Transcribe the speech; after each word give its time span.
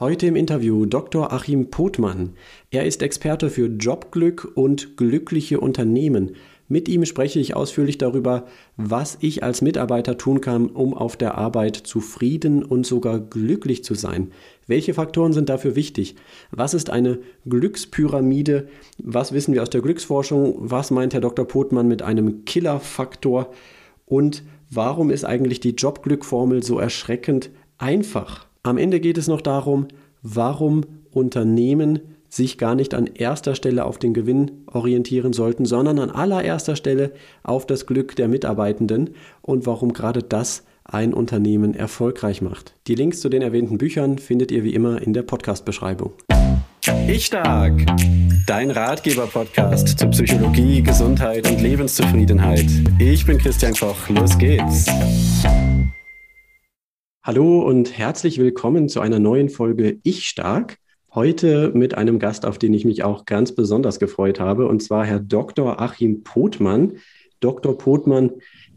Heute 0.00 0.26
im 0.26 0.34
Interview 0.34 0.86
Dr. 0.86 1.32
Achim 1.32 1.70
Pothmann. 1.70 2.30
Er 2.72 2.84
ist 2.84 3.00
Experte 3.00 3.48
für 3.48 3.66
Jobglück 3.66 4.50
und 4.56 4.96
glückliche 4.96 5.60
Unternehmen. 5.60 6.34
Mit 6.66 6.88
ihm 6.88 7.04
spreche 7.04 7.38
ich 7.38 7.54
ausführlich 7.54 7.96
darüber, 7.96 8.46
was 8.76 9.16
ich 9.20 9.44
als 9.44 9.62
Mitarbeiter 9.62 10.18
tun 10.18 10.40
kann, 10.40 10.66
um 10.66 10.94
auf 10.94 11.16
der 11.16 11.38
Arbeit 11.38 11.76
zufrieden 11.76 12.64
und 12.64 12.84
sogar 12.84 13.20
glücklich 13.20 13.84
zu 13.84 13.94
sein. 13.94 14.32
Welche 14.66 14.94
Faktoren 14.94 15.32
sind 15.32 15.48
dafür 15.48 15.76
wichtig? 15.76 16.16
Was 16.50 16.74
ist 16.74 16.90
eine 16.90 17.20
Glückspyramide? 17.48 18.66
Was 18.98 19.30
wissen 19.30 19.54
wir 19.54 19.62
aus 19.62 19.70
der 19.70 19.80
Glücksforschung? 19.80 20.56
Was 20.58 20.90
meint 20.90 21.14
Herr 21.14 21.20
Dr. 21.20 21.46
Pothmann 21.46 21.86
mit 21.86 22.02
einem 22.02 22.44
Killerfaktor? 22.44 23.52
Und 24.06 24.42
warum 24.70 25.10
ist 25.10 25.24
eigentlich 25.24 25.60
die 25.60 25.76
Jobglückformel 25.76 26.64
so 26.64 26.80
erschreckend 26.80 27.50
einfach? 27.78 28.48
Am 28.64 28.78
Ende 28.78 28.98
geht 28.98 29.18
es 29.18 29.28
noch 29.28 29.42
darum, 29.42 29.88
warum 30.22 30.84
Unternehmen 31.12 32.00
sich 32.30 32.56
gar 32.56 32.74
nicht 32.74 32.94
an 32.94 33.06
erster 33.06 33.54
Stelle 33.54 33.84
auf 33.84 33.98
den 33.98 34.14
Gewinn 34.14 34.50
orientieren 34.66 35.34
sollten, 35.34 35.66
sondern 35.66 35.98
an 35.98 36.10
allererster 36.10 36.74
Stelle 36.74 37.12
auf 37.42 37.66
das 37.66 37.86
Glück 37.86 38.16
der 38.16 38.26
Mitarbeitenden 38.26 39.10
und 39.42 39.66
warum 39.66 39.92
gerade 39.92 40.22
das 40.22 40.64
ein 40.82 41.12
Unternehmen 41.12 41.74
erfolgreich 41.74 42.40
macht. 42.40 42.72
Die 42.86 42.94
Links 42.94 43.20
zu 43.20 43.28
den 43.28 43.42
erwähnten 43.42 43.76
Büchern 43.76 44.16
findet 44.18 44.50
ihr 44.50 44.64
wie 44.64 44.74
immer 44.74 45.00
in 45.00 45.12
der 45.12 45.22
Podcast-Beschreibung. 45.22 46.14
Ich 47.06 47.26
Stark, 47.26 47.74
dein 48.46 48.70
Ratgeber-Podcast 48.70 49.98
zu 49.98 50.08
Psychologie, 50.08 50.82
Gesundheit 50.82 51.48
und 51.50 51.60
Lebenszufriedenheit. 51.60 52.66
Ich 52.98 53.26
bin 53.26 53.36
Christian 53.36 53.74
Koch, 53.74 54.08
los 54.08 54.38
geht's. 54.38 54.86
Hallo 57.26 57.62
und 57.62 57.96
herzlich 57.96 58.36
willkommen 58.36 58.90
zu 58.90 59.00
einer 59.00 59.18
neuen 59.18 59.48
Folge 59.48 59.98
Ich 60.02 60.26
Stark. 60.26 60.76
Heute 61.14 61.70
mit 61.72 61.94
einem 61.94 62.18
Gast, 62.18 62.44
auf 62.44 62.58
den 62.58 62.74
ich 62.74 62.84
mich 62.84 63.02
auch 63.02 63.24
ganz 63.24 63.52
besonders 63.52 63.98
gefreut 63.98 64.40
habe, 64.40 64.68
und 64.68 64.82
zwar 64.82 65.06
Herr 65.06 65.20
Dr. 65.20 65.80
Achim 65.80 66.22
Pothmann. 66.22 66.98
Dr. 67.40 67.78
Pothmann 67.78 68.30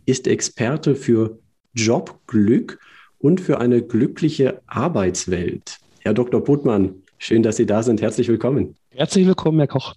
ist 0.05 0.27
Experte 0.27 0.95
für 0.95 1.39
Jobglück 1.73 2.79
und 3.17 3.41
für 3.41 3.59
eine 3.59 3.81
glückliche 3.81 4.61
Arbeitswelt. 4.65 5.79
Herr 5.99 6.13
Dr. 6.13 6.41
Pothmann, 6.41 7.03
schön, 7.17 7.43
dass 7.43 7.57
Sie 7.57 7.65
da 7.65 7.83
sind. 7.83 8.01
Herzlich 8.01 8.29
willkommen. 8.29 8.77
Herzlich 8.91 9.27
willkommen, 9.27 9.57
Herr 9.57 9.67
Koch. 9.67 9.93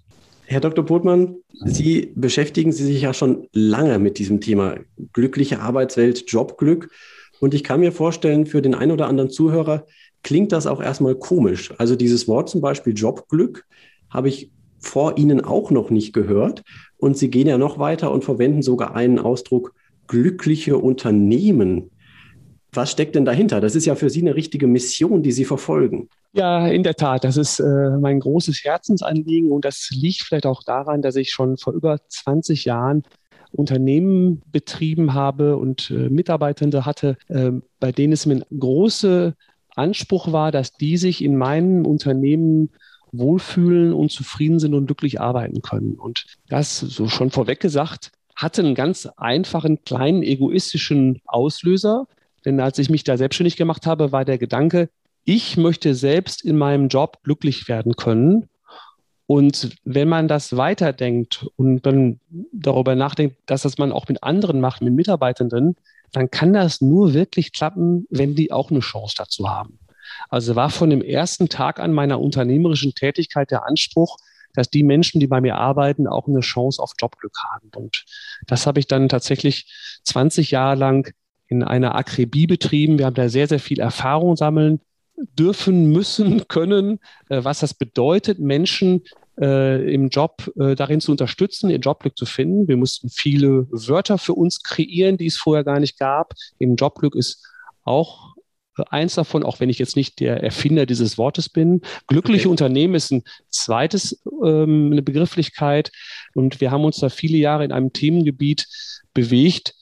Herr 0.47 0.61
Dr. 0.61 0.85
Pothmann, 0.85 1.37
Sie 1.67 2.11
beschäftigen 2.17 2.73
sich 2.73 3.01
ja 3.01 3.15
schon 3.15 3.47
lange 3.53 4.01
mit 4.01 4.19
diesem 4.19 4.41
Thema 4.41 4.75
glückliche 5.13 5.61
Arbeitswelt, 5.61 6.25
Jobglück. 6.27 6.91
Und 7.41 7.55
ich 7.55 7.65
kann 7.65 7.81
mir 7.81 7.91
vorstellen, 7.91 8.47
für 8.47 8.63
den 8.63 8.75
einen 8.75 8.93
oder 8.93 9.09
anderen 9.09 9.31
Zuhörer 9.31 9.87
klingt 10.23 10.53
das 10.53 10.67
auch 10.67 10.81
erstmal 10.81 11.15
komisch. 11.17 11.73
Also 11.79 11.97
dieses 11.97 12.29
Wort 12.29 12.49
zum 12.49 12.61
Beispiel 12.61 12.93
Jobglück 12.95 13.65
habe 14.11 14.29
ich 14.29 14.51
vor 14.79 15.19
Ihnen 15.19 15.43
auch 15.43 15.71
noch 15.71 15.91
nicht 15.91 16.13
gehört. 16.13 16.63
Und 16.99 17.17
Sie 17.17 17.31
gehen 17.31 17.47
ja 17.47 17.59
noch 17.59 17.79
weiter 17.79 18.13
und 18.13 18.25
verwenden 18.25 18.63
sogar 18.63 18.95
einen 18.95 19.19
Ausdruck 19.19 19.75
glückliche 20.07 20.77
Unternehmen. 20.77 21.91
Was 22.73 22.91
steckt 22.91 23.15
denn 23.15 23.25
dahinter? 23.25 23.61
Das 23.61 23.75
ist 23.75 23.87
ja 23.87 23.95
für 23.95 24.11
Sie 24.11 24.21
eine 24.21 24.37
richtige 24.37 24.67
Mission, 24.67 25.23
die 25.23 25.33
Sie 25.33 25.45
verfolgen. 25.45 26.09
Ja, 26.33 26.69
in 26.69 26.83
der 26.83 26.95
Tat. 26.95 27.25
Das 27.25 27.37
ist 27.37 27.59
äh, 27.59 27.99
mein 28.01 28.21
großes 28.21 28.63
Herzensanliegen 28.63 29.51
und 29.51 29.65
das 29.65 29.89
liegt 29.91 30.23
vielleicht 30.23 30.47
auch 30.47 30.63
daran, 30.63 31.03
dass 31.03 31.17
ich 31.17 31.31
schon 31.31 31.57
vor 31.57 31.73
über 31.73 31.99
20 32.09 32.65
Jahren 32.65 33.03
Unternehmen 33.53 34.43
betrieben 34.53 35.15
habe 35.15 35.57
und 35.57 35.91
äh, 35.91 36.09
Mitarbeitende 36.09 36.87
hatte, 36.87 37.17
äh, 37.29 37.51
bei 37.79 37.93
denen 37.93 38.13
es 38.13 38.27
mir 38.27 38.37
ein 38.37 38.59
großer 38.59 39.35
Anspruch 39.75 40.33
war, 40.33 40.53
dass 40.53 40.73
die 40.73 40.97
sich 40.97 41.23
in 41.23 41.37
meinem 41.37 41.87
Unternehmen 41.87 42.71
wohlfühlen 43.13 43.93
und 43.93 44.11
zufrieden 44.11 44.59
sind 44.59 44.75
und 44.75 44.87
glücklich 44.87 45.21
arbeiten 45.21 45.63
können. 45.63 45.95
Und 45.95 46.27
das, 46.49 46.79
so 46.79 47.09
schon 47.09 47.31
vorweg 47.31 47.61
gesagt, 47.61 48.13
hatte 48.37 48.63
einen 48.63 48.75
ganz 48.75 49.07
einfachen, 49.17 49.85
kleinen, 49.85 50.23
egoistischen 50.23 51.21
Auslöser. 51.27 52.07
Denn 52.45 52.61
als 52.61 52.79
ich 52.79 52.89
mich 52.89 53.05
da 53.05 53.17
selbstständig 53.17 53.57
gemacht 53.57 53.87
habe, 53.87 54.13
war 54.13 54.25
der 54.25 54.39
Gedanke, 54.39 54.89
ich 55.25 55.57
möchte 55.57 55.95
selbst 55.95 56.45
in 56.45 56.57
meinem 56.57 56.89
Job 56.89 57.19
glücklich 57.23 57.69
werden 57.69 57.97
können 57.97 58.49
und 59.31 59.77
wenn 59.85 60.09
man 60.09 60.27
das 60.27 60.57
weiterdenkt 60.57 61.47
und 61.55 61.87
dann 61.87 62.19
darüber 62.51 62.97
nachdenkt, 62.97 63.37
dass 63.47 63.63
das 63.63 63.79
man 63.79 63.93
auch 63.93 64.09
mit 64.09 64.25
anderen 64.25 64.61
macht, 64.61 64.83
mit 64.83 64.93
Mitarbeitenden, 64.93 65.77
dann 66.11 66.33
kann 66.33 66.53
das 66.53 66.81
nur 66.81 67.15
wirklich 67.15 67.53
klappen, 67.53 68.09
wenn 68.11 68.35
die 68.35 68.51
auch 68.51 68.73
eine 68.73 68.81
Chance 68.81 69.15
dazu 69.17 69.49
haben. 69.49 69.79
Also 70.31 70.57
war 70.57 70.69
von 70.69 70.91
dem 70.91 71.01
ersten 71.01 71.49
Tag 71.49 71.79
an 71.79 71.93
meiner 71.93 72.21
unternehmerischen 72.21 72.93
Tätigkeit 72.93 73.53
der 73.53 73.65
Anspruch, 73.67 74.17
dass 74.53 74.69
die 74.69 74.83
Menschen, 74.83 75.21
die 75.21 75.29
bei 75.29 75.41
mir 75.41 75.59
arbeiten, 75.59 76.09
auch 76.09 76.27
eine 76.27 76.41
Chance 76.41 76.83
auf 76.83 76.95
Jobglück 77.01 77.37
haben. 77.53 77.71
Und 77.77 78.05
das 78.49 78.67
habe 78.67 78.81
ich 78.81 78.89
dann 78.89 79.09
tatsächlich 79.09 79.73
20 80.03 80.51
Jahre 80.51 80.75
lang 80.75 81.15
in 81.47 81.63
einer 81.63 81.95
Akribie 81.95 82.49
betrieben. 82.49 82.99
Wir 82.99 83.07
haben 83.07 83.15
da 83.15 83.29
sehr, 83.29 83.47
sehr 83.47 83.61
viel 83.61 83.79
Erfahrung 83.79 84.35
sammeln 84.35 84.81
dürfen, 85.39 85.93
müssen, 85.93 86.49
können, 86.49 86.99
äh, 87.29 87.45
was 87.45 87.61
das 87.61 87.75
bedeutet, 87.75 88.39
Menschen 88.39 89.03
äh, 89.41 89.93
im 89.93 90.09
Job 90.09 90.51
äh, 90.59 90.75
darin 90.75 91.01
zu 91.01 91.13
unterstützen, 91.13 91.71
ihr 91.71 91.79
Jobglück 91.79 92.17
zu 92.17 92.27
finden. 92.27 92.69
Wir 92.69 92.77
mussten 92.77 93.09
viele 93.09 93.67
Wörter 93.71 94.19
für 94.19 94.35
uns 94.35 94.63
kreieren, 94.63 95.17
die 95.17 95.27
es 95.27 95.37
vorher 95.37 95.65
gar 95.65 95.81
nicht 95.81 95.99
gab. 95.99 96.35
Im 96.59 96.77
Jobglück 96.77 97.15
ist 97.15 97.47
auch 97.83 98.35
eins 98.89 99.15
davon, 99.15 99.43
auch 99.43 99.61
wenn 99.61 99.69
ich 99.69 99.79
jetzt 99.79 99.97
nicht 99.97 100.21
der 100.21 100.43
Erfinder 100.43 100.87
dieses 100.87 101.19
Wortes 101.19 101.49
bin. 101.49 101.83
Glückliche 102.07 102.49
okay. 102.49 102.51
Unternehmen 102.51 102.95
ist 102.95 103.11
ein 103.11 103.25
zweites, 103.51 104.23
ähm, 104.45 104.91
eine 104.93 105.03
Begrifflichkeit. 105.03 105.91
Und 106.35 106.61
wir 106.61 106.71
haben 106.71 106.85
uns 106.85 106.99
da 106.99 107.09
viele 107.09 107.37
Jahre 107.37 107.65
in 107.65 107.73
einem 107.73 107.93
Themengebiet 107.93 108.67
bewegt, 109.13 109.75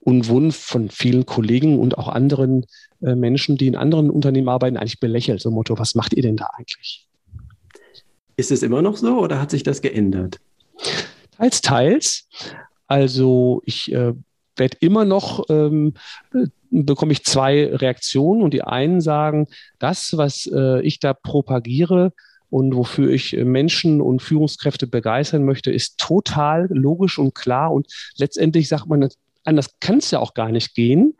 und 0.00 0.28
wurden 0.28 0.52
von 0.52 0.90
vielen 0.90 1.26
Kollegen 1.26 1.78
und 1.78 1.98
auch 1.98 2.08
anderen 2.08 2.66
äh, 3.02 3.14
Menschen, 3.14 3.56
die 3.56 3.66
in 3.66 3.76
anderen 3.76 4.10
Unternehmen 4.10 4.48
arbeiten, 4.48 4.76
eigentlich 4.76 5.00
belächelt. 5.00 5.40
So 5.40 5.50
Motto, 5.50 5.78
was 5.78 5.94
macht 5.94 6.12
ihr 6.14 6.22
denn 6.22 6.36
da 6.36 6.48
eigentlich? 6.56 7.05
Ist 8.36 8.50
es 8.50 8.62
immer 8.62 8.82
noch 8.82 8.96
so 8.96 9.18
oder 9.18 9.40
hat 9.40 9.50
sich 9.50 9.62
das 9.62 9.80
geändert? 9.80 10.38
Teils, 11.38 11.60
teils. 11.62 12.28
Also 12.86 13.62
ich 13.64 13.92
äh, 13.92 14.12
werde 14.56 14.76
immer 14.80 15.04
noch, 15.04 15.44
ähm, 15.48 15.94
äh, 16.34 16.46
bekomme 16.70 17.12
ich 17.12 17.24
zwei 17.24 17.74
Reaktionen 17.74 18.42
und 18.42 18.52
die 18.52 18.62
einen 18.62 19.00
sagen, 19.00 19.48
das, 19.78 20.16
was 20.16 20.48
äh, 20.52 20.80
ich 20.82 21.00
da 21.00 21.14
propagiere 21.14 22.12
und 22.50 22.76
wofür 22.76 23.10
ich 23.10 23.36
äh, 23.36 23.44
Menschen 23.44 24.00
und 24.00 24.20
Führungskräfte 24.20 24.86
begeistern 24.86 25.44
möchte, 25.44 25.72
ist 25.72 25.98
total 25.98 26.68
logisch 26.70 27.18
und 27.18 27.34
klar 27.34 27.72
und 27.72 27.86
letztendlich 28.16 28.68
sagt 28.68 28.86
man, 28.86 29.08
anders 29.44 29.78
kann 29.80 29.98
es 29.98 30.10
ja 30.10 30.18
auch 30.18 30.34
gar 30.34 30.50
nicht 30.50 30.74
gehen 30.74 31.14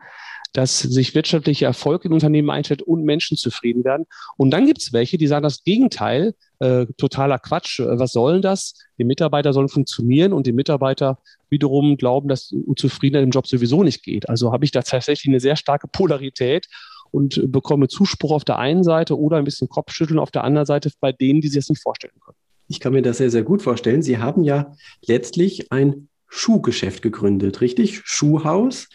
dass 0.53 0.79
sich 0.79 1.15
wirtschaftlicher 1.15 1.67
Erfolg 1.67 2.05
in 2.05 2.13
Unternehmen 2.13 2.49
einstellt 2.49 2.81
und 2.81 3.03
Menschen 3.03 3.37
zufrieden 3.37 3.83
werden. 3.83 4.05
Und 4.37 4.51
dann 4.51 4.65
gibt 4.65 4.81
es 4.81 4.93
welche, 4.93 5.17
die 5.17 5.27
sagen 5.27 5.43
das 5.43 5.63
Gegenteil, 5.63 6.33
äh, 6.59 6.85
totaler 6.97 7.39
Quatsch. 7.39 7.79
Was 7.79 8.11
sollen 8.11 8.41
das? 8.41 8.73
Die 8.97 9.03
Mitarbeiter 9.03 9.53
sollen 9.53 9.69
funktionieren 9.69 10.33
und 10.33 10.47
die 10.47 10.53
Mitarbeiter 10.53 11.19
wiederum 11.49 11.97
glauben, 11.97 12.27
dass 12.27 12.51
Unzufriedenheit 12.51 13.23
im 13.23 13.31
Job 13.31 13.47
sowieso 13.47 13.83
nicht 13.83 14.03
geht. 14.03 14.29
Also 14.29 14.51
habe 14.51 14.65
ich 14.65 14.71
da 14.71 14.81
tatsächlich 14.81 15.29
eine 15.29 15.39
sehr 15.39 15.55
starke 15.55 15.87
Polarität 15.87 16.67
und 17.11 17.51
bekomme 17.51 17.87
Zuspruch 17.87 18.31
auf 18.31 18.43
der 18.43 18.59
einen 18.59 18.83
Seite 18.83 19.17
oder 19.17 19.37
ein 19.37 19.45
bisschen 19.45 19.69
Kopfschütteln 19.69 20.19
auf 20.19 20.31
der 20.31 20.43
anderen 20.43 20.65
Seite 20.65 20.91
bei 20.99 21.11
denen, 21.11 21.41
die 21.41 21.47
sich 21.47 21.59
das 21.59 21.69
nicht 21.69 21.81
vorstellen 21.81 22.13
können. 22.23 22.37
Ich 22.67 22.79
kann 22.79 22.93
mir 22.93 23.01
das 23.01 23.17
sehr, 23.17 23.29
sehr 23.29 23.43
gut 23.43 23.61
vorstellen. 23.61 24.01
Sie 24.01 24.17
haben 24.17 24.43
ja 24.43 24.75
letztlich 25.05 25.71
ein 25.71 26.09
Schuhgeschäft 26.27 27.01
gegründet, 27.01 27.61
richtig? 27.61 28.01
Schuhhaus 28.03 28.89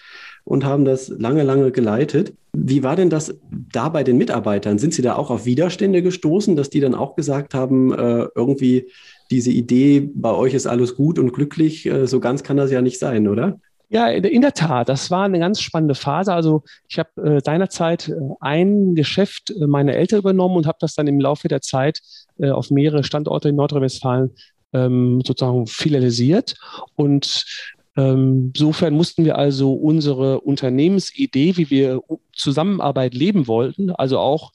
und 0.45 0.65
haben 0.65 0.85
das 0.85 1.09
lange, 1.09 1.43
lange 1.43 1.71
geleitet. 1.71 2.35
Wie 2.55 2.83
war 2.83 2.97
denn 2.97 3.11
das 3.11 3.35
da 3.73 3.89
bei 3.89 4.05
den 4.05 4.19
Mitarbeitern? 4.19 4.79
Sind 4.79 4.93
Sie 4.93 5.03
da 5.03 5.17
auch 5.17 5.31
auf 5.31 5.47
Widerstände 5.47 6.03
gestoßen, 6.03 6.57
dass 6.57 6.71
die 6.71 6.81
dann 6.81 6.95
auch 6.95 7.17
gesagt 7.17 7.55
haben, 7.55 7.93
äh, 7.93 8.27
irgendwie 8.35 8.89
diese 9.31 9.51
Idee, 9.51 10.11
bei 10.15 10.33
euch 10.33 10.53
ist 10.53 10.67
alles 10.67 10.95
gut 10.95 11.19
und 11.19 11.33
glücklich, 11.33 11.87
äh, 11.87 12.07
so 12.07 12.21
ganz 12.21 12.43
kann 12.43 12.59
das 12.59 12.71
ja 12.71 12.83
nicht 12.83 12.99
sein, 12.99 13.27
oder? 13.27 13.59
Ja, 13.89 14.09
in 14.09 14.41
der 14.41 14.55
Tat, 14.55 14.89
das 14.89 15.11
war 15.11 15.25
eine 15.25 15.39
ganz 15.39 15.61
spannende 15.61 15.95
Phase. 15.95 16.33
Also 16.33 16.63
ich 16.89 16.99
habe 16.99 17.11
äh, 17.23 17.41
seinerzeit 17.45 18.11
ein 18.41 18.95
Geschäft 18.95 19.53
meiner 19.59 19.93
Eltern 19.93 20.21
übernommen 20.21 20.57
und 20.57 20.67
habe 20.67 20.79
das 20.81 20.95
dann 20.95 21.07
im 21.07 21.21
Laufe 21.21 21.49
der 21.49 21.61
Zeit 21.61 22.01
auf 22.41 22.71
mehrere 22.71 23.05
Standorte 23.05 23.51
in 23.51 23.57
Nordrhein-Westfalen 23.57 24.31
ähm, 24.73 25.21
sozusagen 25.25 25.67
filialisiert. 25.67 26.55
Und 26.97 27.45
insofern 27.95 28.95
mussten 28.95 29.25
wir 29.25 29.37
also 29.37 29.75
unsere 29.75 30.41
Unternehmensidee, 30.41 31.57
wie 31.57 31.71
wir 31.71 32.01
Zusammenarbeit 32.33 33.15
leben 33.15 33.47
wollten, 33.47 33.91
also 33.91 34.19
auch 34.19 34.53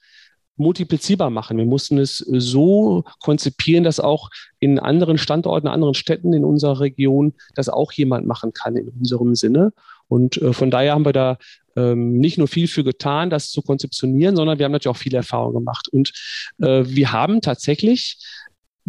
multiplizierbar 0.57 1.29
machen. 1.29 1.57
Wir 1.57 1.65
mussten 1.65 1.97
es 1.99 2.17
so 2.17 3.03
konzipieren, 3.19 3.83
dass 3.83 3.99
auch 3.99 4.29
in 4.59 4.79
anderen 4.79 5.17
Standorten, 5.17 5.67
anderen 5.67 5.93
Städten 5.93 6.33
in 6.33 6.43
unserer 6.43 6.79
Region 6.79 7.33
das 7.55 7.69
auch 7.69 7.91
jemand 7.91 8.27
machen 8.27 8.53
kann 8.53 8.75
in 8.75 8.89
unserem 8.89 9.35
Sinne. 9.35 9.71
Und 10.07 10.41
äh, 10.41 10.53
von 10.53 10.71
daher 10.71 10.93
haben 10.93 11.05
wir 11.05 11.13
da 11.13 11.37
ähm, 11.75 12.17
nicht 12.17 12.37
nur 12.37 12.47
viel 12.47 12.67
für 12.67 12.83
getan, 12.83 13.29
das 13.29 13.51
zu 13.51 13.61
konzeptionieren, 13.61 14.35
sondern 14.35 14.57
wir 14.57 14.65
haben 14.65 14.71
natürlich 14.71 14.95
auch 14.95 14.99
viele 14.99 15.17
Erfahrungen 15.17 15.53
gemacht. 15.53 15.87
Und 15.89 16.11
äh, 16.59 16.83
wir 16.85 17.11
haben 17.11 17.41
tatsächlich 17.41 18.17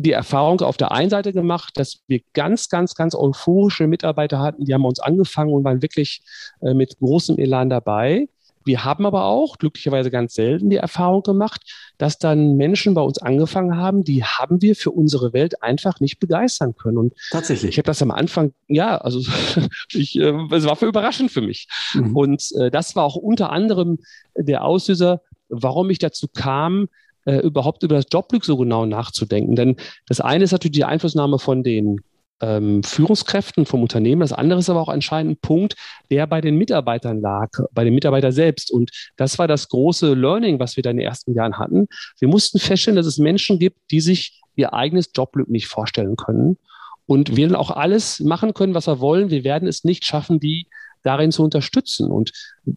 die 0.01 0.13
Erfahrung 0.13 0.61
auf 0.61 0.77
der 0.77 0.93
einen 0.93 1.11
Seite 1.11 1.33
gemacht, 1.33 1.73
dass 1.75 2.05
wir 2.07 2.21
ganz, 2.33 2.69
ganz, 2.69 2.95
ganz 2.95 3.17
euphorische 3.17 3.89
Mitarbeiter 3.89 4.39
hatten, 4.39 4.65
die 4.65 4.73
haben 4.73 4.85
uns 4.85 5.01
angefangen 5.01 5.53
und 5.53 5.65
waren 5.65 5.83
wirklich 5.83 6.23
äh, 6.61 6.73
mit 6.73 6.99
großem 7.01 7.37
Elan 7.37 7.69
dabei. 7.69 8.29
Wir 8.65 8.85
haben 8.85 9.07
aber 9.07 9.25
auch 9.25 9.59
glücklicherweise 9.59 10.13
ganz 10.13 10.35
selten 10.35 10.71
die 10.71 10.77
Erfahrung 10.77 11.23
gemacht, 11.23 11.63
dass 11.97 12.19
dann 12.19 12.57
Menschen 12.57 12.95
bei 12.95 13.01
uns 13.01 13.19
angefangen 13.19 13.77
haben, 13.77 14.05
die 14.05 14.23
haben 14.23 14.63
wir 14.63 14.77
für 14.77 14.93
unsere 14.93 15.33
Welt 15.33 15.65
einfach 15.65 15.99
nicht 15.99 16.21
begeistern 16.21 16.77
können. 16.77 16.99
Und 16.99 17.15
tatsächlich. 17.33 17.71
Ich 17.71 17.79
habe 17.79 17.87
das 17.87 18.01
am 18.01 18.13
Anfang, 18.13 18.53
ja, 18.69 18.99
also 18.99 19.21
ich, 19.93 20.17
äh, 20.17 20.33
es 20.53 20.65
war 20.65 20.77
für 20.77 20.87
überraschend 20.87 21.33
für 21.33 21.41
mich. 21.41 21.67
Mhm. 21.95 22.15
Und 22.15 22.53
äh, 22.57 22.71
das 22.71 22.95
war 22.95 23.03
auch 23.03 23.17
unter 23.17 23.51
anderem 23.51 23.99
der 24.37 24.63
Auslöser, 24.63 25.23
warum 25.49 25.91
ich 25.91 25.99
dazu 25.99 26.29
kam, 26.29 26.89
äh, 27.29 27.41
überhaupt 27.41 27.83
über 27.83 27.95
das 27.95 28.07
Jobglück 28.11 28.45
so 28.45 28.57
genau 28.57 28.87
nachzudenken. 28.87 29.55
Denn 29.55 29.77
das 30.07 30.21
eine 30.21 30.45
ist 30.45 30.53
natürlich 30.53 30.77
die 30.77 30.85
Einflussnahme 30.85 31.39
von 31.39 31.63
den 31.63 32.01
ähm, 32.41 32.83
Führungskräften 32.83 33.67
vom 33.67 33.83
Unternehmen. 33.83 34.21
Das 34.21 34.33
andere 34.33 34.61
ist 34.61 34.71
aber 34.71 34.81
auch 34.81 34.89
anscheinend 34.89 35.33
ein 35.33 35.41
Punkt, 35.41 35.75
der 36.11 36.27
bei 36.27 36.41
den 36.41 36.57
Mitarbeitern 36.57 37.21
lag, 37.21 37.51
bei 37.73 37.85
den 37.85 37.95
Mitarbeitern 37.95 38.33
selbst. 38.33 38.71
Und 38.71 38.91
das 39.17 39.39
war 39.39 39.47
das 39.47 39.69
große 39.69 40.15
Learning, 40.15 40.59
was 40.59 40.77
wir 40.77 40.83
da 40.83 40.91
in 40.91 40.97
den 40.97 41.07
ersten 41.07 41.35
Jahren 41.35 41.59
hatten. 41.59 41.89
Wir 42.19 42.29
mussten 42.29 42.59
feststellen, 42.59 42.97
dass 42.97 43.07
es 43.07 43.19
Menschen 43.19 43.59
gibt, 43.59 43.79
die 43.91 44.01
sich 44.01 44.41
ihr 44.57 44.73
eigenes 44.73 45.11
Jobglück 45.15 45.51
nicht 45.51 45.67
vorstellen 45.67 46.17
können. 46.17 46.57
Und 47.05 47.37
wir 47.37 47.47
dann 47.47 47.57
auch 47.57 47.71
alles 47.71 48.21
machen 48.21 48.55
können, 48.55 48.75
was 48.75 48.87
wir 48.87 49.01
wollen. 49.01 49.31
Wir 49.31 49.45
werden 49.45 49.69
es 49.69 49.85
nicht 49.85 50.07
schaffen, 50.07 50.41
die 50.41 50.67
darin 51.03 51.33
zu 51.33 51.43
unterstützen. 51.43 52.11
Und 52.11 52.33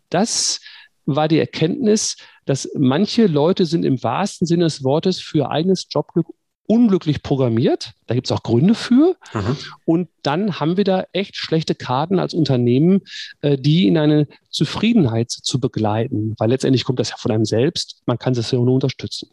das 0.09 0.59
war 1.05 1.27
die 1.27 1.39
Erkenntnis, 1.39 2.17
dass 2.51 2.69
manche 2.77 3.27
Leute 3.27 3.65
sind 3.65 3.85
im 3.85 4.03
wahrsten 4.03 4.45
Sinne 4.45 4.65
des 4.65 4.83
Wortes 4.83 5.21
für 5.21 5.49
eigenes 5.49 5.87
Jobglück 5.89 6.25
unglücklich 6.67 7.23
programmiert. 7.23 7.93
Da 8.07 8.13
gibt 8.13 8.27
es 8.27 8.31
auch 8.33 8.43
Gründe 8.43 8.75
für. 8.75 9.15
Aha. 9.31 9.55
Und 9.85 10.09
dann 10.21 10.59
haben 10.59 10.75
wir 10.75 10.83
da 10.83 11.05
echt 11.13 11.37
schlechte 11.37 11.75
Karten 11.75 12.19
als 12.19 12.33
Unternehmen, 12.33 13.03
äh, 13.39 13.57
die 13.57 13.87
in 13.87 13.97
eine 13.97 14.27
Zufriedenheit 14.49 15.31
zu 15.31 15.61
begleiten. 15.61 16.35
Weil 16.39 16.49
letztendlich 16.49 16.83
kommt 16.83 16.99
das 16.99 17.11
ja 17.11 17.15
von 17.17 17.31
einem 17.31 17.45
selbst. 17.45 18.01
Man 18.05 18.19
kann 18.19 18.33
es 18.33 18.51
ja 18.51 18.59
nur 18.59 18.73
unterstützen. 18.73 19.29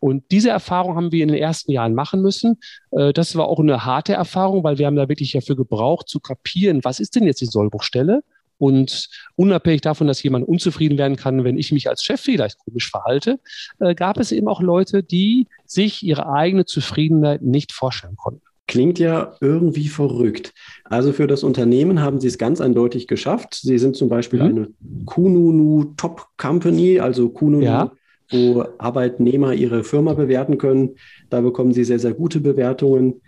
Und 0.00 0.24
diese 0.30 0.48
Erfahrung 0.48 0.96
haben 0.96 1.12
wir 1.12 1.22
in 1.22 1.28
den 1.28 1.42
ersten 1.42 1.72
Jahren 1.72 1.94
machen 1.94 2.22
müssen. 2.22 2.58
Äh, 2.92 3.12
das 3.12 3.36
war 3.36 3.48
auch 3.48 3.60
eine 3.60 3.84
harte 3.84 4.14
Erfahrung, 4.14 4.64
weil 4.64 4.78
wir 4.78 4.86
haben 4.86 4.96
da 4.96 5.10
wirklich 5.10 5.32
dafür 5.32 5.56
gebraucht, 5.56 6.08
zu 6.08 6.20
kapieren, 6.20 6.84
was 6.84 7.00
ist 7.00 7.16
denn 7.16 7.24
jetzt 7.24 7.42
die 7.42 7.46
Sollbruchstelle? 7.46 8.22
Und 8.62 9.08
unabhängig 9.34 9.80
davon, 9.80 10.06
dass 10.06 10.22
jemand 10.22 10.46
unzufrieden 10.46 10.96
werden 10.96 11.16
kann, 11.16 11.42
wenn 11.42 11.58
ich 11.58 11.72
mich 11.72 11.88
als 11.88 12.04
Chef 12.04 12.20
vielleicht 12.20 12.58
komisch 12.60 12.92
verhalte, 12.92 13.40
äh, 13.80 13.92
gab 13.92 14.20
es 14.20 14.30
eben 14.30 14.46
auch 14.46 14.62
Leute, 14.62 15.02
die 15.02 15.48
sich 15.66 16.04
ihre 16.04 16.32
eigene 16.32 16.64
Zufriedenheit 16.64 17.42
nicht 17.42 17.72
vorstellen 17.72 18.14
konnten. 18.14 18.42
Klingt 18.68 19.00
ja 19.00 19.34
irgendwie 19.40 19.88
verrückt. 19.88 20.52
Also 20.84 21.12
für 21.12 21.26
das 21.26 21.42
Unternehmen 21.42 22.02
haben 22.02 22.20
Sie 22.20 22.28
es 22.28 22.38
ganz 22.38 22.60
eindeutig 22.60 23.08
geschafft. 23.08 23.54
Sie 23.54 23.78
sind 23.78 23.96
zum 23.96 24.08
Beispiel 24.08 24.38
mhm. 24.38 24.48
eine 24.48 24.68
Kununu 25.06 25.94
Top 25.96 26.28
Company, 26.36 27.00
also 27.00 27.30
Kununu, 27.30 27.64
ja. 27.64 27.90
wo 28.30 28.64
Arbeitnehmer 28.78 29.54
ihre 29.54 29.82
Firma 29.82 30.14
bewerten 30.14 30.58
können. 30.58 30.90
Da 31.30 31.40
bekommen 31.40 31.72
Sie 31.72 31.82
sehr, 31.82 31.98
sehr 31.98 32.14
gute 32.14 32.38
Bewertungen. 32.38 33.22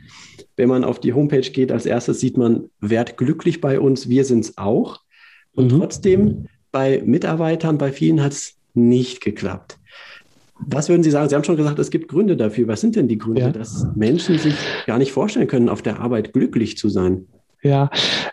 Wenn 0.55 0.69
man 0.69 0.85
auf 0.85 1.01
die 1.01 1.13
Homepage 1.13 1.41
geht, 1.41 1.73
als 1.73 1.87
erstes 1.87 2.21
sieht 2.21 2.37
man, 2.37 2.71
werd 2.79 3.17
glücklich 3.17 3.61
bei 3.61 3.81
uns, 3.81 4.09
wir 4.09 4.25
sind 4.25 4.45
es 4.45 4.59
auch. 4.59 5.04
Und 5.55 5.73
mhm. 5.73 5.79
trotzdem, 5.79 6.47
bei 6.73 7.03
Mitarbeitern, 7.05 7.79
bei 7.79 7.93
vielen 7.93 8.23
hat 8.23 8.33
es 8.33 8.57
nicht 8.75 9.21
geklappt. 9.21 9.79
Was 10.59 10.89
würden 10.89 11.03
Sie 11.03 11.11
sagen? 11.11 11.29
Sie 11.29 11.35
haben 11.35 11.45
schon 11.45 11.57
gesagt, 11.57 11.79
es 11.79 11.91
gibt 11.91 12.09
Gründe 12.09 12.37
dafür. 12.37 12.69
Was 12.69 12.81
sind 12.81 12.97
denn 12.97 13.09
die 13.09 13.19
Gründe, 13.19 13.41
ja. 13.41 13.51
dass 13.51 13.87
Menschen 13.95 14.39
sich 14.39 14.55
gar 14.87 14.99
nicht 14.99 15.13
vorstellen 15.13 15.47
können, 15.47 15.69
auf 15.69 15.83
der 15.83 16.01
Arbeit 16.01 16.33
glücklich 16.33 16.77
zu 16.77 16.89
sein? 16.89 17.27
Ja, 17.63 17.91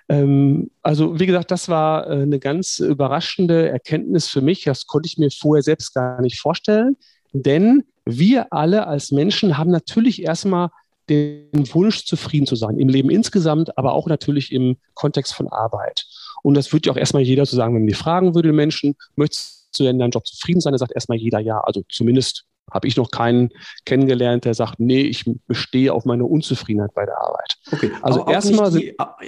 ähm, 0.09 0.69
also 0.81 1.19
wie 1.19 1.25
gesagt, 1.25 1.51
das 1.51 1.69
war 1.69 2.07
äh, 2.07 2.23
eine 2.23 2.39
ganz 2.39 2.79
überraschende 2.79 3.69
Erkenntnis 3.69 4.27
für 4.27 4.41
mich. 4.41 4.65
Das 4.65 4.87
konnte 4.87 5.07
ich 5.07 5.17
mir 5.17 5.29
vorher 5.31 5.63
selbst 5.63 5.93
gar 5.93 6.21
nicht 6.21 6.39
vorstellen. 6.39 6.97
Denn 7.33 7.83
wir 8.05 8.51
alle 8.51 8.87
als 8.87 9.11
Menschen 9.11 9.57
haben 9.57 9.71
natürlich 9.71 10.21
erstmal 10.23 10.69
den 11.09 11.67
Wunsch, 11.73 12.05
zufrieden 12.05 12.45
zu 12.45 12.55
sein, 12.55 12.77
im 12.77 12.89
Leben 12.89 13.09
insgesamt, 13.09 13.77
aber 13.77 13.93
auch 13.93 14.07
natürlich 14.07 14.51
im 14.51 14.77
Kontext 14.93 15.33
von 15.33 15.47
Arbeit. 15.47 16.05
Und 16.43 16.55
das 16.55 16.71
würde 16.71 16.87
ja 16.87 16.93
auch 16.93 16.97
erstmal 16.97 17.23
jeder 17.23 17.45
zu 17.45 17.51
so 17.51 17.57
sagen, 17.57 17.75
wenn 17.75 17.87
die 17.87 17.93
fragen 17.93 18.35
würde, 18.35 18.51
Menschen, 18.51 18.95
möchtest 19.15 19.77
du 19.77 19.85
in 19.85 19.99
deinem 19.99 20.11
Job 20.11 20.25
zufrieden 20.25 20.61
sein? 20.61 20.73
Da 20.73 20.77
sagt 20.79 20.91
erstmal 20.93 21.17
jeder 21.17 21.39
ja. 21.39 21.59
Also 21.59 21.83
zumindest 21.89 22.45
habe 22.71 22.87
ich 22.87 22.95
noch 22.97 23.11
keinen 23.11 23.49
kennengelernt, 23.85 24.45
der 24.45 24.53
sagt, 24.53 24.79
nee, 24.79 25.01
ich 25.01 25.25
bestehe 25.47 25.93
auf 25.93 26.05
meine 26.05 26.25
Unzufriedenheit 26.25 26.93
bei 26.93 27.05
der 27.05 27.17
Arbeit. 27.17 27.57
Okay, 27.71 27.91
also 28.01 28.25
erstmal 28.25 28.71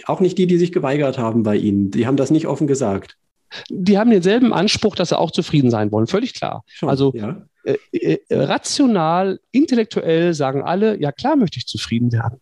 auch 0.06 0.20
nicht 0.22 0.38
die, 0.38 0.48
die 0.48 0.58
sich 0.58 0.72
geweigert 0.72 1.18
haben 1.18 1.44
bei 1.44 1.58
Ihnen. 1.58 1.92
Die 1.92 2.08
haben 2.08 2.18
das 2.18 2.32
nicht 2.32 2.48
offen 2.48 2.68
gesagt. 2.68 3.18
Die 3.70 3.98
haben 3.98 4.10
denselben 4.10 4.54
Anspruch, 4.54 4.96
dass 4.96 5.10
sie 5.10 5.20
auch 5.20 5.30
zufrieden 5.30 5.70
sein 5.70 5.92
wollen, 5.92 6.08
völlig 6.08 6.34
klar. 6.34 6.64
Schon, 6.68 6.90
also 6.90 7.14
ja. 7.16 7.46
äh, 7.64 7.78
äh, 7.92 8.20
rational, 8.32 9.40
intellektuell 9.52 10.34
sagen 10.34 10.64
alle, 10.64 11.00
ja 11.00 11.12
klar 11.12 11.36
möchte 11.36 11.60
ich 11.60 11.68
zufrieden 11.68 12.12
werden. 12.12 12.40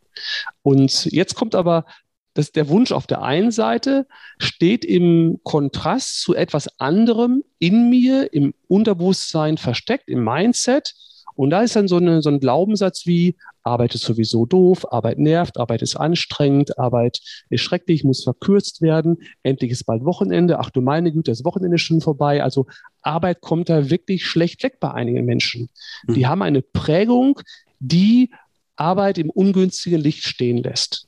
Und 0.61 1.05
jetzt 1.11 1.35
kommt 1.35 1.55
aber 1.55 1.85
dass 2.33 2.51
der 2.51 2.69
Wunsch 2.69 2.91
auf 2.91 3.07
der 3.07 3.21
einen 3.21 3.51
Seite 3.51 4.07
steht 4.37 4.85
im 4.85 5.39
Kontrast 5.43 6.21
zu 6.21 6.33
etwas 6.35 6.79
anderem 6.79 7.43
in 7.59 7.89
mir, 7.89 8.33
im 8.33 8.53
Unterbewusstsein 8.67 9.57
versteckt, 9.57 10.07
im 10.07 10.23
Mindset. 10.23 10.93
Und 11.35 11.49
da 11.49 11.61
ist 11.61 11.75
dann 11.75 11.87
so, 11.87 11.97
eine, 11.97 12.21
so 12.21 12.29
ein 12.29 12.39
Glaubenssatz 12.39 13.05
wie, 13.05 13.35
Arbeit 13.63 13.95
ist 13.95 14.03
sowieso 14.03 14.45
doof, 14.45 14.91
Arbeit 14.91 15.19
nervt, 15.19 15.57
Arbeit 15.57 15.81
ist 15.81 15.95
anstrengend, 15.95 16.77
Arbeit 16.79 17.19
ist 17.49 17.61
schrecklich, 17.61 18.03
muss 18.03 18.23
verkürzt 18.23 18.81
werden, 18.81 19.17
endlich 19.43 19.71
ist 19.71 19.85
bald 19.85 20.03
Wochenende, 20.03 20.59
ach 20.59 20.71
du 20.71 20.81
meine 20.81 21.11
Güte, 21.11 21.31
das 21.31 21.45
Wochenende 21.45 21.75
ist 21.75 21.83
schon 21.83 22.01
vorbei. 22.01 22.43
Also 22.43 22.65
Arbeit 23.01 23.41
kommt 23.41 23.69
da 23.69 23.89
wirklich 23.89 24.25
schlecht 24.25 24.63
weg 24.63 24.79
bei 24.79 24.91
einigen 24.91 25.25
Menschen. 25.25 25.69
Mhm. 26.07 26.13
Die 26.13 26.27
haben 26.27 26.41
eine 26.41 26.61
Prägung, 26.61 27.39
die 27.79 28.31
Arbeit 28.75 29.17
im 29.17 29.29
ungünstigen 29.29 30.01
Licht 30.01 30.23
stehen 30.23 30.57
lässt. 30.57 31.07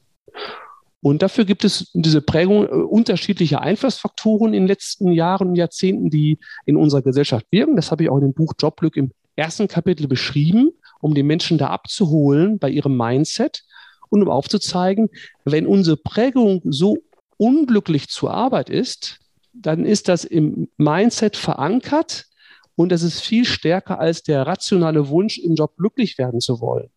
Und 1.04 1.22
dafür 1.22 1.44
gibt 1.44 1.66
es 1.66 1.92
diese 1.94 2.22
Prägung 2.22 2.66
äh, 2.66 2.70
unterschiedlicher 2.70 3.62
Einflussfaktoren 3.62 4.54
in 4.54 4.64
den 4.64 4.68
letzten 4.68 5.12
Jahren 5.12 5.50
und 5.50 5.56
Jahrzehnten, 5.56 6.10
die 6.10 6.40
in 6.66 6.78
unserer 6.78 7.02
Gesellschaft 7.02 7.46
wirken. 7.52 7.76
Das 7.76 7.92
habe 7.92 8.04
ich 8.04 8.10
auch 8.10 8.16
in 8.16 8.24
dem 8.24 8.34
Buch 8.34 8.54
Jobglück 8.58 8.96
im 8.96 9.12
ersten 9.36 9.68
Kapitel 9.68 10.08
beschrieben, 10.08 10.72
um 11.02 11.14
die 11.14 11.24
Menschen 11.24 11.58
da 11.58 11.68
abzuholen 11.68 12.58
bei 12.58 12.70
ihrem 12.70 12.96
Mindset 12.96 13.66
und 14.10 14.22
um 14.22 14.30
aufzuzeigen, 14.30 15.10
wenn 15.44 15.68
unsere 15.68 15.98
Prägung 15.98 16.62
so 16.64 17.00
unglücklich 17.36 18.08
zur 18.08 18.34
Arbeit 18.34 18.70
ist, 18.70 19.20
dann 19.52 19.86
ist 19.86 20.08
das 20.08 20.24
im 20.24 20.70
Mindset 20.78 21.36
verankert 21.36 22.28
und 22.76 22.94
das 22.94 23.04
ist 23.04 23.20
viel 23.20 23.44
stärker 23.44 24.00
als 24.00 24.24
der 24.24 24.48
rationale 24.48 25.10
Wunsch, 25.10 25.38
im 25.38 25.56
Job 25.56 25.76
glücklich 25.76 26.18
werden 26.18 26.40
zu 26.40 26.62
wollen. 26.62 26.90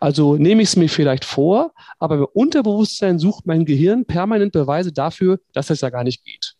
Also 0.00 0.36
nehme 0.36 0.62
ich 0.62 0.70
es 0.70 0.76
mir 0.76 0.88
vielleicht 0.88 1.24
vor, 1.24 1.72
aber 1.98 2.16
im 2.16 2.26
Unterbewusstsein 2.32 3.18
sucht 3.18 3.46
mein 3.46 3.64
Gehirn 3.64 4.04
permanent 4.04 4.52
Beweise 4.52 4.92
dafür, 4.92 5.40
dass 5.52 5.68
das 5.68 5.80
ja 5.80 5.90
gar 5.90 6.04
nicht 6.04 6.24
geht. 6.24 6.54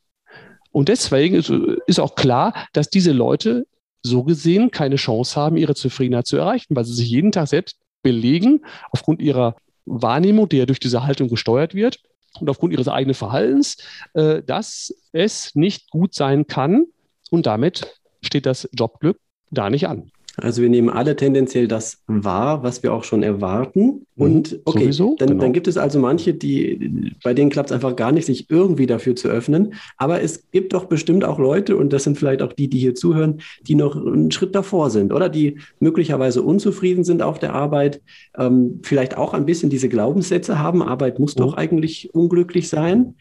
Und 0.71 0.89
deswegen 0.89 1.35
ist, 1.35 1.51
ist 1.87 2.01
auch 2.01 2.15
klar, 2.15 2.55
dass 2.73 2.91
diese 2.91 3.13
Leute 3.13 3.67
so 4.03 4.23
gesehen 4.23 4.71
keine 4.71 4.97
Chance 4.97 5.41
haben, 5.41 5.57
ihre 5.57 5.75
Zufriedenheit 5.75 6.27
zu 6.27 6.37
erreichen, 6.37 6.77
weil 6.77 6.85
sie 6.85 6.95
sich 6.95 7.09
jeden 7.09 7.33
Tag 7.33 7.49
selbst 7.49 7.79
belegen, 8.03 8.65
aufgrund 8.91 9.21
ihrer 9.21 9.57
Wahrnehmung, 9.87 10.49
die 10.49 10.59
ja 10.59 10.67
durch 10.67 10.81
diese 10.81 11.05
Haltung 11.05 11.29
gesteuert 11.29 11.75
wird, 11.75 12.01
und 12.41 12.49
aufgrund 12.49 12.73
ihres 12.73 12.89
eigenen 12.89 13.15
Verhaltens, 13.15 13.79
äh, 14.15 14.43
dass 14.43 14.95
es 15.13 15.55
nicht 15.55 15.91
gut 15.91 16.15
sein 16.15 16.47
kann. 16.47 16.87
Und 17.31 17.47
damit 17.47 18.01
steht 18.23 18.47
das 18.47 18.69
Jobglück 18.73 19.19
da 19.51 19.71
nicht 19.71 19.89
an. 19.89 20.11
Also 20.41 20.63
wir 20.63 20.69
nehmen 20.69 20.89
alle 20.89 21.17
tendenziell 21.17 21.67
das 21.67 22.03
wahr, 22.07 22.63
was 22.63 22.83
wir 22.83 22.93
auch 22.93 23.05
schon 23.05 23.23
erwarten. 23.23 24.07
Mhm, 24.15 24.23
Und 24.23 24.61
okay, 24.65 24.85
Sowieso, 24.85 25.17
dann, 25.19 25.29
genau. 25.29 25.43
dann 25.43 25.53
gibt 25.53 25.67
es 25.67 25.77
also 25.77 25.99
manche, 25.99 26.35
die, 26.35 27.13
bei 27.25 27.35
denen 27.35 27.51
klappt 27.51 27.71
es 27.71 27.75
einfach 27.75 27.97
gar 27.97 28.13
nicht, 28.13 28.27
sich 28.27 28.49
irgendwie 28.49 28.87
dafür 28.87 29.17
zu 29.17 29.29
öffnen. 29.29 29.75
Aber 29.97 30.23
es 30.23 30.51
gibt 30.51 30.73
doch 30.73 30.85
bestimmt 30.85 31.25
auch 31.25 31.39
Leute, 31.39 31.77
und 31.77 31.93
das 31.93 32.05
sind 32.05 32.19
vielleicht 32.19 32.43
auch 32.43 32.53
die, 32.53 32.69
die 32.69 32.79
hier 32.79 32.95
zuhören, 32.95 33.41
die 33.63 33.75
noch 33.75 33.97
einen 33.97 34.31
Schritt 34.31 34.55
davor 34.55 34.91
sind 34.91 35.13
oder 35.13 35.29
die 35.29 35.59
möglicherweise 35.81 36.43
unzufrieden 36.43 37.05
sind 37.05 37.21
auf 37.23 37.39
der 37.39 37.55
Arbeit, 37.55 38.01
ähm, 38.37 38.81
vielleicht 38.83 39.17
auch 39.17 39.35
ein 39.35 39.47
bisschen 39.47 39.71
diese 39.71 39.89
Glaubenssätze 39.89 40.59
haben, 40.59 40.83
Arbeit 40.83 41.19
muss 41.19 41.37
oh. 41.37 41.41
doch 41.41 41.55
eigentlich 41.55 42.15
unglücklich 42.15 42.69
sein. 42.69 43.17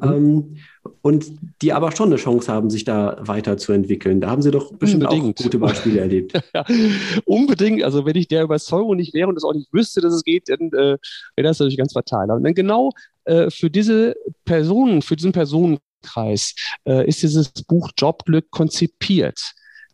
Mhm. 0.00 0.12
Ähm, 0.12 0.56
und 1.02 1.26
die 1.60 1.72
aber 1.72 1.94
schon 1.94 2.08
eine 2.08 2.16
Chance 2.16 2.50
haben, 2.50 2.70
sich 2.70 2.84
da 2.84 3.16
weiterzuentwickeln. 3.20 4.20
Da 4.20 4.30
haben 4.30 4.42
Sie 4.42 4.50
doch 4.50 4.72
bestimmt 4.72 5.04
Unbedingt. 5.04 5.38
auch 5.38 5.44
gute 5.44 5.58
Beispiele 5.58 6.00
erlebt. 6.00 6.32
ja, 6.54 6.64
unbedingt. 7.24 7.82
Also 7.82 8.06
wenn 8.06 8.16
ich 8.16 8.28
der 8.28 8.42
Überzeugung 8.42 8.96
nicht 8.96 9.14
wäre 9.14 9.28
und 9.28 9.34
das 9.34 9.44
auch 9.44 9.54
nicht 9.54 9.72
wüsste, 9.72 10.00
dass 10.00 10.14
es 10.14 10.24
geht, 10.24 10.48
dann 10.48 10.68
äh, 10.68 10.96
wäre 11.36 11.48
das 11.48 11.58
natürlich 11.58 11.78
ganz 11.78 11.92
fatal. 11.92 12.30
Und 12.30 12.44
dann 12.44 12.54
genau 12.54 12.90
äh, 13.24 13.50
für 13.50 13.70
diese 13.70 14.14
Personen, 14.44 15.02
für 15.02 15.16
diesen 15.16 15.32
Personenkreis 15.32 16.54
äh, 16.84 17.06
ist 17.06 17.22
dieses 17.22 17.50
Buch 17.50 17.90
Jobglück 17.96 18.50
konzipiert. 18.50 19.40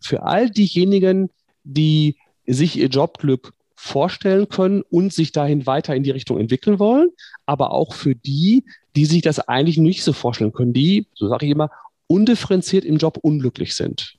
Für 0.00 0.22
all 0.22 0.48
diejenigen, 0.48 1.30
die 1.64 2.16
sich 2.46 2.78
ihr 2.78 2.88
Jobglück 2.88 3.52
vorstellen 3.80 4.48
können 4.48 4.82
und 4.90 5.12
sich 5.12 5.30
dahin 5.30 5.64
weiter 5.64 5.94
in 5.94 6.02
die 6.02 6.10
Richtung 6.10 6.40
entwickeln 6.40 6.80
wollen, 6.80 7.10
aber 7.46 7.70
auch 7.70 7.94
für 7.94 8.16
die, 8.16 8.64
die 8.96 9.06
sich 9.06 9.22
das 9.22 9.38
eigentlich 9.38 9.78
nicht 9.78 10.02
so 10.02 10.12
vorstellen 10.12 10.52
können, 10.52 10.72
die, 10.72 11.06
so 11.14 11.28
sage 11.28 11.46
ich 11.46 11.52
immer, 11.52 11.70
undifferenziert 12.08 12.84
im 12.84 12.96
Job 12.96 13.18
unglücklich 13.22 13.76
sind. 13.76 14.16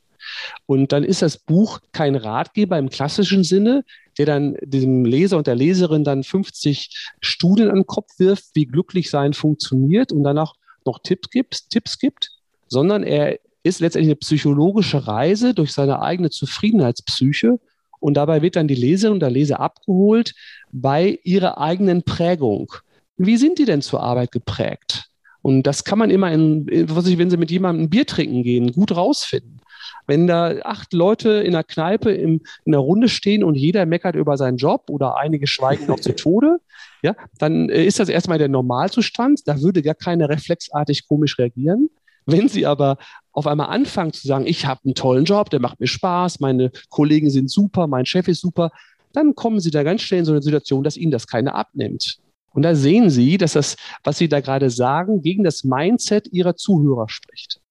Und 0.65 0.93
dann 0.93 1.03
ist 1.03 1.21
das 1.21 1.37
Buch 1.37 1.81
kein 1.91 2.15
Ratgeber 2.15 2.77
im 2.77 2.89
klassischen 2.89 3.43
Sinne, 3.43 3.83
der 4.17 4.25
dann 4.25 4.55
diesem 4.61 5.03
Leser 5.03 5.37
und 5.37 5.47
der 5.47 5.55
Leserin 5.55 6.05
dann 6.05 6.23
50 6.23 7.09
Studien 7.19 7.69
an 7.69 7.79
den 7.79 7.87
Kopf 7.87 8.17
wirft, 8.17 8.45
wie 8.53 8.65
glücklich 8.65 9.09
sein 9.09 9.33
funktioniert 9.33 10.13
und 10.13 10.23
danach 10.23 10.53
noch 10.85 10.99
Tipps 10.99 11.29
gibt, 11.29 11.69
Tipps 11.69 11.99
gibt, 11.99 12.29
sondern 12.67 13.03
er 13.03 13.39
ist 13.63 13.81
letztendlich 13.81 14.11
eine 14.11 14.15
psychologische 14.15 15.05
Reise 15.05 15.53
durch 15.53 15.73
seine 15.73 16.01
eigene 16.01 16.29
Zufriedenheitspsyche 16.29 17.59
und 17.99 18.15
dabei 18.15 18.41
wird 18.41 18.55
dann 18.55 18.67
die 18.67 18.75
Leserin 18.75 19.19
der 19.19 19.29
Leser 19.29 19.59
abgeholt 19.59 20.33
bei 20.71 21.19
ihrer 21.23 21.57
eigenen 21.59 22.03
Prägung. 22.03 22.71
Wie 23.17 23.37
sind 23.37 23.59
die 23.59 23.65
denn 23.65 23.81
zur 23.81 24.01
Arbeit 24.01 24.31
geprägt? 24.31 25.09
Und 25.41 25.63
das 25.63 25.83
kann 25.83 25.99
man 25.99 26.09
immer, 26.09 26.31
in, 26.31 26.67
was 26.89 27.07
ich, 27.07 27.17
wenn 27.17 27.29
Sie 27.29 27.37
mit 27.37 27.51
jemandem 27.51 27.85
ein 27.85 27.89
Bier 27.89 28.05
trinken 28.05 28.43
gehen, 28.43 28.71
gut 28.71 28.95
rausfinden. 28.95 29.61
Wenn 30.05 30.27
da 30.27 30.55
acht 30.63 30.91
Leute 30.93 31.29
in 31.29 31.53
der 31.53 31.63
Kneipe 31.63 32.11
im, 32.11 32.41
in 32.65 32.71
der 32.71 32.81
Runde 32.81 33.09
stehen 33.09 33.43
und 33.43 33.55
jeder 33.55 33.85
meckert 33.85 34.15
über 34.15 34.37
seinen 34.37 34.57
Job 34.57 34.89
oder 34.89 35.17
einige 35.17 35.47
schweigen 35.47 35.87
noch 35.87 35.99
zu 35.99 36.15
Tode, 36.15 36.57
ja, 37.01 37.15
dann 37.37 37.69
äh, 37.69 37.85
ist 37.85 37.99
das 37.99 38.09
erstmal 38.09 38.37
der 38.37 38.49
Normalzustand. 38.49 39.47
Da 39.47 39.61
würde 39.61 39.81
gar 39.81 39.95
keiner 39.95 40.29
reflexartig 40.29 41.07
komisch 41.07 41.37
reagieren. 41.39 41.89
Wenn 42.25 42.47
Sie 42.49 42.65
aber 42.65 42.97
auf 43.39 43.47
einmal 43.47 43.69
anfangen 43.69 44.13
zu 44.13 44.27
sagen, 44.27 44.45
ich 44.45 44.65
habe 44.65 44.81
einen 44.83 44.95
tollen 44.95 45.25
Job, 45.25 45.49
der 45.49 45.59
macht 45.59 45.79
mir 45.79 45.87
Spaß, 45.87 46.39
meine 46.39 46.71
Kollegen 46.89 47.29
sind 47.29 47.49
super, 47.49 47.87
mein 47.87 48.05
Chef 48.05 48.27
ist 48.27 48.41
super, 48.41 48.71
dann 49.13 49.33
kommen 49.33 49.59
Sie 49.59 49.71
da 49.71 49.83
ganz 49.83 50.01
schnell 50.01 50.19
in 50.19 50.25
so 50.25 50.33
eine 50.33 50.41
Situation, 50.41 50.83
dass 50.83 50.97
Ihnen 50.97 51.11
das 51.11 51.25
keiner 51.25 51.55
abnimmt. 51.55 52.19
Und 52.51 52.63
da 52.63 52.75
sehen 52.75 53.09
Sie, 53.09 53.37
dass 53.37 53.53
das, 53.53 53.77
was 54.03 54.17
Sie 54.17 54.27
da 54.27 54.41
gerade 54.41 54.69
sagen, 54.69 55.21
gegen 55.21 55.43
das 55.43 55.63
Mindset 55.63 56.27
Ihrer 56.31 56.55
Zuhörer 56.55 57.07
spricht. 57.07 57.61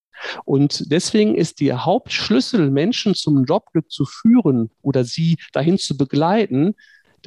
Und 0.44 0.90
deswegen 0.90 1.34
ist 1.34 1.60
der 1.60 1.84
Hauptschlüssel, 1.84 2.70
Menschen 2.70 3.14
zum 3.14 3.44
Jobglück 3.44 3.90
zu 3.90 4.04
führen 4.04 4.70
oder 4.82 5.04
sie 5.04 5.36
dahin 5.52 5.78
zu 5.78 5.96
begleiten, 5.96 6.74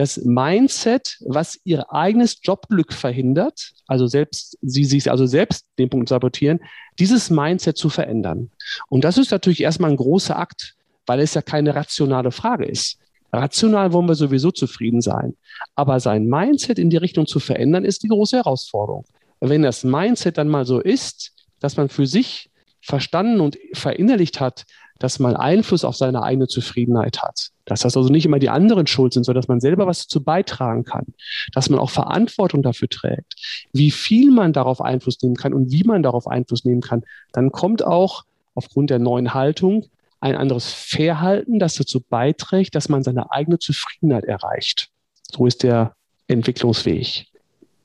das 0.01 0.17
Mindset, 0.17 1.17
was 1.19 1.59
ihr 1.63 1.93
eigenes 1.93 2.39
Jobglück 2.41 2.91
verhindert, 2.91 3.71
also 3.85 4.07
selbst 4.07 4.57
sie 4.63 4.83
sich 4.83 5.11
also 5.11 5.27
selbst 5.27 5.67
den 5.77 5.91
Punkt 5.91 6.09
sabotieren, 6.09 6.59
dieses 6.97 7.29
Mindset 7.29 7.77
zu 7.77 7.87
verändern. 7.89 8.49
Und 8.89 9.03
das 9.03 9.19
ist 9.19 9.29
natürlich 9.29 9.61
erstmal 9.61 9.91
ein 9.91 9.97
großer 9.97 10.39
Akt, 10.39 10.73
weil 11.05 11.19
es 11.19 11.35
ja 11.35 11.43
keine 11.43 11.75
rationale 11.75 12.31
Frage 12.31 12.65
ist. 12.65 12.97
Rational 13.31 13.93
wollen 13.93 14.07
wir 14.07 14.15
sowieso 14.15 14.49
zufrieden 14.49 15.01
sein. 15.01 15.37
Aber 15.75 15.99
sein 15.99 16.25
Mindset 16.25 16.79
in 16.79 16.89
die 16.89 16.97
Richtung 16.97 17.27
zu 17.27 17.39
verändern, 17.39 17.85
ist 17.85 18.01
die 18.01 18.07
große 18.07 18.37
Herausforderung. 18.37 19.05
Wenn 19.39 19.61
das 19.61 19.83
Mindset 19.83 20.39
dann 20.39 20.47
mal 20.47 20.65
so 20.65 20.79
ist, 20.79 21.31
dass 21.59 21.77
man 21.77 21.89
für 21.89 22.07
sich 22.07 22.49
verstanden 22.81 23.39
und 23.39 23.59
verinnerlicht 23.73 24.39
hat, 24.39 24.65
dass 25.01 25.17
man 25.17 25.35
Einfluss 25.35 25.83
auf 25.83 25.95
seine 25.95 26.21
eigene 26.21 26.47
Zufriedenheit 26.47 27.23
hat. 27.23 27.49
Dass 27.65 27.81
das 27.81 27.97
also 27.97 28.09
nicht 28.09 28.25
immer 28.27 28.37
die 28.37 28.49
anderen 28.49 28.85
schuld 28.85 29.13
sind, 29.13 29.23
sondern 29.23 29.41
dass 29.41 29.47
man 29.47 29.59
selber 29.59 29.87
was 29.87 30.03
dazu 30.03 30.23
beitragen 30.23 30.83
kann. 30.83 31.07
Dass 31.53 31.71
man 31.71 31.79
auch 31.79 31.89
Verantwortung 31.89 32.61
dafür 32.61 32.87
trägt. 32.87 33.33
Wie 33.73 33.89
viel 33.89 34.29
man 34.29 34.53
darauf 34.53 34.79
Einfluss 34.79 35.19
nehmen 35.23 35.35
kann 35.35 35.55
und 35.55 35.71
wie 35.71 35.83
man 35.83 36.03
darauf 36.03 36.27
Einfluss 36.27 36.65
nehmen 36.65 36.81
kann. 36.81 37.01
Dann 37.31 37.51
kommt 37.51 37.83
auch 37.83 38.25
aufgrund 38.53 38.91
der 38.91 38.99
neuen 38.99 39.33
Haltung 39.33 39.87
ein 40.19 40.35
anderes 40.35 40.71
Verhalten, 40.71 41.57
das 41.57 41.73
dazu 41.73 41.99
beiträgt, 41.99 42.75
dass 42.75 42.87
man 42.87 43.01
seine 43.01 43.31
eigene 43.31 43.57
Zufriedenheit 43.57 44.25
erreicht. 44.25 44.89
So 45.31 45.47
ist 45.47 45.63
der 45.63 45.95
Entwicklungsweg. 46.27 47.25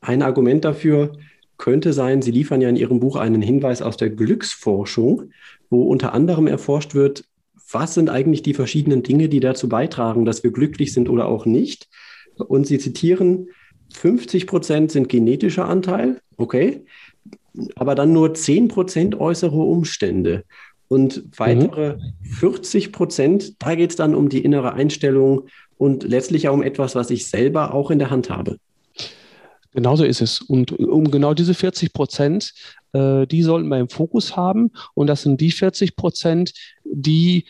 Ein 0.02 0.20
Argument 0.20 0.66
dafür 0.66 1.12
könnte 1.56 1.94
sein, 1.94 2.20
Sie 2.20 2.30
liefern 2.30 2.60
ja 2.60 2.68
in 2.68 2.76
Ihrem 2.76 3.00
Buch 3.00 3.16
einen 3.16 3.40
Hinweis 3.40 3.80
aus 3.80 3.96
der 3.96 4.10
Glücksforschung, 4.10 5.30
wo 5.70 5.82
unter 5.82 6.12
anderem 6.12 6.46
erforscht 6.46 6.94
wird, 6.94 7.24
was 7.70 7.94
sind 7.94 8.10
eigentlich 8.10 8.42
die 8.42 8.54
verschiedenen 8.54 9.02
Dinge, 9.02 9.28
die 9.28 9.40
dazu 9.40 9.68
beitragen, 9.68 10.24
dass 10.24 10.44
wir 10.44 10.52
glücklich 10.52 10.92
sind 10.92 11.08
oder 11.08 11.26
auch 11.26 11.46
nicht. 11.46 11.88
Und 12.36 12.66
Sie 12.66 12.78
zitieren, 12.78 13.48
50 13.94 14.46
Prozent 14.46 14.92
sind 14.92 15.08
genetischer 15.08 15.66
Anteil, 15.66 16.20
okay, 16.36 16.84
aber 17.74 17.94
dann 17.94 18.12
nur 18.12 18.34
10 18.34 18.68
Prozent 18.68 19.18
äußere 19.18 19.56
Umstände. 19.56 20.44
Und 20.88 21.24
weitere 21.36 21.94
mhm. 21.94 22.00
40 22.38 22.92
Prozent, 22.92 23.62
da 23.62 23.74
geht 23.74 23.90
es 23.90 23.96
dann 23.96 24.14
um 24.14 24.28
die 24.28 24.44
innere 24.44 24.74
Einstellung 24.74 25.48
und 25.78 26.04
letztlich 26.04 26.48
auch 26.48 26.54
um 26.54 26.62
etwas, 26.62 26.94
was 26.94 27.10
ich 27.10 27.26
selber 27.26 27.74
auch 27.74 27.90
in 27.90 27.98
der 27.98 28.10
Hand 28.10 28.30
habe. 28.30 28.58
Genauso 29.72 30.04
ist 30.04 30.22
es. 30.22 30.40
Und 30.40 30.72
um 30.72 31.10
genau 31.10 31.34
diese 31.34 31.54
40 31.54 31.92
Prozent, 31.92 32.52
äh, 32.92 33.26
die 33.26 33.42
sollten 33.42 33.68
wir 33.68 33.78
im 33.78 33.88
Fokus 33.88 34.36
haben. 34.36 34.70
Und 34.94 35.06
das 35.06 35.22
sind 35.22 35.40
die 35.40 35.52
40 35.52 35.96
Prozent, 35.96 36.52
die 36.84 37.46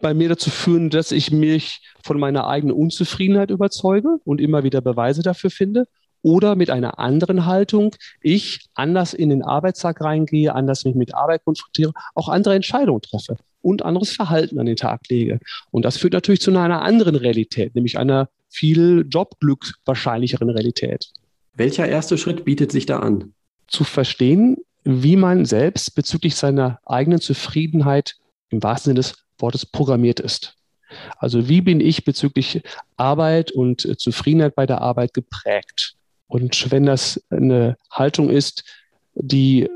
bei 0.00 0.14
mir 0.14 0.30
dazu 0.30 0.50
führen, 0.50 0.90
dass 0.90 1.12
ich 1.12 1.30
mich 1.30 1.80
von 2.02 2.18
meiner 2.18 2.46
eigenen 2.46 2.74
Unzufriedenheit 2.74 3.50
überzeuge 3.50 4.18
und 4.24 4.40
immer 4.40 4.64
wieder 4.64 4.80
Beweise 4.80 5.22
dafür 5.22 5.50
finde 5.50 5.86
oder 6.22 6.56
mit 6.56 6.70
einer 6.70 6.98
anderen 6.98 7.46
Haltung 7.46 7.94
ich 8.20 8.66
anders 8.74 9.12
in 9.12 9.28
den 9.28 9.42
Arbeitstag 9.42 10.00
reingehe, 10.00 10.54
anders 10.54 10.84
mich 10.84 10.94
mit 10.94 11.14
Arbeit 11.14 11.44
konfrontiere, 11.44 11.92
auch 12.14 12.28
andere 12.28 12.54
Entscheidungen 12.54 13.02
treffe 13.02 13.36
und 13.60 13.84
anderes 13.84 14.12
Verhalten 14.12 14.58
an 14.58 14.66
den 14.66 14.76
Tag 14.76 15.08
lege. 15.08 15.40
Und 15.70 15.84
das 15.84 15.96
führt 15.96 16.12
natürlich 16.12 16.40
zu 16.40 16.50
einer 16.50 16.82
anderen 16.82 17.16
Realität, 17.16 17.74
nämlich 17.74 17.98
einer 17.98 18.28
viel 18.48 19.06
Jobglück 19.08 19.74
wahrscheinlicheren 19.84 20.50
Realität. 20.50 21.10
Welcher 21.54 21.86
erste 21.86 22.16
Schritt 22.18 22.44
bietet 22.44 22.72
sich 22.72 22.86
da 22.86 23.00
an? 23.00 23.34
Zu 23.66 23.84
verstehen, 23.84 24.56
wie 24.84 25.16
man 25.16 25.44
selbst 25.44 25.94
bezüglich 25.94 26.34
seiner 26.34 26.80
eigenen 26.86 27.20
Zufriedenheit 27.20 28.16
im 28.50 28.62
wahrsten 28.62 28.90
Sinne 28.90 29.00
des 29.00 29.14
Wortes 29.38 29.66
programmiert 29.66 30.20
ist. 30.20 30.56
Also 31.18 31.48
wie 31.48 31.60
bin 31.60 31.80
ich 31.80 32.04
bezüglich 32.04 32.62
Arbeit 32.96 33.50
und 33.52 33.98
Zufriedenheit 33.98 34.54
bei 34.54 34.66
der 34.66 34.80
Arbeit 34.80 35.14
geprägt? 35.14 35.94
Und 36.26 36.70
wenn 36.70 36.84
das 36.84 37.22
eine 37.30 37.76
Haltung 37.90 38.30
ist, 38.30 38.64
die 39.14 39.68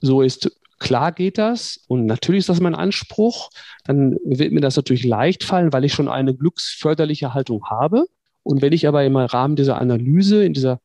so 0.00 0.22
ist, 0.22 0.50
klar 0.78 1.12
geht 1.12 1.38
das 1.38 1.80
und 1.86 2.06
natürlich 2.06 2.40
ist 2.40 2.48
das 2.48 2.60
mein 2.60 2.74
Anspruch, 2.74 3.50
dann 3.84 4.16
wird 4.24 4.52
mir 4.52 4.60
das 4.60 4.76
natürlich 4.76 5.04
leicht 5.04 5.44
fallen, 5.44 5.72
weil 5.72 5.84
ich 5.84 5.94
schon 5.94 6.08
eine 6.08 6.34
glücksförderliche 6.34 7.34
Haltung 7.34 7.66
habe. 7.66 8.06
Und 8.44 8.62
wenn 8.62 8.72
ich 8.72 8.86
aber 8.86 9.04
im 9.04 9.16
Rahmen 9.16 9.56
dieser 9.56 9.80
Analyse, 9.80 10.44
in 10.44 10.52
dieser 10.52 10.80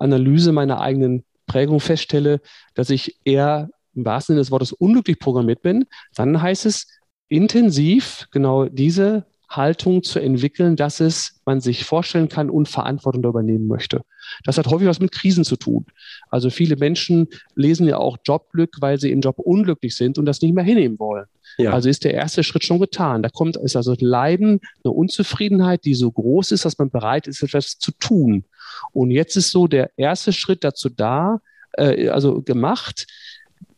Analyse 0.00 0.50
meiner 0.50 0.80
eigenen 0.80 1.24
Prägung 1.46 1.78
feststelle, 1.78 2.40
dass 2.74 2.90
ich 2.90 3.20
eher 3.24 3.70
im 3.94 4.04
wahrsten 4.04 4.34
Sinne 4.34 4.40
des 4.40 4.50
Wortes 4.50 4.72
unglücklich 4.72 5.20
programmiert 5.20 5.62
bin, 5.62 5.84
dann 6.16 6.42
heißt 6.42 6.66
es 6.66 6.88
intensiv 7.28 8.26
genau 8.32 8.66
diese 8.66 9.26
Haltung 9.48 10.02
zu 10.02 10.18
entwickeln, 10.18 10.76
dass 10.76 11.00
es 11.00 11.40
man 11.44 11.60
sich 11.60 11.84
vorstellen 11.84 12.28
kann 12.28 12.50
und 12.50 12.68
Verantwortung 12.68 13.24
übernehmen 13.24 13.66
möchte. 13.66 14.02
Das 14.44 14.58
hat 14.58 14.66
häufig 14.66 14.88
was 14.88 15.00
mit 15.00 15.12
Krisen 15.12 15.44
zu 15.44 15.56
tun. 15.56 15.86
Also 16.30 16.50
viele 16.50 16.76
Menschen 16.76 17.28
lesen 17.54 17.86
ja 17.86 17.98
auch 17.98 18.16
Jobglück, 18.24 18.76
weil 18.80 18.98
sie 18.98 19.10
im 19.10 19.20
Job 19.20 19.38
unglücklich 19.38 19.94
sind 19.94 20.18
und 20.18 20.26
das 20.26 20.40
nicht 20.40 20.54
mehr 20.54 20.64
hinnehmen 20.64 20.98
wollen. 20.98 21.26
Ja. 21.58 21.72
Also 21.72 21.88
ist 21.88 22.04
der 22.04 22.14
erste 22.14 22.42
Schritt 22.42 22.64
schon 22.64 22.80
getan. 22.80 23.22
Da 23.22 23.28
kommt 23.28 23.56
ist 23.56 23.76
also 23.76 23.94
Leiden, 23.98 24.60
eine 24.82 24.92
Unzufriedenheit, 24.92 25.84
die 25.84 25.94
so 25.94 26.10
groß 26.10 26.50
ist, 26.50 26.64
dass 26.64 26.78
man 26.78 26.90
bereit 26.90 27.26
ist, 27.26 27.42
etwas 27.42 27.78
zu 27.78 27.92
tun. 27.92 28.44
Und 28.92 29.10
jetzt 29.10 29.36
ist 29.36 29.50
so 29.50 29.66
der 29.66 29.90
erste 29.96 30.32
Schritt 30.32 30.64
dazu 30.64 30.88
da, 30.88 31.40
äh, 31.72 32.08
also 32.08 32.42
gemacht, 32.42 33.06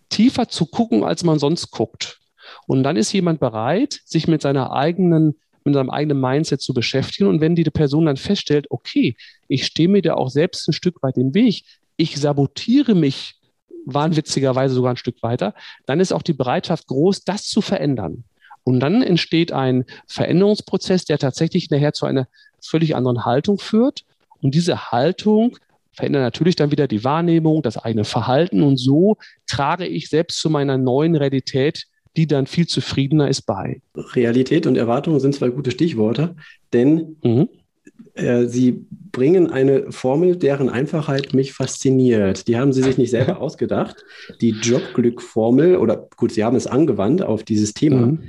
tiefer 0.08 0.49
zu 0.49 0.66
gucken, 0.66 1.04
als 1.04 1.25
man 1.25 1.38
sonst 1.38 1.70
guckt. 1.70 2.20
Und 2.66 2.82
dann 2.85 2.96
ist 2.96 3.12
jemand 3.12 3.40
bereit, 3.40 4.00
sich 4.04 4.28
mit 4.28 4.42
seiner 4.42 4.73
eigenen 4.73 5.37
mit 5.66 5.75
seinem 5.75 5.90
eigenen 5.90 6.20
Mindset 6.20 6.61
zu 6.62 6.73
beschäftigen. 6.73 7.28
Und 7.28 7.40
wenn 7.40 7.54
die 7.54 7.64
Person 7.64 8.06
dann 8.06 8.16
feststellt, 8.16 8.66
okay, 8.70 9.16
ich 9.49 9.66
stehe 9.66 9.88
mir 9.88 10.00
da 10.00 10.14
auch 10.14 10.30
selbst 10.30 10.66
ein 10.68 10.73
Stück 10.73 11.02
weit 11.02 11.16
im 11.18 11.35
Weg, 11.35 11.64
ich 11.96 12.16
sabotiere 12.16 12.94
mich 12.94 13.35
wahnwitzigerweise 13.85 14.75
sogar 14.75 14.94
ein 14.94 14.96
Stück 14.96 15.23
weiter, 15.23 15.54
dann 15.85 16.00
ist 16.00 16.12
auch 16.12 16.23
die 16.23 16.32
Bereitschaft 16.32 16.87
groß, 16.87 17.25
das 17.25 17.46
zu 17.46 17.61
verändern. 17.61 18.25
Und 18.64 18.80
dann 18.80 19.02
entsteht 19.02 19.52
ein 19.52 19.85
Veränderungsprozess, 20.08 21.04
der 21.04 21.18
tatsächlich 21.18 21.70
nachher 21.70 21.92
zu 21.92 22.06
einer 22.06 22.26
völlig 22.61 22.96
anderen 22.96 23.25
Haltung 23.25 23.58
führt. 23.58 24.04
Und 24.40 24.54
diese 24.54 24.90
Haltung 24.90 25.56
verändern 25.92 26.23
natürlich 26.23 26.56
dann 26.56 26.73
wieder 26.73 26.88
die 26.88 27.04
Wahrnehmung, 27.04 27.62
das 27.62 27.78
eigene 27.78 28.04
Verhalten 28.04 28.62
und 28.62 28.76
so 28.76 29.16
trage 29.46 29.87
ich 29.87 30.08
selbst 30.08 30.40
zu 30.40 30.50
meiner 30.50 30.78
neuen 30.78 31.16
Realität, 31.16 31.87
die 32.16 32.26
dann 32.26 32.46
viel 32.46 32.66
zufriedener 32.66 33.28
ist, 33.28 33.42
bei. 33.42 33.80
Realität 33.94 34.66
und 34.66 34.76
Erwartungen 34.76 35.20
sind 35.20 35.35
zwei 35.35 35.49
gute 35.49 35.70
Stichworte, 35.70 36.35
denn 36.73 37.16
mhm. 37.23 37.49
äh, 38.14 38.46
Sie 38.46 38.87
bringen 39.12 39.50
eine 39.50 39.90
Formel, 39.92 40.37
deren 40.37 40.68
Einfachheit 40.68 41.35
mich 41.35 41.52
fasziniert. 41.52 42.49
Die 42.49 42.56
haben 42.56 42.73
Sie 42.73 42.82
sich 42.82 42.99
nicht 42.99 43.11
selber 43.11 43.40
ausgedacht. 43.40 44.04
Die 44.40 44.50
Jobglück-Formel, 44.50 45.76
oder 45.76 46.08
gut, 46.16 46.32
Sie 46.32 46.44
haben 46.44 46.56
es 46.56 46.66
angewandt 46.66 47.23
auf 47.23 47.42
dieses 47.42 47.75
Thema. 47.75 48.06
Mhm. 48.06 48.20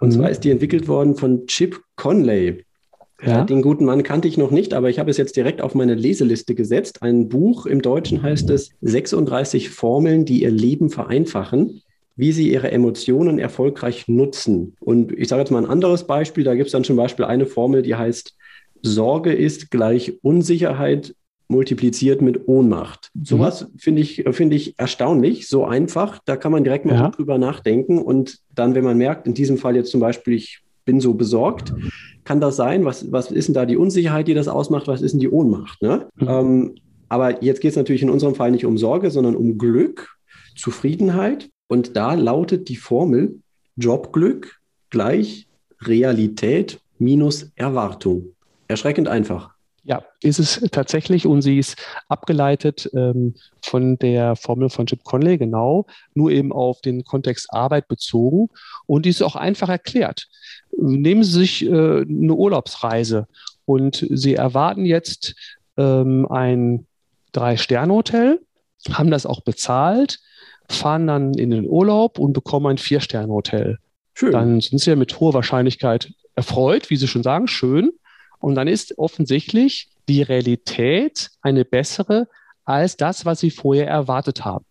Und 0.00 0.12
zwar 0.12 0.26
mhm. 0.26 0.32
ist 0.32 0.44
die 0.44 0.50
entwickelt 0.50 0.88
worden 0.88 1.16
von 1.16 1.46
Chip 1.46 1.80
Conley. 1.96 2.64
Ja. 3.24 3.44
Den 3.44 3.62
guten 3.62 3.84
Mann 3.84 4.04
kannte 4.04 4.28
ich 4.28 4.38
noch 4.38 4.52
nicht, 4.52 4.74
aber 4.74 4.90
ich 4.90 5.00
habe 5.00 5.10
es 5.10 5.16
jetzt 5.16 5.34
direkt 5.34 5.60
auf 5.60 5.74
meine 5.74 5.94
Leseliste 5.94 6.54
gesetzt. 6.54 7.02
Ein 7.02 7.28
Buch 7.28 7.66
im 7.66 7.82
Deutschen 7.82 8.22
heißt 8.22 8.48
es 8.50 8.70
36 8.82 9.70
Formeln, 9.70 10.24
die 10.24 10.42
ihr 10.42 10.52
Leben 10.52 10.88
vereinfachen, 10.88 11.82
wie 12.18 12.32
sie 12.32 12.52
ihre 12.52 12.72
Emotionen 12.72 13.38
erfolgreich 13.38 14.08
nutzen. 14.08 14.74
Und 14.80 15.12
ich 15.12 15.28
sage 15.28 15.40
jetzt 15.40 15.50
mal 15.50 15.64
ein 15.64 15.70
anderes 15.70 16.04
Beispiel. 16.04 16.42
Da 16.42 16.56
gibt 16.56 16.66
es 16.66 16.72
dann 16.72 16.84
zum 16.84 16.96
Beispiel 16.96 17.24
eine 17.24 17.46
Formel, 17.46 17.80
die 17.80 17.94
heißt 17.94 18.36
Sorge 18.82 19.32
ist 19.32 19.70
gleich 19.70 20.18
Unsicherheit 20.22 21.14
multipliziert 21.46 22.20
mit 22.20 22.46
Ohnmacht. 22.48 23.10
Mhm. 23.14 23.24
Sowas 23.24 23.70
finde 23.76 24.02
ich, 24.02 24.24
finde 24.32 24.56
ich 24.56 24.78
erstaunlich, 24.78 25.48
so 25.48 25.64
einfach. 25.64 26.18
Da 26.24 26.36
kann 26.36 26.52
man 26.52 26.64
direkt 26.64 26.86
mal 26.86 26.94
ja. 26.94 27.08
drüber 27.08 27.38
nachdenken. 27.38 27.98
Und 27.98 28.38
dann, 28.52 28.74
wenn 28.74 28.84
man 28.84 28.98
merkt, 28.98 29.26
in 29.28 29.34
diesem 29.34 29.56
Fall 29.56 29.76
jetzt 29.76 29.92
zum 29.92 30.00
Beispiel, 30.00 30.34
ich 30.34 30.60
bin 30.84 31.00
so 31.00 31.14
besorgt, 31.14 31.72
kann 32.24 32.40
das 32.40 32.56
sein? 32.56 32.84
Was, 32.84 33.12
was 33.12 33.30
ist 33.30 33.46
denn 33.46 33.54
da 33.54 33.64
die 33.64 33.76
Unsicherheit, 33.76 34.26
die 34.26 34.34
das 34.34 34.48
ausmacht? 34.48 34.88
Was 34.88 35.02
ist 35.02 35.12
denn 35.12 35.20
die 35.20 35.30
Ohnmacht? 35.30 35.80
Ne? 35.82 36.08
Mhm. 36.16 36.28
Ähm, 36.28 36.74
aber 37.08 37.44
jetzt 37.44 37.60
geht 37.60 37.70
es 37.70 37.76
natürlich 37.76 38.02
in 38.02 38.10
unserem 38.10 38.34
Fall 38.34 38.50
nicht 38.50 38.66
um 38.66 38.76
Sorge, 38.76 39.10
sondern 39.10 39.36
um 39.36 39.56
Glück, 39.56 40.16
Zufriedenheit. 40.56 41.48
Und 41.68 41.96
da 41.96 42.14
lautet 42.14 42.68
die 42.68 42.76
Formel 42.76 43.40
Jobglück 43.76 44.60
gleich 44.90 45.46
Realität 45.82 46.80
minus 46.98 47.52
Erwartung. 47.54 48.34
Erschreckend 48.66 49.06
einfach. 49.08 49.50
Ja, 49.84 50.04
ist 50.20 50.38
es 50.38 50.60
tatsächlich 50.70 51.26
und 51.26 51.40
sie 51.40 51.58
ist 51.58 51.76
abgeleitet 52.08 52.90
ähm, 52.94 53.34
von 53.62 53.96
der 53.98 54.36
Formel 54.36 54.68
von 54.68 54.86
Chip 54.86 55.02
Conley, 55.02 55.38
genau, 55.38 55.86
nur 56.12 56.30
eben 56.30 56.52
auf 56.52 56.82
den 56.82 57.04
Kontext 57.04 57.50
Arbeit 57.54 57.88
bezogen 57.88 58.50
und 58.86 59.06
die 59.06 59.10
ist 59.10 59.22
auch 59.22 59.34
einfach 59.34 59.70
erklärt. 59.70 60.28
Nehmen 60.76 61.24
Sie 61.24 61.38
sich 61.38 61.64
äh, 61.64 62.02
eine 62.02 62.34
Urlaubsreise 62.34 63.28
und 63.64 64.06
Sie 64.10 64.34
erwarten 64.34 64.84
jetzt 64.84 65.34
ähm, 65.78 66.30
ein 66.30 66.86
Drei-Sterne-Hotel, 67.32 68.40
haben 68.92 69.10
das 69.10 69.24
auch 69.24 69.40
bezahlt, 69.40 70.20
fahren 70.68 71.06
dann 71.06 71.34
in 71.34 71.50
den 71.50 71.66
Urlaub 71.66 72.18
und 72.18 72.32
bekommen 72.32 72.66
ein 72.66 72.78
Vier-Sterne-Hotel. 72.78 73.78
Dann 74.32 74.60
sind 74.60 74.78
Sie 74.78 74.90
ja 74.90 74.96
mit 74.96 75.18
hoher 75.20 75.34
Wahrscheinlichkeit 75.34 76.12
erfreut, 76.34 76.90
wie 76.90 76.96
Sie 76.96 77.08
schon 77.08 77.22
sagen, 77.22 77.46
schön. 77.46 77.92
Und 78.40 78.54
dann 78.54 78.68
ist 78.68 78.98
offensichtlich 78.98 79.90
die 80.08 80.22
Realität 80.22 81.30
eine 81.42 81.64
bessere 81.64 82.28
als 82.64 82.96
das, 82.96 83.24
was 83.24 83.40
Sie 83.40 83.50
vorher 83.50 83.88
erwartet 83.88 84.44
haben. 84.44 84.64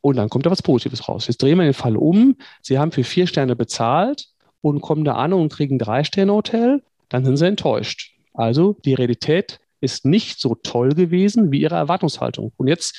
Und 0.00 0.16
dann 0.16 0.28
kommt 0.28 0.46
da 0.46 0.50
was 0.50 0.62
Positives 0.62 1.08
raus. 1.08 1.26
Jetzt 1.26 1.42
drehen 1.42 1.58
wir 1.58 1.64
den 1.64 1.74
Fall 1.74 1.96
um. 1.96 2.36
Sie 2.62 2.78
haben 2.78 2.92
für 2.92 3.04
vier 3.04 3.26
Sterne 3.26 3.56
bezahlt 3.56 4.28
und 4.62 4.80
kommen 4.80 5.04
da 5.04 5.14
an 5.14 5.32
und 5.32 5.52
kriegen 5.52 5.76
ein 5.76 5.78
Drei-Sterne-Hotel. 5.78 6.82
Dann 7.08 7.24
sind 7.24 7.36
Sie 7.36 7.46
enttäuscht. 7.46 8.14
Also 8.32 8.76
die 8.84 8.94
Realität 8.94 9.60
ist 9.80 10.04
nicht 10.04 10.40
so 10.40 10.54
toll 10.54 10.90
gewesen 10.90 11.50
wie 11.50 11.60
Ihre 11.60 11.76
Erwartungshaltung. 11.76 12.52
Und 12.56 12.68
jetzt 12.68 12.98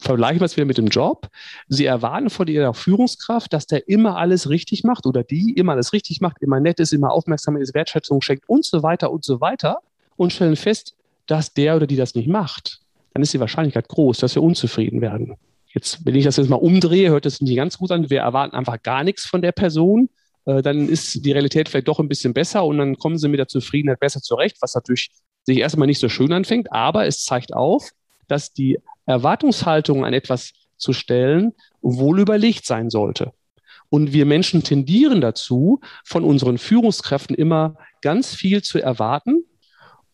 vergleichen 0.00 0.40
wir 0.40 0.46
es 0.46 0.56
wieder 0.56 0.66
mit 0.66 0.78
dem 0.78 0.86
Job. 0.86 1.28
Sie 1.68 1.84
erwarten 1.84 2.30
von 2.30 2.48
ihrer 2.48 2.74
Führungskraft, 2.74 3.52
dass 3.52 3.66
der 3.66 3.88
immer 3.88 4.16
alles 4.16 4.48
richtig 4.48 4.84
macht 4.84 5.06
oder 5.06 5.22
die 5.22 5.52
immer 5.52 5.72
alles 5.72 5.92
richtig 5.92 6.20
macht, 6.20 6.40
immer 6.40 6.60
nett 6.60 6.80
ist, 6.80 6.92
immer 6.92 7.12
aufmerksam 7.12 7.56
ist, 7.56 7.74
Wertschätzung 7.74 8.20
schenkt 8.20 8.48
und 8.48 8.64
so 8.64 8.82
weiter 8.82 9.10
und 9.10 9.24
so 9.24 9.40
weiter 9.40 9.78
und 10.16 10.32
stellen 10.32 10.56
fest, 10.56 10.94
dass 11.26 11.54
der 11.54 11.76
oder 11.76 11.86
die 11.86 11.96
das 11.96 12.14
nicht 12.14 12.28
macht. 12.28 12.80
Dann 13.14 13.22
ist 13.22 13.32
die 13.32 13.40
Wahrscheinlichkeit 13.40 13.88
groß, 13.88 14.18
dass 14.18 14.34
wir 14.34 14.42
unzufrieden 14.42 15.00
werden. 15.00 15.34
Jetzt, 15.72 16.04
wenn 16.06 16.14
ich 16.14 16.24
das 16.24 16.36
jetzt 16.36 16.48
mal 16.48 16.56
umdrehe, 16.56 17.10
hört 17.10 17.26
das 17.26 17.40
nicht 17.40 17.56
ganz 17.56 17.78
gut 17.78 17.90
an. 17.90 18.10
Wir 18.10 18.20
erwarten 18.20 18.56
einfach 18.56 18.82
gar 18.82 19.04
nichts 19.04 19.26
von 19.26 19.42
der 19.42 19.52
Person. 19.52 20.08
Äh, 20.46 20.62
dann 20.62 20.88
ist 20.88 21.24
die 21.24 21.32
Realität 21.32 21.68
vielleicht 21.68 21.88
doch 21.88 22.00
ein 22.00 22.08
bisschen 22.08 22.32
besser 22.32 22.64
und 22.64 22.78
dann 22.78 22.96
kommen 22.96 23.18
sie 23.18 23.28
mit 23.28 23.38
der 23.38 23.48
Zufriedenheit 23.48 24.00
besser 24.00 24.22
zurecht, 24.22 24.56
was 24.60 24.74
natürlich 24.74 25.10
sich 25.44 25.58
erstmal 25.58 25.86
nicht 25.86 26.00
so 26.00 26.08
schön 26.08 26.32
anfängt. 26.32 26.72
Aber 26.72 27.06
es 27.06 27.24
zeigt 27.24 27.52
auf, 27.52 27.90
dass 28.28 28.52
die 28.52 28.78
Erwartungshaltung 29.08 30.04
an 30.04 30.12
etwas 30.12 30.52
zu 30.76 30.92
stellen, 30.92 31.52
wohl 31.80 32.20
überlegt 32.20 32.66
sein 32.66 32.90
sollte. 32.90 33.32
Und 33.90 34.12
wir 34.12 34.26
Menschen 34.26 34.62
tendieren 34.62 35.20
dazu, 35.20 35.80
von 36.04 36.24
unseren 36.24 36.58
Führungskräften 36.58 37.34
immer 37.34 37.76
ganz 38.02 38.34
viel 38.34 38.62
zu 38.62 38.78
erwarten 38.78 39.44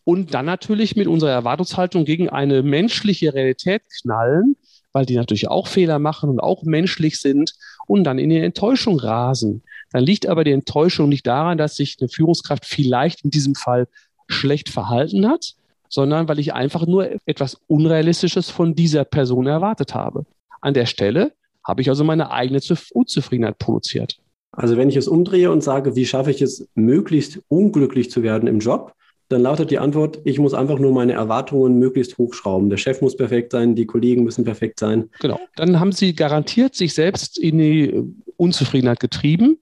und 0.05 0.33
dann 0.33 0.45
natürlich 0.45 0.95
mit 0.95 1.07
unserer 1.07 1.31
Erwartungshaltung 1.31 2.05
gegen 2.05 2.29
eine 2.29 2.63
menschliche 2.63 3.33
Realität 3.33 3.81
knallen, 4.01 4.55
weil 4.93 5.05
die 5.05 5.17
natürlich 5.17 5.49
auch 5.49 5.67
Fehler 5.67 5.99
machen 5.99 6.29
und 6.29 6.39
auch 6.39 6.63
menschlich 6.63 7.19
sind 7.19 7.53
und 7.87 8.05
dann 8.05 8.17
in 8.17 8.29
die 8.29 8.39
Enttäuschung 8.39 8.97
rasen. 8.97 9.61
Dann 9.91 10.03
liegt 10.03 10.25
aber 10.25 10.45
die 10.45 10.53
Enttäuschung 10.53 11.09
nicht 11.09 11.27
daran, 11.27 11.57
dass 11.57 11.75
sich 11.75 11.97
eine 11.99 12.07
Führungskraft 12.07 12.65
vielleicht 12.65 13.25
in 13.25 13.31
diesem 13.31 13.55
Fall 13.55 13.87
schlecht 14.27 14.69
verhalten 14.69 15.27
hat, 15.27 15.55
sondern 15.89 16.27
weil 16.27 16.39
ich 16.39 16.53
einfach 16.53 16.85
nur 16.85 17.09
etwas 17.25 17.59
Unrealistisches 17.67 18.49
von 18.49 18.75
dieser 18.75 19.05
Person 19.05 19.47
erwartet 19.47 19.93
habe. 19.93 20.25
An 20.61 20.73
der 20.73 20.85
Stelle 20.85 21.33
habe 21.63 21.81
ich 21.81 21.89
also 21.89 22.03
meine 22.03 22.31
eigene 22.31 22.59
Unzufriedenheit 22.93 23.57
produziert. 23.57 24.17
Also 24.51 24.77
wenn 24.77 24.89
ich 24.89 24.95
es 24.95 25.07
umdrehe 25.07 25.51
und 25.51 25.63
sage, 25.63 25.95
wie 25.95 26.05
schaffe 26.05 26.31
ich 26.31 26.41
es, 26.41 26.67
möglichst 26.75 27.41
unglücklich 27.49 28.09
zu 28.09 28.23
werden 28.23 28.47
im 28.47 28.59
Job, 28.59 28.93
dann 29.29 29.41
lautet 29.41 29.71
die 29.71 29.79
Antwort, 29.79 30.19
ich 30.23 30.37
muss 30.37 30.53
einfach 30.53 30.77
nur 30.77 30.93
meine 30.93 31.13
Erwartungen 31.13 31.79
möglichst 31.79 32.17
hochschrauben. 32.17 32.69
Der 32.69 32.77
Chef 32.77 33.01
muss 33.01 33.17
perfekt 33.17 33.51
sein, 33.51 33.75
die 33.75 33.87
Kollegen 33.87 34.23
müssen 34.23 34.45
perfekt 34.45 34.79
sein. 34.79 35.09
Genau. 35.19 35.39
Dann 35.55 35.79
haben 35.79 35.91
Sie 35.91 36.13
garantiert 36.13 36.75
sich 36.75 36.93
selbst 36.93 37.37
in 37.37 37.57
die 37.57 38.03
Unzufriedenheit 38.37 38.99
getrieben 38.99 39.57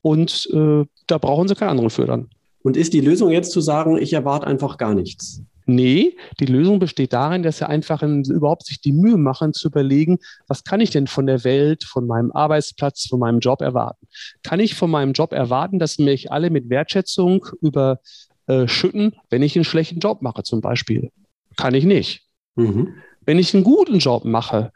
und 0.00 0.48
äh, 0.52 0.84
da 1.06 1.18
brauchen 1.18 1.48
Sie 1.48 1.54
keinen 1.54 1.70
anderen 1.70 1.90
für 1.90 2.06
dann. 2.06 2.28
Und 2.64 2.78
ist 2.78 2.94
die 2.94 3.00
Lösung 3.00 3.30
jetzt 3.30 3.52
zu 3.52 3.60
sagen, 3.60 3.98
ich 3.98 4.14
erwarte 4.14 4.46
einfach 4.46 4.78
gar 4.78 4.94
nichts? 4.94 5.42
Nee, 5.66 6.16
die 6.40 6.46
Lösung 6.46 6.78
besteht 6.78 7.12
darin, 7.12 7.42
dass 7.42 7.58
sie 7.58 7.68
einfach 7.68 8.02
in, 8.02 8.24
überhaupt 8.24 8.66
sich 8.66 8.80
die 8.80 8.92
Mühe 8.92 9.18
machen, 9.18 9.52
zu 9.52 9.68
überlegen, 9.68 10.18
was 10.46 10.64
kann 10.64 10.80
ich 10.80 10.90
denn 10.90 11.06
von 11.06 11.26
der 11.26 11.44
Welt, 11.44 11.84
von 11.84 12.06
meinem 12.06 12.32
Arbeitsplatz, 12.32 13.06
von 13.06 13.20
meinem 13.20 13.38
Job 13.40 13.60
erwarten? 13.60 14.06
Kann 14.42 14.60
ich 14.60 14.74
von 14.74 14.90
meinem 14.90 15.12
Job 15.12 15.32
erwarten, 15.32 15.78
dass 15.78 15.98
mich 15.98 16.32
alle 16.32 16.48
mit 16.50 16.70
Wertschätzung 16.70 17.46
überschütten, 17.60 19.14
wenn 19.28 19.42
ich 19.42 19.56
einen 19.56 19.64
schlechten 19.64 20.00
Job 20.00 20.22
mache, 20.22 20.42
zum 20.42 20.62
Beispiel? 20.62 21.10
Kann 21.56 21.74
ich 21.74 21.84
nicht. 21.84 22.26
Mhm. 22.56 22.94
Wenn 23.26 23.38
ich 23.38 23.54
einen 23.54 23.64
guten 23.64 23.98
Job 23.98 24.24
mache, 24.24 24.72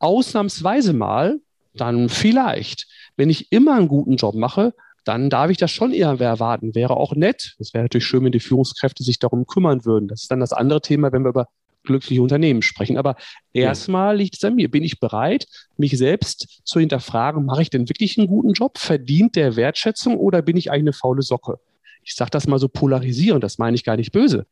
ausnahmsweise 0.00 0.92
mal, 0.92 1.40
dann 1.74 2.08
vielleicht. 2.08 2.86
Wenn 3.16 3.30
ich 3.30 3.52
immer 3.52 3.76
einen 3.76 3.88
guten 3.88 4.16
Job 4.16 4.34
mache, 4.34 4.74
dann 5.08 5.30
darf 5.30 5.50
ich 5.50 5.56
das 5.56 5.70
schon 5.70 5.92
eher 5.92 6.20
erwarten. 6.20 6.74
Wäre 6.74 6.98
auch 6.98 7.14
nett. 7.14 7.56
Es 7.58 7.72
wäre 7.72 7.84
natürlich 7.84 8.04
schön, 8.04 8.24
wenn 8.24 8.32
die 8.32 8.40
Führungskräfte 8.40 9.02
sich 9.02 9.18
darum 9.18 9.46
kümmern 9.46 9.86
würden. 9.86 10.06
Das 10.06 10.20
ist 10.22 10.30
dann 10.30 10.40
das 10.40 10.52
andere 10.52 10.82
Thema, 10.82 11.12
wenn 11.12 11.24
wir 11.24 11.30
über 11.30 11.48
glückliche 11.82 12.20
Unternehmen 12.20 12.60
sprechen. 12.60 12.98
Aber 12.98 13.16
erstmal 13.54 14.18
liegt 14.18 14.36
es 14.36 14.44
an 14.44 14.56
mir. 14.56 14.70
Bin 14.70 14.84
ich 14.84 15.00
bereit, 15.00 15.46
mich 15.78 15.96
selbst 15.96 16.60
zu 16.64 16.78
hinterfragen, 16.78 17.46
mache 17.46 17.62
ich 17.62 17.70
denn 17.70 17.88
wirklich 17.88 18.18
einen 18.18 18.26
guten 18.26 18.52
Job? 18.52 18.76
Verdient 18.76 19.34
der 19.34 19.56
Wertschätzung 19.56 20.18
oder 20.18 20.42
bin 20.42 20.58
ich 20.58 20.70
eigentlich 20.70 20.82
eine 20.82 20.92
faule 20.92 21.22
Socke? 21.22 21.58
Ich 22.04 22.14
sage 22.14 22.30
das 22.30 22.46
mal 22.46 22.58
so 22.58 22.68
polarisierend, 22.68 23.42
das 23.42 23.56
meine 23.56 23.76
ich 23.76 23.84
gar 23.84 23.96
nicht 23.96 24.12
böse. 24.12 24.46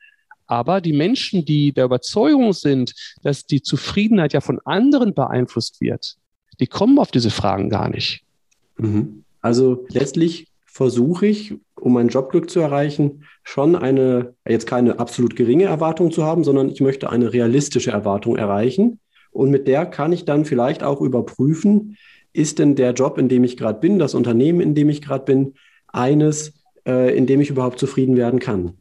Aber 0.47 0.81
die 0.81 0.95
Menschen, 0.95 1.45
die 1.45 1.73
der 1.73 1.85
Überzeugung 1.85 2.55
sind, 2.55 2.95
dass 3.23 3.45
die 3.45 3.61
Zufriedenheit 3.61 4.33
ja 4.33 4.41
von 4.41 4.59
anderen 4.65 5.13
beeinflusst 5.13 5.83
wird, 5.83 6.17
die 6.61 6.67
kommen 6.67 6.99
auf 6.99 7.11
diese 7.11 7.31
Fragen 7.31 7.69
gar 7.69 7.91
nicht. 7.91 8.23
Mhm. 8.79 9.26
Also 9.47 9.87
letztlich 9.91 10.49
versuche 10.65 11.29
ich, 11.29 11.55
um 11.77 11.93
mein 11.93 12.09
Jobglück 12.09 12.51
zu 12.51 12.59
erreichen, 12.59 13.23
schon 13.45 13.77
eine, 13.77 14.35
jetzt 14.45 14.67
keine 14.67 14.99
absolut 14.99 15.37
geringe 15.37 15.67
Erwartung 15.67 16.11
zu 16.11 16.25
haben, 16.25 16.43
sondern 16.43 16.69
ich 16.69 16.81
möchte 16.81 17.11
eine 17.11 17.33
realistische 17.33 17.93
Erwartung 17.93 18.35
erreichen. 18.35 18.99
Und 19.31 19.51
mit 19.51 19.69
der 19.69 19.87
kann 19.87 20.11
ich 20.11 20.25
dann 20.25 20.47
vielleicht 20.47 20.83
auch 20.83 21.01
überprüfen, 21.01 21.97
ist 22.33 22.59
denn 22.59 22.75
der 22.75 22.93
Job, 22.93 23.19
in 23.19 23.29
dem 23.29 23.45
ich 23.45 23.57
gerade 23.57 23.79
bin, 23.79 24.01
das 24.01 24.15
Unternehmen, 24.15 24.61
in 24.61 24.75
dem 24.75 24.89
ich 24.89 25.01
gerade 25.01 25.25
bin, 25.25 25.55
eines, 25.87 26.55
äh, 26.85 27.17
in 27.17 27.27
dem 27.27 27.41
ich 27.41 27.51
überhaupt 27.51 27.79
zufrieden 27.79 28.17
werden 28.17 28.41
kann. 28.41 28.73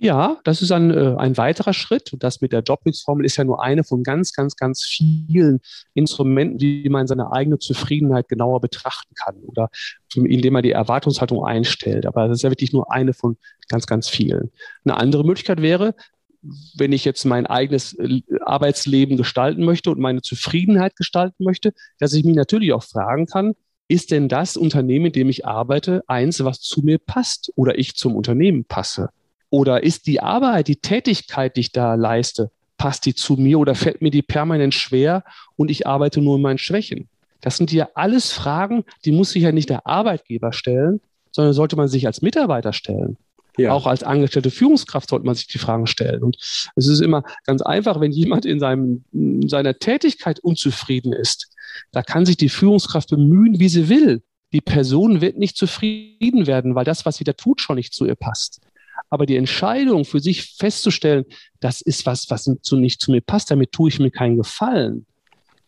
Ja, 0.00 0.38
das 0.44 0.62
ist 0.62 0.70
ein, 0.70 0.92
äh, 0.92 1.16
ein 1.18 1.36
weiterer 1.36 1.72
Schritt. 1.72 2.12
Und 2.12 2.22
das 2.22 2.40
mit 2.40 2.52
der 2.52 2.60
Jobmix-Formel 2.60 3.24
ist 3.26 3.36
ja 3.36 3.44
nur 3.44 3.62
eine 3.62 3.82
von 3.82 4.04
ganz, 4.04 4.32
ganz, 4.32 4.54
ganz 4.54 4.84
vielen 4.84 5.60
Instrumenten, 5.94 6.60
wie 6.60 6.88
man 6.88 7.08
seine 7.08 7.32
eigene 7.32 7.58
Zufriedenheit 7.58 8.28
genauer 8.28 8.60
betrachten 8.60 9.14
kann 9.14 9.36
oder 9.42 9.70
indem 10.14 10.52
man 10.52 10.62
die 10.62 10.70
Erwartungshaltung 10.70 11.44
einstellt. 11.44 12.06
Aber 12.06 12.28
das 12.28 12.38
ist 12.38 12.42
ja 12.42 12.50
wirklich 12.50 12.72
nur 12.72 12.92
eine 12.92 13.12
von 13.12 13.38
ganz, 13.68 13.86
ganz 13.86 14.08
vielen. 14.08 14.52
Eine 14.84 14.96
andere 14.96 15.24
Möglichkeit 15.24 15.62
wäre, 15.62 15.94
wenn 16.76 16.92
ich 16.92 17.04
jetzt 17.04 17.24
mein 17.24 17.46
eigenes 17.46 17.94
äh, 17.94 18.20
Arbeitsleben 18.42 19.16
gestalten 19.16 19.64
möchte 19.64 19.90
und 19.90 19.98
meine 19.98 20.22
Zufriedenheit 20.22 20.94
gestalten 20.94 21.42
möchte, 21.42 21.74
dass 21.98 22.12
ich 22.12 22.24
mich 22.24 22.36
natürlich 22.36 22.72
auch 22.72 22.84
fragen 22.84 23.26
kann, 23.26 23.54
ist 23.88 24.12
denn 24.12 24.28
das 24.28 24.56
Unternehmen, 24.56 25.06
in 25.06 25.12
dem 25.12 25.28
ich 25.28 25.46
arbeite, 25.46 26.04
eins, 26.06 26.44
was 26.44 26.60
zu 26.60 26.82
mir 26.82 26.98
passt 26.98 27.52
oder 27.56 27.78
ich 27.78 27.96
zum 27.96 28.14
Unternehmen 28.14 28.64
passe? 28.64 29.08
Oder 29.50 29.82
ist 29.82 30.06
die 30.06 30.20
Arbeit, 30.20 30.68
die 30.68 30.76
Tätigkeit, 30.76 31.56
die 31.56 31.60
ich 31.60 31.72
da 31.72 31.94
leiste, 31.94 32.50
passt 32.76 33.06
die 33.06 33.14
zu 33.14 33.34
mir 33.34 33.58
oder 33.58 33.74
fällt 33.74 34.02
mir 34.02 34.10
die 34.10 34.22
permanent 34.22 34.74
schwer 34.74 35.24
und 35.56 35.70
ich 35.70 35.86
arbeite 35.86 36.20
nur 36.20 36.36
in 36.36 36.42
meinen 36.42 36.58
Schwächen? 36.58 37.08
Das 37.40 37.56
sind 37.56 37.72
ja 37.72 37.88
alles 37.94 38.32
Fragen, 38.32 38.84
die 39.04 39.12
muss 39.12 39.30
sich 39.30 39.42
ja 39.42 39.52
nicht 39.52 39.70
der 39.70 39.86
Arbeitgeber 39.86 40.52
stellen, 40.52 41.00
sondern 41.30 41.54
sollte 41.54 41.76
man 41.76 41.88
sich 41.88 42.06
als 42.06 42.20
Mitarbeiter 42.20 42.72
stellen. 42.72 43.16
Ja. 43.56 43.72
Auch 43.72 43.86
als 43.86 44.04
angestellte 44.04 44.50
Führungskraft 44.50 45.08
sollte 45.10 45.26
man 45.26 45.34
sich 45.34 45.48
die 45.48 45.58
Fragen 45.58 45.86
stellen. 45.86 46.22
Und 46.22 46.36
es 46.76 46.86
ist 46.86 47.00
immer 47.00 47.24
ganz 47.44 47.60
einfach, 47.60 48.00
wenn 48.00 48.12
jemand 48.12 48.46
in, 48.46 48.60
seinem, 48.60 49.04
in 49.12 49.48
seiner 49.48 49.78
Tätigkeit 49.78 50.38
unzufrieden 50.38 51.12
ist, 51.12 51.50
da 51.90 52.02
kann 52.02 52.24
sich 52.24 52.36
die 52.36 52.48
Führungskraft 52.48 53.10
bemühen, 53.10 53.58
wie 53.58 53.68
sie 53.68 53.88
will. 53.88 54.22
Die 54.52 54.60
Person 54.60 55.20
wird 55.20 55.36
nicht 55.36 55.56
zufrieden 55.56 56.46
werden, 56.46 56.74
weil 56.74 56.84
das, 56.84 57.04
was 57.04 57.16
sie 57.16 57.24
da 57.24 57.32
tut, 57.32 57.60
schon 57.60 57.76
nicht 57.76 57.92
zu 57.92 58.06
ihr 58.06 58.14
passt. 58.14 58.60
Aber 59.10 59.26
die 59.26 59.36
Entscheidung 59.36 60.04
für 60.04 60.20
sich 60.20 60.54
festzustellen, 60.56 61.24
das 61.60 61.80
ist 61.80 62.06
was, 62.06 62.30
was 62.30 62.50
zu, 62.62 62.76
nicht 62.76 63.00
zu 63.00 63.10
mir 63.10 63.20
passt, 63.20 63.50
damit 63.50 63.72
tue 63.72 63.88
ich 63.88 63.98
mir 63.98 64.10
keinen 64.10 64.36
Gefallen, 64.36 65.06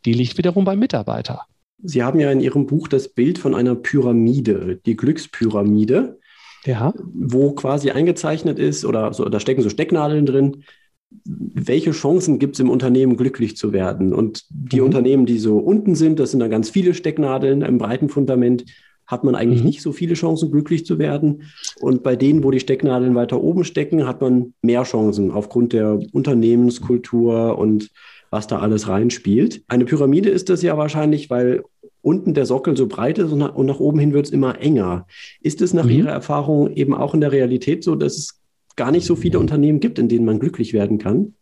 die 0.05 0.13
liegt 0.13 0.39
wiederum 0.39 0.65
beim 0.65 0.79
Mitarbeiter. 0.79 1.43
Sie 1.83 2.03
haben 2.03 2.21
ja 2.21 2.31
in 2.31 2.41
Ihrem 2.41 2.67
Buch 2.67 2.89
das 2.89 3.09
Bild 3.09 3.39
von 3.39 3.55
einer 3.55 3.75
Pyramide, 3.75 4.81
die 4.85 4.97
Glückspyramide, 4.97 6.19
ja. 6.65 6.93
wo 7.15 7.53
quasi 7.53 7.91
eingezeichnet 7.91 8.59
ist, 8.59 8.85
oder 8.85 9.13
so, 9.15 9.25
da 9.29 9.41
stecken 9.41 9.63
so 9.63 9.71
Stecknadeln 9.71 10.27
drin, 10.27 10.65
welche 11.11 11.91
Chancen 11.91 12.39
gibt 12.39 12.55
es 12.55 12.61
im 12.61 12.71
Unternehmen, 12.71 13.17
glücklich 13.17 13.57
zu 13.57 13.73
werden? 13.73 14.13
Und 14.13 14.45
die 14.51 14.81
mhm. 14.81 14.87
Unternehmen, 14.87 15.27
die 15.27 15.39
so 15.39 15.59
unten 15.59 15.95
sind, 15.95 16.21
das 16.21 16.31
sind 16.31 16.41
dann 16.41 16.51
ganz 16.51 16.71
viele 16.71 16.95
Stecknadeln 16.95 17.63
im 17.63 17.79
breiten 17.79 18.09
Fundament, 18.09 18.65
hat 19.11 19.25
man 19.25 19.35
eigentlich 19.35 19.61
mhm. 19.61 19.67
nicht 19.67 19.83
so 19.83 19.93
viele 19.93 20.15
Chancen, 20.15 20.53
glücklich 20.53 20.87
zu 20.87 20.99
werden. 20.99 21.43
Und 21.81 22.03
bei 22.03 22.15
denen, 22.15 22.45
wo 22.45 22.51
die 22.51 22.61
Stecknadeln 22.61 23.15
weiter 23.15 23.43
oben 23.43 23.65
stecken, 23.65 24.07
hat 24.07 24.21
man 24.21 24.55
mehr 24.63 24.85
Chancen 24.85 25.31
aufgrund 25.33 25.73
der 25.73 25.99
Unternehmenskultur 26.13 27.59
und 27.59 27.91
was 28.31 28.47
da 28.47 28.61
alles 28.61 28.89
reinspielt. 28.89 29.63
Eine 29.67 29.85
Pyramide 29.85 30.31
ist 30.31 30.49
das 30.49 30.63
ja 30.63 30.79
wahrscheinlich, 30.79 31.31
weil 31.31 31.65
unten 32.03 32.33
der 32.33 32.47
Sockel 32.47 32.77
so 32.77 32.87
breit 32.87 33.19
ist 33.19 33.33
und 33.33 33.39
nach, 33.39 33.55
und 33.55 33.67
nach 33.67 33.81
oben 33.81 33.99
hin 33.99 34.13
wird 34.13 34.27
es 34.27 34.33
immer 34.33 34.61
enger. 34.61 35.07
Ist 35.41 35.61
es 35.61 35.75
nach 35.75 35.85
mhm. 35.85 35.91
Ihrer 35.91 36.11
Erfahrung 36.11 36.73
eben 36.73 36.95
auch 36.95 37.13
in 37.13 37.21
der 37.21 37.33
Realität 37.33 37.83
so, 37.83 37.97
dass 37.97 38.17
es 38.17 38.41
gar 38.77 38.93
nicht 38.93 39.05
so 39.05 39.17
viele 39.17 39.41
Unternehmen 39.41 39.81
gibt, 39.81 39.99
in 39.99 40.09
denen 40.09 40.25
man 40.25 40.39
glücklich 40.39 40.73
werden 40.73 40.99
kann? 40.99 41.35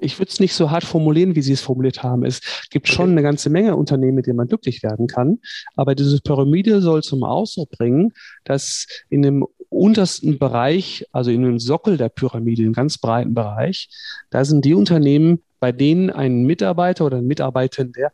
Ich 0.00 0.18
würde 0.18 0.30
es 0.30 0.40
nicht 0.40 0.54
so 0.54 0.70
hart 0.70 0.84
formulieren, 0.84 1.34
wie 1.36 1.42
Sie 1.42 1.52
es 1.52 1.60
formuliert 1.60 2.02
haben. 2.02 2.24
Es 2.24 2.40
gibt 2.70 2.88
okay. 2.88 2.96
schon 2.96 3.10
eine 3.10 3.22
ganze 3.22 3.50
Menge 3.50 3.76
Unternehmen, 3.76 4.14
mit 4.14 4.26
denen 4.26 4.36
man 4.36 4.48
glücklich 4.48 4.82
werden 4.82 5.06
kann. 5.06 5.38
Aber 5.76 5.94
diese 5.94 6.20
Pyramide 6.20 6.80
soll 6.80 7.02
zum 7.02 7.22
Ausdruck 7.22 7.70
bringen, 7.70 8.12
dass 8.44 8.86
in 9.08 9.22
dem 9.22 9.46
untersten 9.68 10.38
Bereich, 10.38 11.06
also 11.12 11.30
in 11.30 11.42
dem 11.42 11.58
Sockel 11.58 11.96
der 11.96 12.08
Pyramide, 12.08 12.62
im 12.62 12.72
ganz 12.72 12.98
breiten 12.98 13.34
Bereich, 13.34 13.88
da 14.30 14.44
sind 14.44 14.64
die 14.64 14.74
Unternehmen, 14.74 15.42
bei 15.60 15.72
denen 15.72 16.10
ein 16.10 16.42
Mitarbeiter 16.44 17.06
oder 17.06 17.18
ein 17.18 17.26
Mitarbeitender 17.26 18.10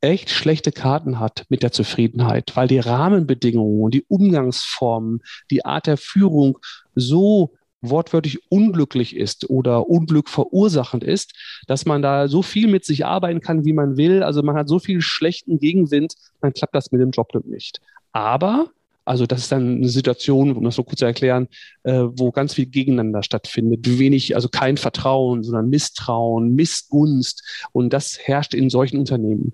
echt 0.00 0.30
schlechte 0.30 0.70
Karten 0.70 1.18
hat 1.18 1.44
mit 1.48 1.62
der 1.62 1.72
Zufriedenheit, 1.72 2.52
weil 2.54 2.68
die 2.68 2.78
Rahmenbedingungen, 2.78 3.90
die 3.90 4.04
Umgangsformen, 4.06 5.22
die 5.50 5.64
Art 5.64 5.86
der 5.86 5.96
Führung 5.96 6.58
so 6.94 7.54
wortwörtlich 7.90 8.50
unglücklich 8.50 9.16
ist 9.16 9.48
oder 9.50 9.88
Unglück 9.88 10.28
verursachend 10.28 11.04
ist, 11.04 11.34
dass 11.66 11.86
man 11.86 12.02
da 12.02 12.28
so 12.28 12.42
viel 12.42 12.68
mit 12.68 12.84
sich 12.84 13.06
arbeiten 13.06 13.40
kann, 13.40 13.64
wie 13.64 13.72
man 13.72 13.96
will. 13.96 14.22
Also 14.22 14.42
man 14.42 14.56
hat 14.56 14.68
so 14.68 14.78
viel 14.78 15.00
schlechten 15.00 15.58
Gegenwind, 15.58 16.14
dann 16.40 16.52
klappt 16.52 16.74
das 16.74 16.92
mit 16.92 17.00
dem 17.00 17.10
Jobglück 17.10 17.46
nicht. 17.46 17.80
Aber 18.12 18.70
also 19.04 19.26
das 19.26 19.42
ist 19.42 19.52
dann 19.52 19.76
eine 19.76 19.88
Situation, 19.88 20.56
um 20.56 20.64
das 20.64 20.76
so 20.76 20.82
kurz 20.82 21.00
zu 21.00 21.04
erklären, 21.04 21.48
äh, 21.82 22.04
wo 22.12 22.30
ganz 22.30 22.54
viel 22.54 22.66
gegeneinander 22.66 23.22
stattfindet. 23.22 23.98
Wenig, 23.98 24.34
also 24.34 24.48
kein 24.48 24.76
Vertrauen, 24.76 25.42
sondern 25.42 25.68
Misstrauen, 25.68 26.54
Missgunst. 26.54 27.66
Und 27.72 27.92
das 27.92 28.18
herrscht 28.18 28.54
in 28.54 28.70
solchen 28.70 28.98
Unternehmen. 28.98 29.52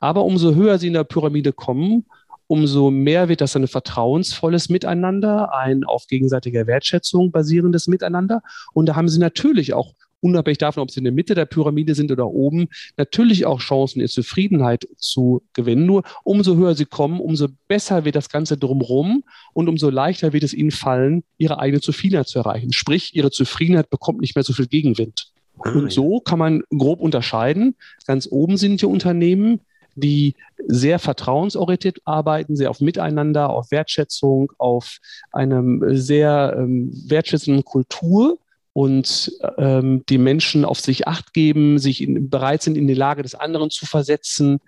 Aber 0.00 0.24
umso 0.24 0.54
höher 0.54 0.78
sie 0.78 0.88
in 0.88 0.94
der 0.94 1.04
Pyramide 1.04 1.52
kommen, 1.52 2.06
umso 2.50 2.90
mehr 2.90 3.28
wird 3.28 3.42
das 3.42 3.54
ein 3.54 3.68
vertrauensvolles 3.68 4.70
Miteinander, 4.70 5.54
ein 5.54 5.84
auf 5.84 6.08
gegenseitiger 6.08 6.66
Wertschätzung 6.66 7.30
basierendes 7.30 7.86
Miteinander. 7.86 8.42
Und 8.72 8.86
da 8.86 8.96
haben 8.96 9.08
sie 9.08 9.20
natürlich 9.20 9.72
auch 9.72 9.94
unabhängig 10.18 10.58
davon, 10.58 10.82
ob 10.82 10.90
sie 10.90 10.98
in 10.98 11.04
der 11.04 11.12
Mitte 11.12 11.36
der 11.36 11.44
Pyramide 11.44 11.94
sind 11.94 12.10
oder 12.10 12.26
oben, 12.26 12.66
natürlich 12.96 13.46
auch 13.46 13.60
Chancen, 13.60 14.00
ihre 14.00 14.08
Zufriedenheit 14.08 14.88
zu 14.96 15.42
gewinnen. 15.52 15.86
Nur 15.86 16.02
umso 16.24 16.56
höher 16.56 16.74
sie 16.74 16.86
kommen, 16.86 17.20
umso 17.20 17.46
besser 17.68 18.04
wird 18.04 18.16
das 18.16 18.28
Ganze 18.28 18.56
drumherum 18.56 19.22
und 19.52 19.68
umso 19.68 19.88
leichter 19.88 20.32
wird 20.32 20.42
es 20.42 20.52
ihnen 20.52 20.72
fallen, 20.72 21.22
ihre 21.38 21.60
eigene 21.60 21.80
Zufriedenheit 21.80 22.26
zu 22.26 22.40
erreichen. 22.40 22.72
Sprich, 22.72 23.14
ihre 23.14 23.30
Zufriedenheit 23.30 23.90
bekommt 23.90 24.20
nicht 24.20 24.34
mehr 24.34 24.42
so 24.42 24.52
viel 24.52 24.66
Gegenwind. 24.66 25.30
Ah, 25.60 25.70
und 25.70 25.92
so 25.92 26.18
kann 26.18 26.40
man 26.40 26.62
grob 26.76 27.00
unterscheiden. 27.00 27.76
Ganz 28.08 28.26
oben 28.28 28.56
sind 28.56 28.82
die 28.82 28.86
Unternehmen, 28.86 29.60
die 29.94 30.34
sehr 30.66 30.98
vertrauensorientiert 30.98 31.98
arbeiten, 32.04 32.56
sehr 32.56 32.70
auf 32.70 32.80
Miteinander, 32.80 33.50
auf 33.50 33.70
Wertschätzung, 33.70 34.52
auf 34.58 34.98
einem 35.32 35.96
sehr 35.96 36.56
ähm, 36.58 36.90
wertschätzenden 37.06 37.64
Kultur 37.64 38.38
und 38.72 39.32
ähm, 39.58 40.04
die 40.08 40.18
Menschen 40.18 40.64
auf 40.64 40.80
sich 40.80 41.08
acht 41.08 41.32
geben, 41.32 41.78
sich 41.78 42.02
in, 42.02 42.30
bereit 42.30 42.62
sind, 42.62 42.76
in 42.76 42.86
die 42.86 42.94
Lage 42.94 43.22
des 43.22 43.34
anderen 43.34 43.70
zu 43.70 43.86
versetzen, 43.86 44.60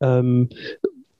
ähm, 0.00 0.50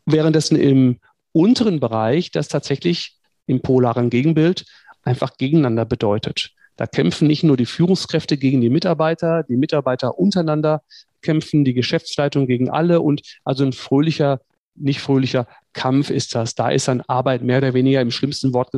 währenddessen 0.04 0.56
im 0.56 0.98
unteren 1.32 1.80
Bereich 1.80 2.30
das 2.30 2.48
tatsächlich 2.48 3.16
im 3.46 3.62
polaren 3.62 4.10
Gegenbild 4.10 4.66
einfach 5.02 5.36
gegeneinander 5.38 5.84
bedeutet. 5.84 6.52
Da 6.76 6.86
kämpfen 6.86 7.26
nicht 7.26 7.42
nur 7.42 7.56
die 7.56 7.66
Führungskräfte 7.66 8.36
gegen 8.36 8.60
die 8.60 8.68
Mitarbeiter, 8.70 9.42
die 9.44 9.56
Mitarbeiter 9.56 10.18
untereinander 10.18 10.82
kämpfen, 11.26 11.64
die 11.64 11.74
Geschäftsleitung 11.74 12.46
gegen 12.46 12.70
alle 12.70 13.00
und 13.00 13.22
also 13.44 13.64
ein 13.64 13.72
fröhlicher, 13.72 14.40
nicht 14.74 15.00
fröhlicher 15.00 15.46
Kampf 15.72 16.10
ist 16.10 16.34
das. 16.34 16.54
Da 16.54 16.70
ist 16.70 16.88
dann 16.88 17.02
Arbeit 17.02 17.42
mehr 17.42 17.58
oder 17.58 17.74
weniger 17.74 18.00
im 18.00 18.10
schlimmsten 18.10 18.54
Wort 18.54 18.70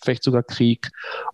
vielleicht 0.00 0.24
sogar 0.24 0.42
Krieg. 0.42 0.90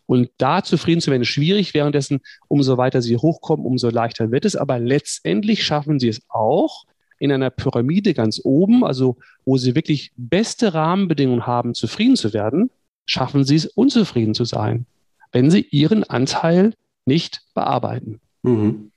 Und 0.06 0.30
da 0.38 0.62
zufrieden 0.62 1.00
zu 1.00 1.10
werden, 1.10 1.22
ist 1.22 1.28
schwierig. 1.28 1.74
Währenddessen, 1.74 2.20
umso 2.48 2.76
weiter 2.76 3.02
sie 3.02 3.16
hochkommen, 3.16 3.64
umso 3.64 3.88
leichter 3.90 4.30
wird 4.30 4.44
es. 4.44 4.56
Aber 4.56 4.78
letztendlich 4.78 5.64
schaffen 5.64 5.98
sie 5.98 6.08
es 6.08 6.22
auch 6.28 6.84
in 7.18 7.32
einer 7.32 7.50
Pyramide 7.50 8.12
ganz 8.12 8.40
oben, 8.44 8.84
also 8.84 9.16
wo 9.44 9.56
sie 9.56 9.74
wirklich 9.74 10.12
beste 10.16 10.74
Rahmenbedingungen 10.74 11.46
haben, 11.46 11.74
zufrieden 11.74 12.16
zu 12.16 12.34
werden, 12.34 12.70
schaffen 13.06 13.44
sie 13.44 13.56
es, 13.56 13.66
unzufrieden 13.66 14.34
zu 14.34 14.44
sein 14.44 14.86
wenn 15.34 15.50
sie 15.50 15.66
ihren 15.70 16.04
Anteil 16.04 16.72
nicht 17.04 17.42
bearbeiten. 17.54 18.20
Mhm. 18.42 18.92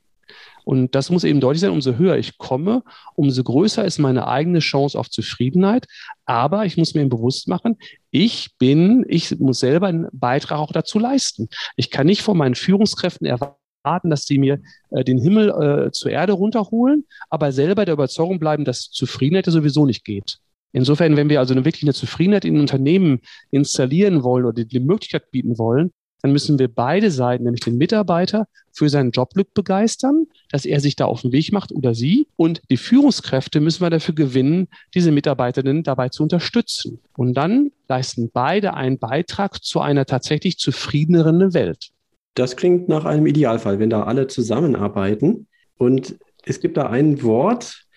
Und 0.68 0.96
das 0.96 1.10
muss 1.10 1.24
eben 1.24 1.40
deutlich 1.40 1.62
sein, 1.62 1.72
umso 1.72 1.94
höher 1.94 2.18
ich 2.18 2.38
komme, 2.38 2.84
umso 3.16 3.42
größer 3.42 3.86
ist 3.86 4.00
meine 4.00 4.28
eigene 4.28 4.60
Chance 4.60 5.00
auf 5.00 5.10
Zufriedenheit. 5.10 5.86
Aber 6.26 6.66
ich 6.66 6.76
muss 6.76 6.94
mir 6.94 7.08
bewusst 7.08 7.48
machen, 7.48 7.78
ich 8.12 8.50
bin, 8.60 9.06
ich 9.08 9.40
muss 9.40 9.60
selber 9.60 9.88
einen 9.88 10.08
Beitrag 10.12 10.60
auch 10.60 10.74
dazu 10.74 11.00
leisten. 11.00 11.48
Ich 11.78 11.90
kann 11.90 12.06
nicht 12.06 12.22
von 12.22 12.38
meinen 12.38 12.56
Führungskräften 12.56 13.26
erwarten, 13.26 14.10
dass 14.10 14.26
sie 14.26 14.40
mir 14.40 14.60
äh, 14.90 15.06
den 15.06 15.20
Himmel 15.20 15.52
äh, 15.88 15.92
zur 15.92 16.12
Erde 16.12 16.34
runterholen, 16.34 17.06
aber 17.30 17.54
selber 17.54 17.86
der 17.86 17.94
Überzeugung 17.94 18.38
bleiben, 18.38 18.66
dass 18.66 18.92
Zufriedenheit 18.92 19.46
sowieso 19.46 19.86
nicht 19.86 20.04
geht. 20.04 20.40
Insofern, 20.74 21.16
wenn 21.16 21.30
wir 21.30 21.40
also 21.40 21.56
wirklich 21.56 21.84
eine 21.84 21.94
Zufriedenheit 21.94 22.44
in 22.44 22.60
Unternehmen 22.60 23.22
installieren 23.52 24.22
wollen 24.22 24.44
oder 24.44 24.66
die 24.66 24.82
Möglichkeit 24.82 25.32
bieten 25.32 25.58
wollen, 25.58 25.94
dann 26.22 26.32
müssen 26.32 26.60
wir 26.60 26.68
beide 26.68 27.12
Seiten, 27.12 27.44
nämlich 27.44 27.62
den 27.62 27.78
Mitarbeiter, 27.78 28.48
für 28.72 28.90
sein 28.90 29.12
Jobglück 29.12 29.54
begeistern, 29.54 30.28
dass 30.52 30.66
er 30.66 30.80
sich 30.80 30.96
da 30.96 31.06
auf 31.06 31.22
den 31.22 31.32
Weg 31.32 31.52
macht 31.52 31.72
oder 31.72 31.94
sie. 31.94 32.28
Und 32.36 32.62
die 32.70 32.78
Führungskräfte 32.78 33.60
müssen 33.60 33.82
wir 33.82 33.90
dafür 33.90 34.16
gewinnen, 34.16 34.68
diese 34.94 35.12
Mitarbeiterinnen 35.12 35.84
dabei 35.84 36.10
zu 36.10 36.24
unterstützen. 36.24 37.00
Und 37.16 37.34
dann 37.34 37.72
leisten 37.88 38.30
beide 38.32 38.74
einen 38.76 39.00
Beitrag 39.00 39.64
zu 39.64 39.80
einer 39.80 40.06
tatsächlich 40.06 40.58
zufriedeneren 40.58 41.54
Welt. 41.54 41.90
Das 42.36 42.56
klingt 42.56 42.88
nach 42.88 43.06
einem 43.06 43.26
Idealfall, 43.26 43.80
wenn 43.80 43.90
da 43.90 44.04
alle 44.04 44.28
zusammenarbeiten. 44.28 45.48
Und 45.78 46.18
es 46.46 46.60
gibt 46.60 46.78
da 46.78 46.88
ein 46.88 47.24
Wort, 47.24 47.88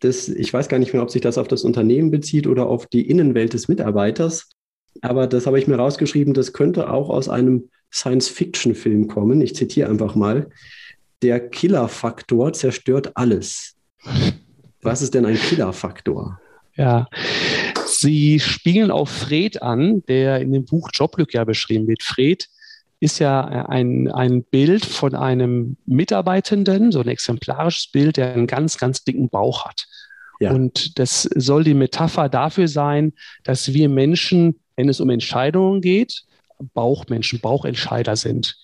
das, 0.00 0.28
ich 0.28 0.52
weiß 0.52 0.68
gar 0.68 0.78
nicht 0.78 0.94
mehr, 0.94 1.02
ob 1.02 1.10
sich 1.10 1.20
das 1.20 1.36
auf 1.36 1.48
das 1.48 1.64
Unternehmen 1.64 2.10
bezieht 2.10 2.46
oder 2.46 2.66
auf 2.66 2.86
die 2.86 3.08
Innenwelt 3.08 3.52
des 3.52 3.68
Mitarbeiters. 3.68 4.48
Aber 5.02 5.26
das 5.26 5.46
habe 5.46 5.58
ich 5.58 5.66
mir 5.66 5.76
rausgeschrieben, 5.76 6.34
das 6.34 6.52
könnte 6.52 6.90
auch 6.90 7.08
aus 7.08 7.28
einem 7.28 7.70
Science-Fiction-Film 7.92 9.08
kommen. 9.08 9.40
Ich 9.40 9.54
zitiere 9.54 9.88
einfach 9.88 10.14
mal. 10.14 10.50
Der 11.22 11.40
Killer-Faktor 11.48 12.52
zerstört 12.52 13.12
alles. 13.14 13.76
Was 14.82 15.02
ist 15.02 15.14
denn 15.14 15.26
ein 15.26 15.36
Killer-Faktor? 15.36 16.40
Ja, 16.76 17.06
Sie 17.86 18.40
spielen 18.40 18.90
auf 18.90 19.10
Fred 19.10 19.62
an, 19.62 20.02
der 20.06 20.40
in 20.40 20.52
dem 20.52 20.64
Buch 20.64 20.88
Jobglück 20.92 21.34
ja 21.34 21.44
beschrieben 21.44 21.86
wird. 21.88 22.02
Fred 22.02 22.48
ist 23.00 23.18
ja 23.18 23.44
ein, 23.66 24.10
ein 24.10 24.44
Bild 24.44 24.84
von 24.84 25.14
einem 25.14 25.76
Mitarbeitenden, 25.86 26.92
so 26.92 27.00
ein 27.00 27.08
exemplarisches 27.08 27.90
Bild, 27.90 28.16
der 28.16 28.32
einen 28.32 28.46
ganz, 28.46 28.78
ganz 28.78 29.04
dicken 29.04 29.28
Bauch 29.28 29.66
hat. 29.66 29.86
Ja. 30.38 30.52
Und 30.52 30.98
das 30.98 31.22
soll 31.34 31.64
die 31.64 31.74
Metapher 31.74 32.28
dafür 32.28 32.68
sein, 32.68 33.12
dass 33.42 33.72
wir 33.72 33.88
Menschen, 33.88 34.60
wenn 34.76 34.88
es 34.88 35.00
um 35.00 35.10
Entscheidungen 35.10 35.80
geht, 35.80 36.24
Bauchmenschen, 36.74 37.40
Bauchentscheider 37.40 38.16
sind. 38.16 38.56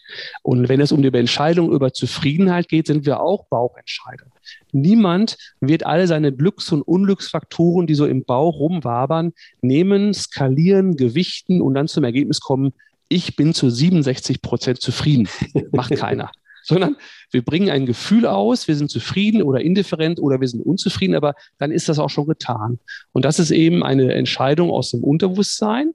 Und 0.43 0.69
wenn 0.69 0.81
es 0.81 0.93
um 0.93 1.03
die 1.03 1.13
Entscheidung 1.13 1.73
über 1.73 1.93
Zufriedenheit 1.93 2.69
geht, 2.69 2.87
sind 2.87 3.07
wir 3.07 3.21
auch 3.21 3.47
Bauchentscheider. 3.47 4.27
Niemand 4.73 5.37
wird 5.61 5.87
alle 5.87 6.07
seine 6.07 6.33
Glücks- 6.33 6.73
und 6.73 6.83
Unglücksfaktoren, 6.83 7.87
die 7.87 7.95
so 7.95 8.07
im 8.07 8.25
Bauch 8.25 8.59
rumwabern, 8.59 9.33
nehmen, 9.63 10.15
skalieren, 10.15 10.97
gewichten 10.97 11.61
und 11.61 11.75
dann 11.75 11.89
zum 11.89 12.05
Ergebnis 12.05 12.41
kommen, 12.41 12.73
ich 13.09 13.37
bin 13.37 13.55
zu 13.55 13.71
67 13.71 14.43
Prozent 14.43 14.81
zufrieden. 14.81 15.29
Macht 15.73 15.95
keiner. 15.97 16.31
Sondern 16.67 16.97
wir 17.31 17.43
bringen 17.43 17.71
ein 17.71 17.87
Gefühl 17.87 18.27
aus, 18.27 18.67
wir 18.67 18.75
sind 18.75 18.91
zufrieden 18.91 19.43
oder 19.43 19.61
indifferent 19.61 20.19
oder 20.19 20.41
wir 20.41 20.49
sind 20.49 20.67
unzufrieden, 20.67 21.15
aber 21.15 21.35
dann 21.59 21.71
ist 21.71 21.89
das 21.89 22.01
auch 22.01 22.11
schon 22.11 22.27
getan. 22.27 22.81
Und 23.13 23.25
das 23.25 23.39
ist 23.39 23.53
eben 23.53 23.85
eine 23.85 24.13
Entscheidung 24.15 24.71
aus 24.71 24.91
dem 24.91 25.05
Unterbewusstsein 25.05 25.93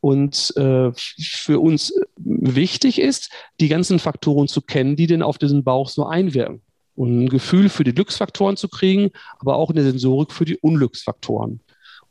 und 0.00 0.56
äh, 0.56 0.92
für 0.94 1.60
uns 1.60 1.92
wichtig 2.16 3.00
ist, 3.00 3.30
die 3.60 3.68
ganzen 3.68 3.98
Faktoren 3.98 4.48
zu 4.48 4.62
kennen, 4.62 4.96
die 4.96 5.06
denn 5.06 5.22
auf 5.22 5.36
diesen 5.36 5.64
Bauch 5.64 5.88
so 5.88 6.06
einwirken. 6.06 6.62
Und 6.94 7.24
ein 7.24 7.28
Gefühl 7.28 7.68
für 7.68 7.84
die 7.84 7.92
Glücksfaktoren 7.92 8.56
zu 8.56 8.68
kriegen, 8.68 9.10
aber 9.38 9.56
auch 9.56 9.70
eine 9.70 9.82
Sensorik 9.82 10.32
für 10.32 10.44
die 10.44 10.56
Unglücksfaktoren. 10.56 11.60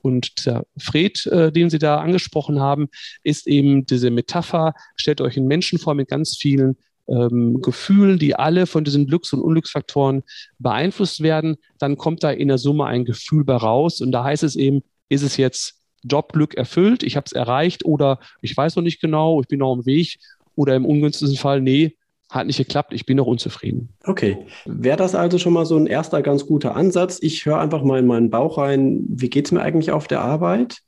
Und 0.01 0.45
der 0.45 0.67
Fred, 0.77 1.25
äh, 1.27 1.51
den 1.51 1.71
Sie 1.71 1.79
da 1.79 1.97
angesprochen 1.97 2.59
haben, 2.59 2.89
ist 3.23 3.47
eben 3.47 3.87
diese 3.87 4.11
Metapher, 4.11 4.73
stellt 4.95 5.21
euch 5.21 5.37
einen 5.37 5.47
Menschen 5.47 5.79
vor 5.79 5.95
mit 5.95 6.09
ganz 6.09 6.37
vielen 6.37 6.77
ähm, 7.07 7.61
Gefühlen, 7.61 8.19
die 8.19 8.35
alle 8.35 8.65
von 8.65 8.83
diesen 8.83 9.07
Glücks- 9.07 9.33
und 9.33 9.41
Unglücksfaktoren 9.41 10.23
beeinflusst 10.59 11.21
werden. 11.21 11.57
Dann 11.79 11.97
kommt 11.97 12.23
da 12.23 12.31
in 12.31 12.47
der 12.47 12.57
Summe 12.57 12.85
ein 12.85 13.05
Gefühl 13.05 13.43
bei 13.43 13.55
raus. 13.55 14.01
Und 14.01 14.11
da 14.11 14.23
heißt 14.23 14.43
es 14.43 14.55
eben, 14.55 14.81
ist 15.09 15.23
es 15.23 15.37
jetzt 15.37 15.81
Jobglück 16.03 16.55
erfüllt, 16.55 17.03
ich 17.03 17.15
habe 17.15 17.25
es 17.25 17.31
erreicht 17.31 17.83
oder 17.83 18.19
ich 18.41 18.55
weiß 18.55 18.75
noch 18.75 18.83
nicht 18.83 19.01
genau, 19.01 19.41
ich 19.41 19.47
bin 19.47 19.59
noch 19.59 19.73
am 19.73 19.85
Weg 19.85 20.17
oder 20.55 20.75
im 20.75 20.85
ungünstigsten 20.85 21.37
Fall, 21.37 21.61
nee, 21.61 21.95
hat 22.29 22.47
nicht 22.47 22.57
geklappt, 22.57 22.93
ich 22.93 23.05
bin 23.05 23.17
noch 23.17 23.27
unzufrieden. 23.27 23.89
Okay, 24.03 24.37
wäre 24.65 24.97
das 24.97 25.15
also 25.15 25.37
schon 25.37 25.53
mal 25.53 25.65
so 25.65 25.77
ein 25.77 25.87
erster 25.87 26.21
ganz 26.21 26.45
guter 26.45 26.75
Ansatz. 26.75 27.19
Ich 27.21 27.45
höre 27.45 27.59
einfach 27.59 27.83
mal 27.83 27.99
in 27.99 28.07
meinen 28.07 28.29
Bauch 28.29 28.57
rein, 28.57 29.05
wie 29.09 29.29
geht 29.29 29.45
es 29.45 29.51
mir 29.51 29.61
eigentlich 29.61 29.91
auf 29.91 30.07
der 30.07 30.21
Arbeit? 30.21 30.79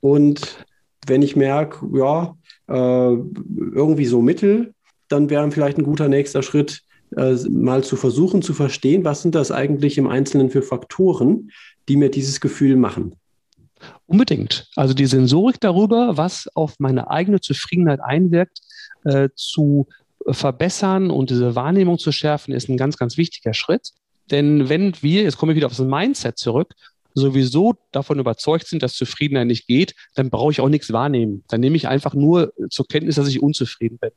Und 0.00 0.64
wenn 1.06 1.22
ich 1.22 1.36
merke, 1.36 1.86
ja, 1.96 2.36
äh, 2.68 2.72
irgendwie 2.72 4.06
so 4.06 4.22
mittel, 4.22 4.74
dann 5.08 5.30
wäre 5.30 5.50
vielleicht 5.50 5.78
ein 5.78 5.84
guter 5.84 6.08
nächster 6.08 6.42
Schritt, 6.42 6.82
äh, 7.16 7.34
mal 7.48 7.84
zu 7.84 7.96
versuchen 7.96 8.42
zu 8.42 8.52
verstehen, 8.52 9.04
was 9.04 9.22
sind 9.22 9.34
das 9.34 9.50
eigentlich 9.52 9.98
im 9.98 10.08
Einzelnen 10.08 10.50
für 10.50 10.62
Faktoren, 10.62 11.50
die 11.88 11.96
mir 11.96 12.10
dieses 12.10 12.40
Gefühl 12.40 12.76
machen. 12.76 13.14
Unbedingt. 14.06 14.68
Also 14.74 14.94
die 14.94 15.06
Sensorik 15.06 15.60
darüber, 15.60 16.16
was 16.16 16.48
auf 16.54 16.74
meine 16.78 17.10
eigene 17.10 17.40
Zufriedenheit 17.40 18.00
einwirkt, 18.00 18.60
äh, 19.04 19.28
zu 19.34 19.86
verbessern 20.28 21.10
und 21.10 21.30
diese 21.30 21.54
Wahrnehmung 21.54 21.98
zu 21.98 22.10
schärfen, 22.10 22.52
ist 22.52 22.68
ein 22.68 22.76
ganz, 22.76 22.96
ganz 22.96 23.16
wichtiger 23.16 23.54
Schritt. 23.54 23.90
Denn 24.30 24.68
wenn 24.68 24.92
wir, 25.02 25.22
jetzt 25.22 25.36
komme 25.36 25.52
ich 25.52 25.56
wieder 25.56 25.66
auf 25.66 25.76
das 25.76 25.86
Mindset 25.86 26.38
zurück, 26.38 26.74
sowieso 27.16 27.74
davon 27.92 28.18
überzeugt 28.18 28.66
sind, 28.66 28.82
dass 28.82 28.94
Zufriedenheit 28.94 29.46
nicht 29.46 29.66
geht, 29.66 29.94
dann 30.14 30.30
brauche 30.30 30.52
ich 30.52 30.60
auch 30.60 30.68
nichts 30.68 30.92
wahrnehmen. 30.92 31.44
Dann 31.48 31.60
nehme 31.60 31.76
ich 31.76 31.88
einfach 31.88 32.14
nur 32.14 32.52
zur 32.70 32.86
Kenntnis, 32.86 33.16
dass 33.16 33.28
ich 33.28 33.42
unzufrieden 33.42 33.98
bin. 33.98 34.10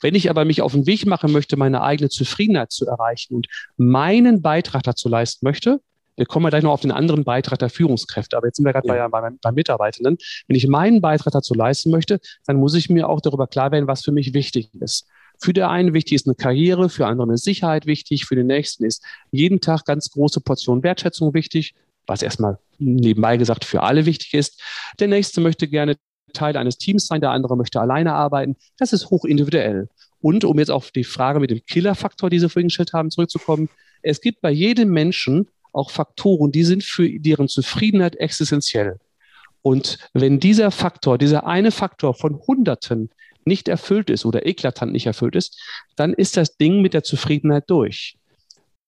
Wenn 0.00 0.14
ich 0.14 0.30
aber 0.30 0.44
mich 0.44 0.62
auf 0.62 0.72
den 0.72 0.86
Weg 0.86 1.06
machen 1.06 1.32
möchte, 1.32 1.56
meine 1.56 1.82
eigene 1.82 2.08
Zufriedenheit 2.08 2.72
zu 2.72 2.86
erreichen 2.86 3.34
und 3.34 3.46
meinen 3.76 4.42
Beitrag 4.42 4.82
dazu 4.82 5.08
leisten 5.08 5.46
möchte, 5.46 5.80
wir 6.16 6.24
kommen 6.24 6.44
ja 6.44 6.50
gleich 6.50 6.62
noch 6.62 6.72
auf 6.72 6.80
den 6.80 6.92
anderen 6.92 7.24
Beitrag 7.24 7.58
der 7.58 7.68
Führungskräfte, 7.68 8.38
aber 8.38 8.46
jetzt 8.46 8.56
sind 8.56 8.64
wir 8.64 8.72
gerade 8.72 8.88
ja. 8.88 9.06
bei, 9.08 9.20
bei, 9.20 9.36
bei 9.42 9.52
Mitarbeitenden. 9.52 10.16
Wenn 10.48 10.56
ich 10.56 10.66
meinen 10.66 11.02
Beitrag 11.02 11.34
dazu 11.34 11.52
leisten 11.52 11.90
möchte, 11.90 12.20
dann 12.46 12.56
muss 12.56 12.74
ich 12.74 12.88
mir 12.88 13.08
auch 13.08 13.20
darüber 13.20 13.46
klar 13.46 13.70
werden, 13.70 13.86
was 13.86 14.02
für 14.02 14.12
mich 14.12 14.32
wichtig 14.32 14.70
ist. 14.80 15.06
Für 15.38 15.52
den 15.52 15.64
einen 15.64 15.92
wichtig 15.92 16.14
ist 16.14 16.26
eine 16.26 16.34
Karriere, 16.34 16.88
für 16.88 17.06
andere 17.06 17.28
eine 17.28 17.36
Sicherheit 17.36 17.84
wichtig, 17.84 18.24
für 18.24 18.36
den 18.36 18.46
nächsten 18.46 18.84
ist 18.84 19.04
jeden 19.30 19.60
Tag 19.60 19.84
ganz 19.84 20.10
große 20.10 20.40
Portion 20.40 20.82
Wertschätzung 20.82 21.34
wichtig, 21.34 21.74
was 22.06 22.22
erstmal 22.22 22.58
nebenbei 22.78 23.36
gesagt 23.36 23.64
für 23.64 23.82
alle 23.82 24.06
wichtig 24.06 24.34
ist. 24.34 24.60
Der 25.00 25.08
nächste 25.08 25.40
möchte 25.40 25.68
gerne 25.68 25.96
Teil 26.32 26.56
eines 26.56 26.78
Teams 26.78 27.06
sein, 27.06 27.20
der 27.20 27.30
andere 27.30 27.56
möchte 27.56 27.80
alleine 27.80 28.14
arbeiten. 28.14 28.56
Das 28.78 28.92
ist 28.92 29.10
hochindividuell. 29.10 29.88
Und 30.20 30.44
um 30.44 30.58
jetzt 30.58 30.70
auf 30.70 30.90
die 30.90 31.04
Frage 31.04 31.40
mit 31.40 31.50
dem 31.50 31.64
Killerfaktor, 31.64 32.30
die 32.30 32.38
Sie 32.38 32.48
vorhin 32.48 32.68
gestellt 32.68 32.92
haben, 32.92 33.10
zurückzukommen, 33.10 33.68
es 34.02 34.20
gibt 34.20 34.40
bei 34.40 34.50
jedem 34.50 34.90
Menschen 34.90 35.48
auch 35.72 35.90
Faktoren, 35.90 36.52
die 36.52 36.64
sind 36.64 36.84
für 36.84 37.08
deren 37.18 37.48
Zufriedenheit 37.48 38.16
existenziell. 38.16 38.98
Und 39.62 39.98
wenn 40.14 40.40
dieser 40.40 40.70
Faktor, 40.70 41.18
dieser 41.18 41.46
eine 41.46 41.70
Faktor 41.70 42.14
von 42.14 42.40
Hunderten 42.46 43.10
nicht 43.44 43.68
erfüllt 43.68 44.10
ist 44.10 44.24
oder 44.24 44.46
eklatant 44.46 44.92
nicht 44.92 45.06
erfüllt 45.06 45.36
ist, 45.36 45.60
dann 45.96 46.12
ist 46.12 46.36
das 46.36 46.56
Ding 46.56 46.82
mit 46.82 46.94
der 46.94 47.02
Zufriedenheit 47.02 47.64
durch. 47.68 48.16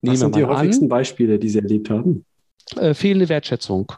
Nehmen 0.03 0.15
Was 0.15 0.21
sind 0.21 0.37
die 0.37 0.45
häufigsten 0.45 0.85
an, 0.85 0.89
Beispiele, 0.89 1.39
die 1.39 1.49
Sie 1.49 1.59
erlebt 1.59 1.91
haben? 1.91 2.25
Äh, 2.77 2.95
fehlende 2.95 3.29
Wertschätzung. 3.29 3.93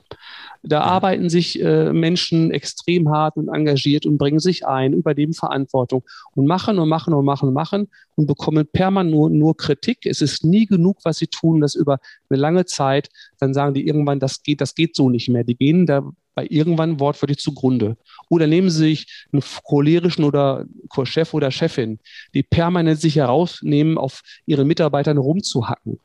Da 0.62 0.82
arbeiten 0.82 1.30
sich 1.30 1.60
äh, 1.60 1.92
Menschen 1.92 2.50
extrem 2.50 3.08
hart 3.08 3.36
und 3.36 3.48
engagiert 3.48 4.04
und 4.04 4.18
bringen 4.18 4.38
sich 4.38 4.66
ein, 4.66 4.92
übernehmen 4.92 5.32
Verantwortung 5.32 6.02
und 6.34 6.46
machen 6.46 6.78
und 6.78 6.88
machen 6.88 7.14
und 7.14 7.24
machen 7.24 7.48
und 7.48 7.54
machen 7.54 7.88
und 8.14 8.26
bekommen 8.26 8.66
permanent 8.70 9.14
nur, 9.14 9.30
nur 9.30 9.56
Kritik. 9.56 10.04
Es 10.04 10.20
ist 10.20 10.44
nie 10.44 10.66
genug, 10.66 10.98
was 11.02 11.16
sie 11.16 11.28
tun, 11.28 11.62
das 11.62 11.74
über 11.74 11.98
eine 12.28 12.38
lange 12.38 12.66
Zeit. 12.66 13.08
Dann 13.38 13.54
sagen 13.54 13.72
die 13.74 13.86
irgendwann, 13.86 14.20
das 14.20 14.42
geht, 14.42 14.60
das 14.60 14.74
geht 14.74 14.94
so 14.94 15.08
nicht 15.08 15.30
mehr. 15.30 15.44
Die 15.44 15.56
gehen 15.56 15.86
da 15.86 16.02
bei 16.34 16.46
irgendwann 16.48 17.00
wortwörtlich 17.00 17.38
zugrunde. 17.38 17.96
Oder 18.28 18.46
nehmen 18.46 18.70
Sie 18.70 18.90
sich 18.90 19.26
einen 19.32 19.42
cholerischen 19.64 20.24
oder 20.24 20.66
Chef 21.04 21.34
oder 21.34 21.50
Chefin, 21.50 21.98
die 22.34 22.42
permanent 22.42 23.00
sich 23.00 23.16
herausnehmen, 23.16 23.98
auf 23.98 24.22
ihren 24.46 24.68
Mitarbeitern 24.68 25.18
rumzuhacken. 25.18 25.98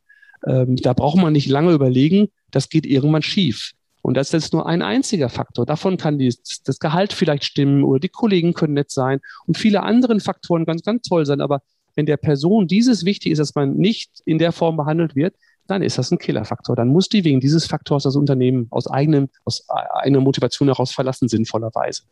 Ähm, 0.48 0.76
da 0.78 0.94
braucht 0.94 1.18
man 1.18 1.34
nicht 1.34 1.48
lange 1.48 1.74
überlegen, 1.74 2.30
das 2.56 2.70
geht 2.70 2.86
irgendwann 2.86 3.22
schief. 3.22 3.72
Und 4.02 4.16
das 4.16 4.28
ist 4.28 4.34
jetzt 4.34 4.54
nur 4.54 4.68
ein 4.68 4.82
einziger 4.82 5.30
Faktor. 5.30 5.66
Davon 5.66 5.98
kann 5.98 6.20
die, 6.20 6.34
das 6.64 6.80
Gehalt 6.80 7.12
vielleicht 7.12 7.44
stimmen 7.44 7.84
oder 7.84 8.00
die 8.00 8.10
Kollegen 8.10 8.54
können 8.54 8.74
nett 8.76 8.92
sein 8.92 9.20
und 9.48 9.58
viele 9.58 9.82
andere 9.82 10.20
Faktoren 10.20 10.66
ganz, 10.66 10.84
ganz 10.84 11.08
toll 11.08 11.26
sein. 11.26 11.42
Aber 11.42 11.62
wenn 11.96 12.06
der 12.06 12.18
Person 12.18 12.68
dieses 12.68 13.04
wichtig 13.04 13.32
ist, 13.32 13.40
dass 13.40 13.56
man 13.56 13.76
nicht 13.78 14.12
in 14.26 14.38
der 14.38 14.52
Form 14.52 14.78
behandelt 14.78 15.16
wird, 15.16 15.36
dann 15.68 15.82
ist 15.82 15.98
das 15.98 16.12
ein 16.12 16.20
Killerfaktor. 16.20 16.76
Dann 16.76 16.90
muss 16.90 17.10
die 17.10 17.24
wegen 17.24 17.40
dieses 17.40 17.66
Faktors 17.66 18.04
das 18.04 18.16
Unternehmen 18.16 18.68
aus 18.70 18.86
eigenem, 18.86 19.30
aus 19.44 19.68
eigener 19.70 20.20
Motivation 20.20 20.68
heraus 20.68 20.92
verlassen, 20.92 21.28
sinnvollerweise. 21.28 22.04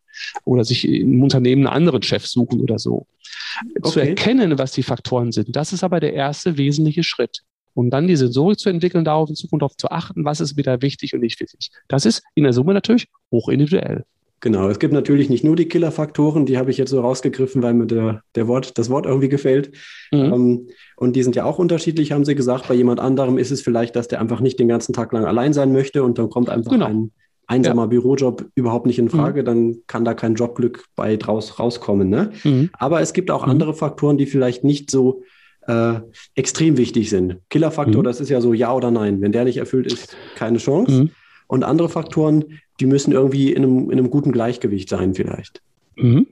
Oder 0.46 0.64
sich 0.64 0.88
im 0.88 1.22
Unternehmen 1.22 1.68
einen 1.68 1.76
anderen 1.76 2.02
Chef 2.02 2.26
suchen 2.26 2.60
oder 2.62 2.80
so. 2.80 3.06
Okay. 3.78 3.92
Zu 3.92 4.00
erkennen, 4.00 4.58
was 4.58 4.72
die 4.72 4.82
Faktoren 4.82 5.32
sind, 5.32 5.56
das 5.56 5.74
ist 5.74 5.84
aber 5.84 6.00
der 6.00 6.14
erste 6.14 6.58
wesentliche 6.58 7.04
Schritt 7.04 7.44
um 7.74 7.90
dann 7.90 8.08
die 8.08 8.16
Sensorik 8.16 8.60
zu 8.60 8.70
entwickeln, 8.70 9.06
darauf 9.06 9.30
in 9.30 9.36
Zukunft 9.36 9.62
darauf 9.62 9.78
zu 9.78 9.90
achten, 9.90 10.26
was 10.26 10.40
ist 10.40 10.58
wieder 10.58 10.82
wichtig 10.82 11.14
und 11.14 11.22
nicht 11.22 11.40
wichtig. 11.40 11.72
Das 11.88 12.06
ist 12.06 12.24
in 12.36 12.44
der 12.44 12.54
Summe 12.54 12.74
natürlich 12.74 13.08
hochindividuell. 13.32 14.04
Genau, 14.44 14.68
es 14.68 14.78
gibt 14.78 14.94
natürlich 14.94 15.30
nicht 15.30 15.46
nur 15.46 15.56
die 15.56 15.70
Killerfaktoren, 15.70 16.46
die 16.46 16.58
habe 16.58 16.70
ich 16.70 16.78
jetzt 16.78 16.90
so 16.90 17.00
rausgegriffen, 17.00 17.64
weil 17.64 17.74
mir 17.74 17.86
der, 17.86 18.24
der 18.36 18.50
Wort, 18.50 18.78
das 18.78 18.90
Wort 18.90 19.06
irgendwie 19.06 19.30
gefällt. 19.30 19.72
Mhm. 20.12 20.20
Ähm, 20.20 20.68
und 20.98 21.16
die 21.16 21.24
sind 21.24 21.38
ja 21.38 21.46
auch 21.46 21.60
unterschiedlich, 21.60 22.12
haben 22.12 22.26
Sie 22.26 22.36
gesagt. 22.36 22.68
Bei 22.68 22.74
jemand 22.74 23.00
anderem 23.00 23.38
ist 23.38 23.52
es 23.52 23.62
vielleicht, 23.62 23.96
dass 23.96 24.10
der 24.10 24.20
einfach 24.20 24.42
nicht 24.42 24.60
den 24.60 24.68
ganzen 24.68 24.92
Tag 24.92 25.14
lang 25.14 25.24
allein 25.24 25.54
sein 25.54 25.72
möchte 25.72 26.04
und 26.04 26.18
dann 26.18 26.30
kommt 26.30 26.50
einfach 26.50 26.74
genau. 26.74 26.88
ein 26.88 27.12
einsamer 27.48 27.84
ja. 27.84 27.88
Bürojob 27.88 28.46
überhaupt 28.56 28.86
nicht 28.86 29.00
in 29.00 29.10
Frage, 29.10 29.42
mhm. 29.42 29.46
dann 29.46 29.76
kann 29.88 30.04
da 30.04 30.14
kein 30.14 30.36
Jobglück 30.36 30.88
bei 30.98 31.16
draus 31.16 31.58
rauskommen. 31.58 32.10
Ne? 32.10 32.32
Mhm. 32.44 32.70
Aber 32.74 33.00
es 33.00 33.14
gibt 33.14 33.32
auch 33.32 33.46
mhm. 33.46 33.52
andere 33.52 33.74
Faktoren, 33.74 34.18
die 34.18 34.26
vielleicht 34.26 34.66
nicht 34.66 34.92
so 34.92 35.24
äh, 35.68 36.00
extrem 36.36 36.78
wichtig 36.78 37.10
sind. 37.10 37.38
Killerfaktor, 37.50 38.02
mhm. 38.02 38.06
das 38.06 38.20
ist 38.20 38.30
ja 38.30 38.42
so 38.42 38.54
ja 38.54 38.74
oder 38.74 38.92
nein. 38.92 39.22
Wenn 39.22 39.32
der 39.32 39.46
nicht 39.46 39.58
erfüllt 39.58 39.88
ist, 39.88 40.16
keine 40.36 40.58
Chance. 40.58 41.04
Mhm. 41.04 41.10
Und 41.48 41.64
andere 41.64 41.90
Faktoren, 41.90 42.60
die 42.80 42.86
müssen 42.86 43.12
irgendwie 43.12 43.54
in 43.54 43.64
einem, 43.64 43.92
in 43.92 44.00
einem 44.00 44.10
guten 44.10 44.32
Gleichgewicht 44.32 44.90
sein 44.90 45.14
vielleicht. 45.14 45.62
Mhm. 45.96 46.28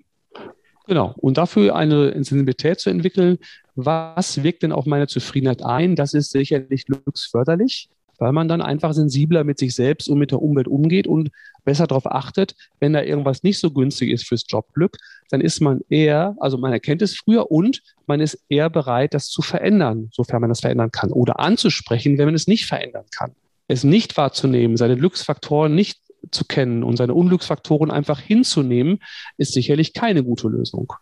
Genau. 0.88 1.14
Und 1.18 1.38
dafür 1.38 1.76
eine 1.76 2.12
Sensibilität 2.14 2.80
zu 2.80 2.90
entwickeln, 2.90 3.38
was 3.76 4.44
wirkt 4.44 4.64
denn 4.64 4.72
auf 4.72 4.86
meine 4.86 5.08
Zufriedenheit 5.08 5.64
ein? 5.64 5.96
Das 5.96 6.14
ist 6.14 6.32
sicherlich 6.32 6.86
glücksförderlich 6.86 7.90
weil 8.22 8.34
man 8.34 8.48
dann 8.48 8.62
einfach 8.62 8.94
sensibler 8.94 9.44
mit 9.44 9.58
sich 9.58 9.74
selbst 9.74 10.08
und 10.08 10.20
mit 10.20 10.30
der 10.30 10.44
Umwelt 10.44 10.68
umgeht 10.68 11.08
und 11.08 11.32
besser 11.66 11.88
darauf 11.88 12.06
achtet, 12.06 12.54
wenn 12.80 12.94
da 12.94 13.02
irgendwas 13.02 13.42
nicht 13.42 13.60
so 13.60 13.72
günstig 13.72 14.12
ist 14.12 14.28
fürs 14.28 14.46
Jobglück, 14.48 14.96
dann 15.32 15.42
ist 15.42 15.60
man 15.60 15.82
eher, 15.90 16.36
also 16.40 16.60
man 16.60 16.72
erkennt 16.72 17.02
es 17.02 17.18
früher 17.18 17.50
und 17.50 17.82
man 18.12 18.20
ist 18.20 18.44
eher 18.50 18.70
bereit, 18.70 19.14
das 19.14 19.30
zu 19.30 19.42
verändern, 19.42 20.10
sofern 20.14 20.42
man 20.42 20.50
das 20.50 20.60
verändern 20.62 20.92
kann, 20.92 21.12
oder 21.12 21.40
anzusprechen, 21.40 22.18
wenn 22.18 22.26
man 22.26 22.36
es 22.36 22.48
nicht 22.48 22.66
verändern 22.66 23.06
kann. 23.16 23.32
Es 23.68 23.84
nicht 23.84 24.18
wahrzunehmen, 24.18 24.76
seine 24.76 24.98
Glücksfaktoren 24.98 25.74
nicht 25.74 26.00
zu 26.32 26.46
kennen 26.46 26.84
und 26.84 26.98
seine 26.98 27.14
Unglücksfaktoren 27.14 27.90
einfach 27.90 28.20
hinzunehmen, 28.20 29.00
ist 29.38 29.54
sicherlich 29.54 29.94
keine 29.94 30.24
gute 30.24 30.48
Lösung. 30.48 30.94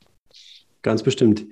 ganz 0.82 1.04
bestimmt. 1.04 1.45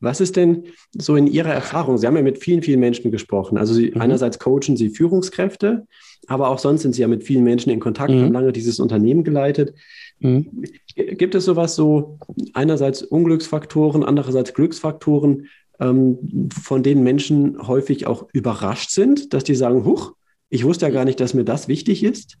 Was 0.00 0.20
ist 0.20 0.34
denn 0.34 0.64
so 0.92 1.14
in 1.14 1.28
Ihrer 1.28 1.52
Erfahrung? 1.52 1.98
Sie 1.98 2.06
haben 2.06 2.16
ja 2.16 2.22
mit 2.22 2.38
vielen, 2.38 2.62
vielen 2.62 2.80
Menschen 2.80 3.12
gesprochen. 3.12 3.56
Also 3.58 3.74
Sie, 3.74 3.92
mhm. 3.94 4.00
einerseits 4.00 4.38
coachen 4.40 4.76
Sie 4.76 4.90
Führungskräfte, 4.90 5.86
aber 6.28 6.48
auch 6.48 6.58
sonst 6.58 6.82
sind 6.82 6.94
Sie 6.94 7.02
ja 7.02 7.08
mit 7.08 7.24
vielen 7.24 7.44
Menschen 7.44 7.70
in 7.70 7.80
Kontakt, 7.80 8.12
mhm. 8.12 8.22
haben 8.22 8.32
lange 8.32 8.52
dieses 8.52 8.80
Unternehmen 8.80 9.24
geleitet. 9.24 9.74
Mhm. 10.20 10.64
Gibt 10.94 11.34
es 11.34 11.44
sowas 11.44 11.74
so 11.74 12.18
einerseits 12.54 13.02
Unglücksfaktoren, 13.02 14.04
andererseits 14.04 14.54
Glücksfaktoren, 14.54 15.48
ähm, 15.80 16.48
von 16.62 16.82
denen 16.82 17.02
Menschen 17.02 17.66
häufig 17.66 18.06
auch 18.06 18.28
überrascht 18.32 18.90
sind, 18.90 19.32
dass 19.34 19.44
die 19.44 19.54
sagen, 19.54 19.84
huch, 19.84 20.12
ich 20.48 20.64
wusste 20.64 20.86
ja 20.86 20.92
gar 20.92 21.04
nicht, 21.04 21.18
dass 21.18 21.34
mir 21.34 21.44
das 21.44 21.66
wichtig 21.66 22.04
ist? 22.04 22.36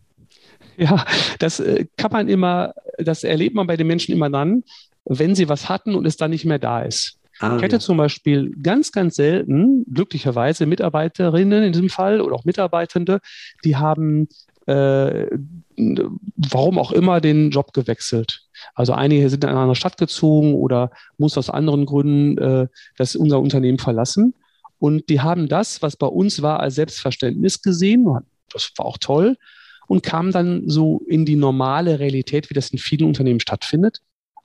Ja, 0.76 1.04
das 1.38 1.60
äh, 1.60 1.86
kann 1.96 2.12
man 2.12 2.28
immer, 2.28 2.74
das 2.98 3.24
erlebt 3.24 3.54
man 3.54 3.66
bei 3.66 3.76
den 3.76 3.86
Menschen 3.86 4.12
immer 4.12 4.30
dann, 4.30 4.64
wenn 5.04 5.34
sie 5.34 5.48
was 5.48 5.68
hatten 5.68 5.94
und 5.94 6.06
es 6.06 6.16
dann 6.16 6.30
nicht 6.30 6.44
mehr 6.44 6.58
da 6.58 6.82
ist. 6.82 7.18
Ah, 7.42 7.56
ich 7.56 7.62
hatte 7.62 7.76
ja. 7.76 7.80
zum 7.80 7.96
Beispiel 7.96 8.54
ganz, 8.62 8.92
ganz 8.92 9.16
selten, 9.16 9.84
glücklicherweise, 9.92 10.64
Mitarbeiterinnen 10.64 11.64
in 11.64 11.72
diesem 11.72 11.88
Fall 11.88 12.20
oder 12.20 12.36
auch 12.36 12.44
Mitarbeitende, 12.44 13.18
die 13.64 13.76
haben, 13.76 14.28
äh, 14.66 15.26
warum 16.36 16.78
auch 16.78 16.92
immer, 16.92 17.20
den 17.20 17.50
Job 17.50 17.72
gewechselt. 17.72 18.46
Also 18.74 18.92
einige 18.92 19.28
sind 19.28 19.42
in 19.42 19.50
eine 19.50 19.58
andere 19.58 19.74
Stadt 19.74 19.98
gezogen 19.98 20.54
oder 20.54 20.92
muss 21.18 21.36
aus 21.36 21.50
anderen 21.50 21.84
Gründen 21.84 22.38
äh, 22.38 22.68
das 22.96 23.16
unser 23.16 23.40
Unternehmen 23.40 23.78
verlassen. 23.78 24.34
Und 24.78 25.08
die 25.08 25.20
haben 25.20 25.48
das, 25.48 25.82
was 25.82 25.96
bei 25.96 26.06
uns 26.06 26.42
war, 26.42 26.60
als 26.60 26.76
Selbstverständnis 26.76 27.60
gesehen. 27.60 28.06
Das 28.52 28.70
war 28.76 28.86
auch 28.86 28.98
toll. 28.98 29.36
Und 29.88 30.04
kamen 30.04 30.30
dann 30.30 30.68
so 30.68 31.02
in 31.08 31.24
die 31.24 31.36
normale 31.36 31.98
Realität, 31.98 32.50
wie 32.50 32.54
das 32.54 32.70
in 32.70 32.78
vielen 32.78 33.08
Unternehmen 33.08 33.40
stattfindet. 33.40 34.00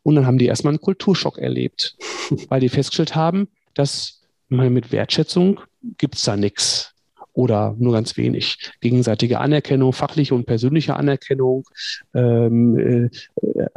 Und 0.08 0.16
dann 0.16 0.26
haben 0.26 0.38
die 0.38 0.46
erstmal 0.46 0.72
einen 0.72 0.80
Kulturschock 0.80 1.38
erlebt, 1.38 1.98
weil 2.48 2.62
die 2.62 2.70
festgestellt 2.70 3.14
haben, 3.14 3.50
dass 3.74 4.22
man 4.48 4.72
mit 4.72 4.94
Wertschätzung 4.94 5.60
gibt 5.98 6.16
es 6.16 6.22
da 6.22 6.38
nichts 6.38 6.94
oder 7.34 7.76
nur 7.78 7.92
ganz 7.92 8.16
wenig. 8.16 8.72
Gegenseitige 8.80 9.42
Anerkennung, 9.42 9.92
fachliche 9.92 10.34
und 10.34 10.46
persönliche 10.46 10.96
Anerkennung, 10.96 11.66
ähm, 12.14 12.78
äh, 12.78 13.10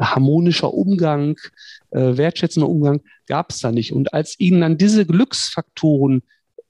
harmonischer 0.01 0.73
Umgang, 0.73 1.37
äh, 1.91 2.17
wertschätzender 2.17 2.69
Umgang 2.69 3.01
gab 3.27 3.51
es 3.51 3.59
da 3.59 3.73
nicht. 3.73 3.93
Und 3.93 4.15
als 4.15 4.39
ihnen 4.39 4.61
dann 4.61 4.79
diese 4.79 5.07
Glücksfaktoren 5.07 6.23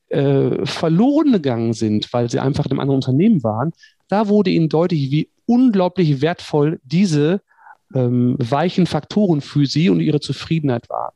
äh, 0.09 0.65
verloren 0.65 1.33
gegangen 1.33 1.75
sind, 1.75 2.11
weil 2.15 2.31
sie 2.31 2.41
einfach 2.41 2.65
in 2.65 2.71
einem 2.71 2.81
anderen 2.81 3.01
Unternehmen 3.01 3.45
waren, 3.45 3.73
da 4.09 4.29
wurde 4.29 4.49
ihnen 4.49 4.71
deutlich, 4.71 5.11
wie 5.11 5.29
unglaublich 5.45 6.23
wertvoll 6.23 6.81
diese 6.83 7.43
ähm, 7.95 8.37
weichen 8.39 8.87
Faktoren 8.87 9.41
für 9.41 9.67
sie 9.67 9.91
und 9.91 10.01
ihre 10.01 10.21
Zufriedenheit 10.21 10.89
waren. 10.89 11.15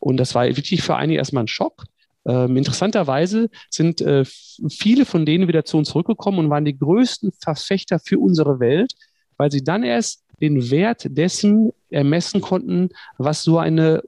Und 0.00 0.16
das 0.18 0.34
war 0.34 0.46
wirklich 0.46 0.82
für 0.82 0.96
einige 0.96 1.18
erstmal 1.18 1.44
ein 1.44 1.48
Schock. 1.48 1.84
Ähm, 2.26 2.56
interessanterweise 2.56 3.50
sind 3.70 4.00
äh, 4.00 4.24
viele 4.24 5.04
von 5.04 5.26
denen 5.26 5.48
wieder 5.48 5.64
zu 5.64 5.76
uns 5.78 5.88
zurückgekommen 5.88 6.38
und 6.38 6.50
waren 6.50 6.64
die 6.64 6.78
größten 6.78 7.32
Verfechter 7.40 7.98
für 7.98 8.18
unsere 8.18 8.60
Welt, 8.60 8.92
weil 9.36 9.50
sie 9.50 9.64
dann 9.64 9.82
erst 9.82 10.24
den 10.40 10.70
Wert 10.70 11.06
dessen 11.08 11.72
ermessen 11.90 12.40
konnten, 12.40 12.90
was 13.16 13.42
so, 13.42 13.58
eine, 13.58 14.02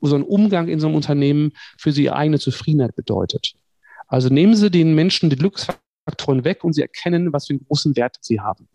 so 0.00 0.14
ein 0.14 0.22
Umgang 0.22 0.68
in 0.68 0.78
so 0.78 0.86
einem 0.86 0.96
Unternehmen 0.96 1.52
für 1.78 1.90
sie 1.90 2.10
eigene 2.10 2.38
Zufriedenheit 2.38 2.94
bedeutet. 2.94 3.54
Also 4.06 4.28
nehmen 4.28 4.54
Sie 4.54 4.70
den 4.70 4.94
Menschen 4.94 5.30
die 5.30 5.36
Glücksfaktoren 5.36 6.44
weg 6.44 6.62
und 6.62 6.74
Sie 6.74 6.82
erkennen, 6.82 7.32
was 7.32 7.46
für 7.46 7.54
einen 7.54 7.64
großen 7.66 7.96
Wert 7.96 8.18
sie 8.20 8.40
haben. 8.40 8.68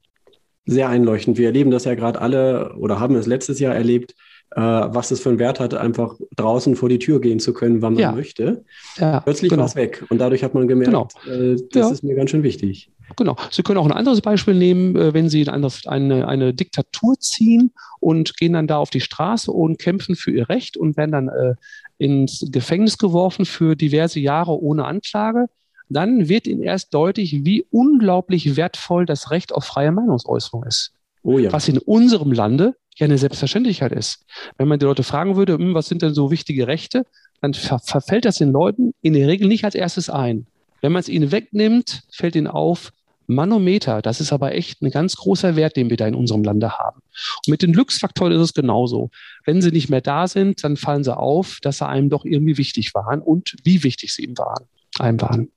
Sehr 0.70 0.90
einleuchtend. 0.90 1.38
Wir 1.38 1.48
erleben 1.48 1.72
das 1.72 1.86
ja 1.86 1.96
gerade 1.96 2.22
alle 2.22 2.76
oder 2.76 3.00
haben 3.00 3.16
es 3.16 3.26
letztes 3.26 3.60
Jahr 3.60 3.74
erlebt, 3.74 4.16
äh, 4.52 4.62
was 4.62 5.12
es 5.12 5.20
für 5.20 5.30
einen 5.30 5.40
Wert 5.40 5.60
hat, 5.60 5.74
einfach 5.74 6.16
draußen 6.36 6.76
vor 6.76 6.90
die 6.90 7.00
Tür 7.00 7.22
gehen 7.22 7.40
zu 7.40 7.54
können, 7.54 7.82
wann 7.82 7.94
man 7.94 8.02
ja. 8.02 8.12
möchte. 8.12 8.64
Ja, 8.98 9.20
Plötzlich 9.20 9.50
genau. 9.50 9.62
war 9.62 9.68
es 9.68 9.76
weg 9.76 10.06
und 10.10 10.20
dadurch 10.20 10.44
hat 10.44 10.54
man 10.54 10.68
gemerkt, 10.68 10.92
genau. 10.92 11.08
äh, 11.28 11.56
das 11.72 11.88
ja. 11.88 11.92
ist 11.92 12.04
mir 12.04 12.16
ganz 12.16 12.32
schön 12.32 12.44
wichtig. 12.44 12.92
Genau. 13.16 13.36
Sie 13.50 13.64
können 13.64 13.78
auch 13.80 13.86
ein 13.86 13.92
anderes 13.92 14.22
Beispiel 14.22 14.54
nehmen, 14.54 14.96
äh, 14.96 15.14
wenn 15.14 15.30
Sie 15.30 15.48
eine, 15.48 16.28
eine 16.28 16.54
Diktatur 16.54 17.16
ziehen 17.20 17.72
und 18.00 18.38
gehen 18.38 18.54
dann 18.54 18.68
da 18.68 18.78
auf 18.78 18.90
die 18.90 19.02
Straße 19.02 19.52
und 19.52 19.80
kämpfen 19.80 20.16
für 20.16 20.32
ihr 20.32 20.50
Recht 20.50 20.78
und 20.78 20.98
werden 20.98 21.12
dann 21.12 21.30
äh, 21.30 21.56
ins 21.98 22.46
Gefängnis 22.52 22.98
geworfen 22.98 23.46
für 23.46 23.76
diverse 23.76 24.20
Jahre 24.20 24.60
ohne 24.60 24.86
Anklage. 24.86 25.48
Dann 25.90 26.30
wird 26.30 26.48
Ihnen 26.48 26.62
erst 26.62 26.94
deutlich, 26.94 27.44
wie 27.44 27.66
unglaublich 27.72 28.56
wertvoll 28.56 29.06
das 29.06 29.32
Recht 29.32 29.54
auf 29.54 29.66
freie 29.66 29.92
Meinungsäußerung 29.92 30.64
ist. 30.64 30.94
Oh 31.24 31.40
ja. 31.40 31.52
Was 31.52 31.68
in 31.68 31.80
unserem 31.80 32.32
Lande 32.32 32.76
ja 32.96 33.06
eine 33.06 33.18
Selbstverständlichkeit 33.18 33.92
ist. 33.92 34.26
Wenn 34.58 34.68
man 34.68 34.80
die 34.80 34.86
Leute 34.86 35.04
fragen 35.04 35.36
würde, 35.36 35.54
hm, 35.54 35.74
was 35.74 35.88
sind 35.88 36.02
denn 36.02 36.14
so 36.14 36.32
wichtige 36.32 36.68
Rechte, 36.68 37.06
dann 37.42 37.54
ver 37.54 37.80
verfällt 37.80 38.26
das 38.26 38.38
den 38.38 38.52
Leuten 38.52 38.94
in 39.02 39.14
der 39.14 39.28
Regel 39.28 39.48
nicht 39.48 39.66
als 39.66 39.76
erstes 39.76 40.10
ein. 40.10 40.48
Wenn 40.82 40.92
man 40.92 41.00
es 41.00 41.10
ihnen 41.10 41.32
wegnimmt, 41.32 42.04
fällt 42.12 42.36
ihnen 42.36 42.48
auf, 42.48 42.92
Manometer, 43.28 44.02
das 44.02 44.22
ist 44.22 44.34
aber 44.34 44.56
echt 44.56 44.82
ein 44.82 44.90
ganz 44.90 45.16
großer 45.16 45.56
Wert, 45.56 45.76
den 45.76 45.92
wir 45.92 45.98
da 45.98 46.08
in 46.08 46.16
unserem 46.16 46.44
Lande 46.44 46.80
haben. 46.80 47.00
Und 47.46 47.52
mit 47.52 47.62
den 47.62 47.74
Glücksfaktoren 47.74 48.34
ist 48.34 48.42
es 48.42 48.54
genauso. 48.56 49.12
Wenn 49.46 49.62
sie 49.62 49.70
nicht 49.70 49.88
mehr 49.88 50.02
da 50.02 50.28
sind, 50.28 50.64
dann 50.64 50.78
fallen 50.78 51.04
sie 51.04 51.16
auf, 51.16 51.60
dass 51.62 51.78
sie 51.78 51.88
einem 51.88 52.10
doch 52.10 52.26
irgendwie 52.26 52.58
wichtig 52.58 52.96
waren 52.96 53.22
und 53.22 53.56
wie 53.64 53.84
wichtig 53.84 54.14
sie 54.14 54.24
ihm 54.24 54.36
waren, 54.38 54.66
einem 54.98 55.22
waren. 55.22 55.52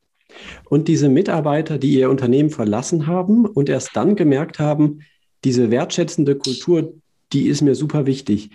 Und 0.68 0.88
diese 0.88 1.08
Mitarbeiter, 1.08 1.78
die 1.78 1.94
ihr 1.94 2.10
Unternehmen 2.10 2.50
verlassen 2.50 3.06
haben 3.06 3.46
und 3.46 3.68
erst 3.68 3.90
dann 3.94 4.16
gemerkt 4.16 4.58
haben, 4.58 5.00
diese 5.44 5.70
wertschätzende 5.70 6.36
Kultur, 6.36 6.94
die 7.32 7.48
ist 7.48 7.62
mir 7.62 7.74
super 7.74 8.06
wichtig. 8.06 8.50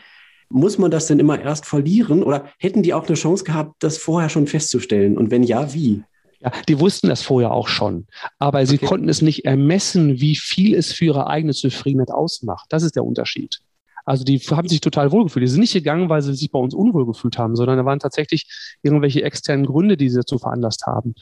Muss 0.50 0.78
man 0.78 0.92
das 0.92 1.08
denn 1.08 1.20
immer 1.20 1.42
erst 1.42 1.66
verlieren 1.66 2.24
oder 2.24 2.50
hätten 2.58 2.84
die 2.84 2.94
auch 2.94 3.08
eine 3.08 3.16
Chance 3.16 3.44
gehabt, 3.44 3.76
das 3.80 3.98
vorher 3.98 4.30
schon 4.30 4.48
festzustellen? 4.48 5.18
Und 5.18 5.30
wenn 5.30 5.44
ja, 5.44 5.74
wie? 5.74 6.04
Ja, 6.40 6.52
die 6.70 6.80
wussten 6.80 7.10
das 7.10 7.24
vorher 7.24 7.52
auch 7.52 7.68
schon, 7.68 8.06
aber 8.38 8.66
sie 8.66 8.76
okay. 8.76 8.86
konnten 8.86 9.10
es 9.10 9.24
nicht 9.24 9.46
ermessen, 9.46 10.22
wie 10.22 10.36
viel 10.36 10.76
es 10.76 10.94
für 10.94 11.06
ihre 11.06 11.28
eigene 11.28 11.54
Zufriedenheit 11.54 12.12
ausmacht. 12.12 12.68
Das 12.70 12.84
ist 12.84 12.96
der 12.96 13.04
Unterschied. 13.04 13.60
Also 14.08 14.24
die 14.24 14.39
haben 14.39 14.70
sich 14.70 14.80
total 14.80 15.12
wohlgefühlt. 15.12 15.43
Die 15.43 15.50
sind 15.50 15.60
nicht 15.60 15.74
gegangen, 15.74 16.08
weil 16.08 16.22
sie 16.22 16.34
sich 16.34 16.50
bei 16.50 16.58
uns 16.58 16.74
unwohl 16.74 17.06
gefühlt 17.06 17.38
haben, 17.38 17.58
sondern 17.58 17.78
da 17.78 17.84
waren 17.84 18.00
tatsächlich 18.00 18.48
irgendwelche 18.82 19.22
externen 19.22 19.65
Gründe, 19.65 19.98
die 19.98 20.10
sie 20.10 20.15
dazu 20.15 20.39
veranlasst 20.39 20.86
haben. 20.88 21.13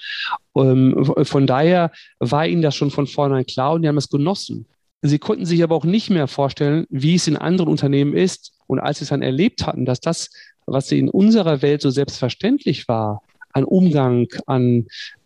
Ähm, 0.56 1.13
von 1.24 1.48
daher 1.48 1.91
war 2.19 2.45
ihnen 2.45 2.62
das 2.62 2.76
schon 2.76 2.91
von 2.91 3.08
vornherein 3.08 3.48
klar 3.48 3.74
und 3.74 3.82
die 3.82 3.88
haben 3.88 3.98
es 3.98 4.10
genossen. 4.10 4.67
Sie 5.02 5.17
konnten 5.17 5.48
sich 5.48 5.63
aber 5.63 5.76
auch 5.76 5.84
nicht 5.84 6.12
mehr 6.12 6.28
vorstellen, 6.28 6.86
wie 6.89 7.15
es 7.15 7.28
in 7.28 7.38
anderen 7.38 7.71
Unternehmen 7.71 8.13
ist. 8.13 8.54
Und 8.67 8.80
als 8.80 9.00
sie 9.00 9.06
es 9.06 9.10
dann 9.10 9.24
erlebt 9.24 9.65
hatten, 9.65 9.86
dass 9.86 10.00
das, 10.00 10.30
was 10.67 10.91
in 10.91 11.10
unserer 11.10 11.63
Welt 11.63 11.82
so 11.82 11.89
selbstverständlich 11.89 12.88
war, 12.88 13.24
an 13.52 13.63
Umgang, 13.63 14.28
an 14.45 14.86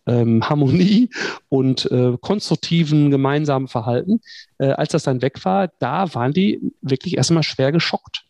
ähm, 0.10 0.44
Harmonie 0.50 1.10
und 1.48 1.90
äh, 1.92 2.18
konstruktiven 2.20 3.12
gemeinsamen 3.12 3.68
Verhalten, 3.68 4.22
äh, 4.58 4.72
als 4.72 4.92
das 4.92 5.04
dann 5.04 5.22
weg 5.22 5.46
war, 5.46 5.70
da 5.80 6.14
waren 6.14 6.34
die 6.34 6.74
wirklich 6.82 7.18
erstmal 7.18 7.44
schwer 7.44 7.72
geschockt. 7.72 8.26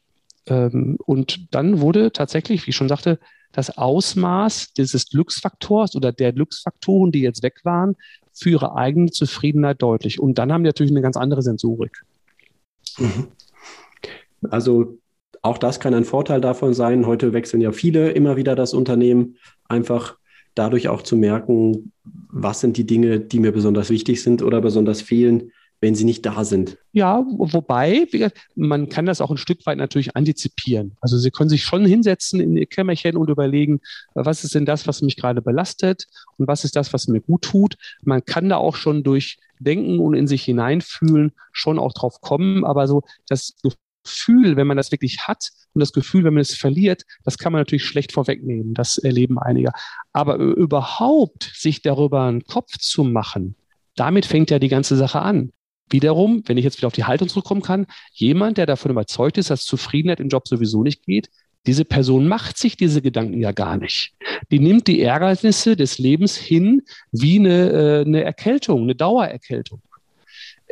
Ähm, 0.46 0.98
und 1.06 1.54
dann 1.54 1.80
wurde 1.80 2.12
tatsächlich, 2.12 2.66
wie 2.66 2.72
ich 2.72 2.76
schon 2.76 2.90
sagte, 2.90 3.20
das 3.52 3.78
Ausmaß 3.78 4.74
dieses 4.74 5.10
Glücksfaktors 5.10 5.96
oder 5.96 6.12
der 6.12 6.34
Glücksfaktoren, 6.34 7.12
die 7.12 7.22
jetzt 7.22 7.42
weg 7.42 7.62
waren, 7.64 7.96
für 8.32 8.52
ihre 8.52 8.76
eigene 8.76 9.10
Zufriedenheit 9.10 9.82
deutlich. 9.82 10.20
Und 10.20 10.38
dann 10.38 10.54
haben 10.54 10.64
die 10.64 10.70
natürlich 10.70 10.92
eine 10.92 11.02
ganz 11.02 11.18
andere 11.18 11.42
Sensorik. 11.42 12.04
Mhm. 12.98 13.28
Also 14.50 15.00
auch 15.42 15.58
das 15.58 15.80
kann 15.80 15.94
ein 15.94 16.06
Vorteil 16.06 16.42
davon 16.42 16.74
sein. 16.74 17.06
Heute 17.06 17.34
wechseln 17.34 17.62
ja 17.62 17.72
viele 17.72 18.12
immer 18.12 18.38
wieder 18.38 18.56
das 18.56 18.74
Unternehmen, 18.74 19.38
einfach 19.68 20.19
dadurch 20.60 20.90
auch 20.90 21.02
zu 21.02 21.16
merken, 21.16 21.94
was 22.04 22.60
sind 22.60 22.78
die 22.78 22.86
Dinge, 22.86 23.20
die 23.20 23.40
mir 23.40 23.52
besonders 23.52 23.90
wichtig 23.90 24.22
sind 24.22 24.44
oder 24.44 24.62
besonders 24.62 25.02
fehlen, 25.02 25.52
wenn 25.82 25.96
sie 25.96 26.04
nicht 26.04 26.26
da 26.26 26.44
sind. 26.44 26.78
Ja, 26.92 27.26
wobei, 27.38 28.06
man 28.56 28.90
kann 28.90 29.06
das 29.06 29.22
auch 29.22 29.32
ein 29.32 29.38
Stück 29.38 29.66
weit 29.66 29.78
natürlich 29.78 30.18
antizipieren. 30.18 30.98
Also 31.00 31.18
Sie 31.18 31.32
können 31.32 31.50
sich 31.50 31.64
schon 31.64 31.86
hinsetzen 31.86 32.42
in 32.42 32.58
Ihr 32.58 32.66
Kämmerchen 32.66 33.16
und 33.16 33.30
überlegen, 33.30 33.80
was 34.14 34.44
ist 34.44 34.56
denn 34.56 34.66
das, 34.66 34.88
was 34.88 35.02
mich 35.02 35.16
gerade 35.16 35.42
belastet 35.42 36.08
und 36.38 36.48
was 36.48 36.66
ist 36.66 36.76
das, 36.76 36.92
was 36.92 37.08
mir 37.08 37.22
gut 37.22 37.44
tut. 37.44 37.76
Man 38.02 38.26
kann 38.26 38.50
da 38.50 38.58
auch 38.58 38.76
schon 38.76 39.04
durch 39.04 39.38
Denken 39.60 40.00
und 40.00 40.14
in 40.16 40.28
sich 40.28 40.44
hineinfühlen 40.44 41.32
schon 41.54 41.80
auch 41.80 41.94
drauf 41.94 42.20
kommen, 42.20 42.66
aber 42.66 42.88
so 42.88 43.04
das 43.28 43.56
Gefühl, 44.04 44.56
wenn 44.56 44.68
man 44.68 44.78
das 44.78 44.92
wirklich 44.92 45.28
hat 45.28 45.50
und 45.74 45.80
das 45.80 45.94
Gefühl, 45.94 46.24
wenn 46.24 46.34
man 46.34 46.42
es 46.42 46.56
verliert, 46.56 47.04
das 47.24 47.38
kann 47.38 47.52
man 47.52 47.62
natürlich 47.62 47.86
schlecht 47.86 48.12
vorwegnehmen. 48.12 48.74
Das 48.74 48.98
erleben 48.98 49.40
einige. 49.40 49.72
Aber 50.14 50.36
überhaupt 50.36 51.52
sich 51.56 51.82
darüber 51.82 52.24
einen 52.24 52.44
Kopf 52.44 52.78
zu 52.78 53.04
machen, 53.04 53.56
damit 53.96 54.26
fängt 54.26 54.52
ja 54.52 54.60
die 54.60 54.70
ganze 54.70 54.96
Sache 54.96 55.22
an. 55.22 55.52
Wiederum, 55.92 56.44
wenn 56.46 56.58
ich 56.58 56.64
jetzt 56.64 56.78
wieder 56.78 56.88
auf 56.88 56.94
die 56.94 57.06
Haltung 57.06 57.30
zurückkommen 57.30 57.62
kann, 57.62 57.88
jemand, 58.14 58.58
der 58.58 58.66
davon 58.66 58.92
überzeugt 58.92 59.38
ist, 59.38 59.50
dass 59.50 59.66
Zufriedenheit 59.66 60.20
im 60.20 60.30
Job 60.30 60.48
sowieso 60.48 60.84
nicht 60.84 61.04
geht, 61.04 61.30
diese 61.66 61.84
Person 61.84 62.28
macht 62.28 62.58
sich 62.58 62.78
diese 62.78 63.02
Gedanken 63.02 63.40
ja 63.40 63.52
gar 63.52 63.78
nicht. 63.78 64.14
Die 64.52 64.60
nimmt 64.60 64.88
die 64.88 65.02
Ärgernisse 65.02 65.76
des 65.76 65.98
Lebens 65.98 66.38
hin 66.38 66.84
wie 67.12 67.40
eine, 67.40 67.70
äh, 67.72 68.02
eine 68.06 68.24
Erkältung, 68.24 68.84
eine 68.84 68.96
Dauererkältung. 68.96 69.82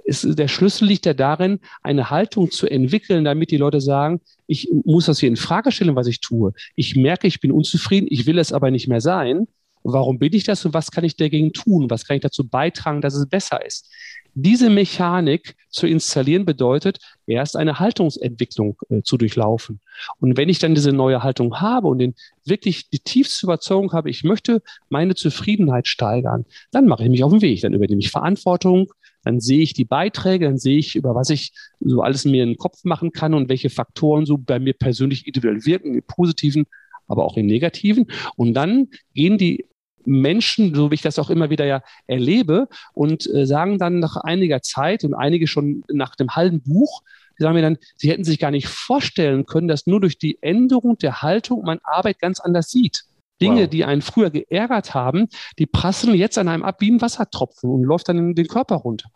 Es, 0.08 0.22
der 0.22 0.48
Schlüssel 0.48 0.88
liegt 0.88 1.06
ja 1.06 1.14
darin, 1.14 1.60
eine 1.84 2.10
Haltung 2.10 2.50
zu 2.50 2.66
entwickeln, 2.66 3.26
damit 3.26 3.52
die 3.52 3.58
Leute 3.58 3.82
sagen, 3.82 4.22
ich 4.48 4.70
muss 4.86 5.06
das 5.06 5.20
hier 5.20 5.28
in 5.28 5.36
Frage 5.36 5.72
stellen, 5.72 5.96
was 5.96 6.08
ich 6.08 6.22
tue. 6.22 6.54
Ich 6.76 6.96
merke, 6.96 7.28
ich 7.28 7.42
bin 7.42 7.52
unzufrieden, 7.52 8.08
ich 8.10 8.26
will 8.26 8.40
es 8.40 8.54
aber 8.54 8.72
nicht 8.72 8.88
mehr 8.88 9.02
sein. 9.02 9.48
Warum 9.84 10.18
bin 10.18 10.34
ich 10.34 10.44
das 10.44 10.66
und 10.66 10.74
was 10.74 10.92
kann 10.92 11.04
ich 11.04 11.16
dagegen 11.16 11.54
tun? 11.54 11.90
Was 11.90 12.06
kann 12.06 12.16
ich 12.16 12.22
dazu 12.22 12.48
beitragen, 12.48 13.02
dass 13.02 13.16
es 13.16 13.28
besser 13.28 13.66
ist? 13.66 13.90
Diese 14.34 14.70
Mechanik 14.70 15.56
zu 15.70 15.88
installieren 15.88 16.46
bedeutet, 16.46 17.00
erst 17.26 17.56
eine 17.56 17.80
Haltungsentwicklung 17.80 18.78
äh, 18.90 19.02
zu 19.02 19.18
durchlaufen. 19.18 19.80
Und 20.20 20.38
wenn 20.38 20.48
ich 20.48 20.60
dann 20.60 20.76
diese 20.76 20.92
neue 20.92 21.24
Haltung 21.24 21.60
habe 21.60 21.88
und 21.88 21.98
den, 21.98 22.14
wirklich 22.46 22.90
die 22.90 23.00
tiefste 23.00 23.48
Überzeugung 23.48 23.94
habe, 23.94 24.10
ich 24.10 24.24
möchte 24.24 24.62
meine 24.90 25.16
Zufriedenheit 25.16 25.88
steigern, 25.88 26.46
dann 26.72 26.86
mache 26.86 27.04
ich 27.04 27.10
mich 27.10 27.24
auf 27.24 27.32
den 27.32 27.42
Weg. 27.42 27.62
Dann 27.62 27.74
übernehme 27.74 28.00
ich 28.00 28.12
Verantwortung, 28.12 28.94
dann 29.24 29.40
sehe 29.40 29.62
ich 29.62 29.74
die 29.74 29.86
Beiträge, 29.86 30.46
dann 30.46 30.58
sehe 30.58 30.78
ich, 30.78 30.96
über 30.96 31.16
was 31.16 31.30
ich 31.30 31.54
so 31.80 32.02
alles 32.02 32.26
mir 32.26 32.44
in 32.44 32.50
den 32.50 32.58
Kopf 32.58 32.84
machen 32.84 33.12
kann 33.12 33.34
und 33.34 33.50
welche 33.50 33.70
Faktoren 33.70 34.26
so 34.26 34.38
bei 34.38 34.60
mir 34.60 34.74
persönlich 34.74 35.28
individuell 35.28 35.66
wirken, 35.66 35.96
im 35.96 36.04
positiven, 36.04 36.66
aber 37.08 37.26
auch 37.26 37.38
im 37.38 37.46
negativen. 37.46 38.08
Und 38.36 38.54
dann 38.54 38.88
gehen 39.14 39.38
die 39.38 39.66
Menschen, 40.06 40.74
so 40.74 40.90
wie 40.90 40.96
ich 40.96 41.02
das 41.02 41.20
auch 41.20 41.30
immer 41.30 41.50
wieder 41.50 41.66
ja 41.66 41.82
erlebe, 42.08 42.70
und 42.94 43.30
äh, 43.34 43.46
sagen 43.46 43.78
dann 43.78 44.00
nach 44.00 44.16
einiger 44.16 44.62
Zeit 44.62 45.04
und 45.04 45.14
einige 45.14 45.48
schon 45.48 45.84
nach 45.92 46.16
dem 46.16 46.30
halben 46.30 46.62
Buch, 46.62 47.04
die 47.38 47.44
sagen 47.44 47.56
mir 47.56 47.62
dann, 47.62 47.78
sie 47.96 48.10
hätten 48.10 48.24
sich 48.24 48.40
gar 48.40 48.52
nicht 48.52 48.68
vorstellen 48.68 49.46
können, 49.46 49.68
dass 49.68 49.86
nur 49.86 50.00
durch 50.00 50.18
die 50.18 50.42
Änderung 50.42 50.98
der 50.98 51.22
Haltung 51.22 51.64
man 51.64 51.80
Arbeit 51.84 52.20
ganz 52.20 52.40
anders 52.40 52.72
sieht. 52.72 53.04
Dinge, 53.42 53.64
wow. 53.64 53.70
die 53.70 53.86
einen 53.86 54.02
früher 54.02 54.30
geärgert 54.30 54.94
haben, 54.94 55.28
die 55.60 55.66
prasseln 55.66 56.16
jetzt 56.16 56.38
an 56.38 56.48
einem 56.48 56.64
ab 56.64 56.82
wie 56.82 56.92
ein 56.92 57.02
Wassertropfen 57.02 57.70
und 57.70 57.84
läuft 57.84 58.10
dann 58.10 58.18
in 58.18 58.36
den 58.36 58.48
Körper 58.48 58.76
runter. 58.76 59.10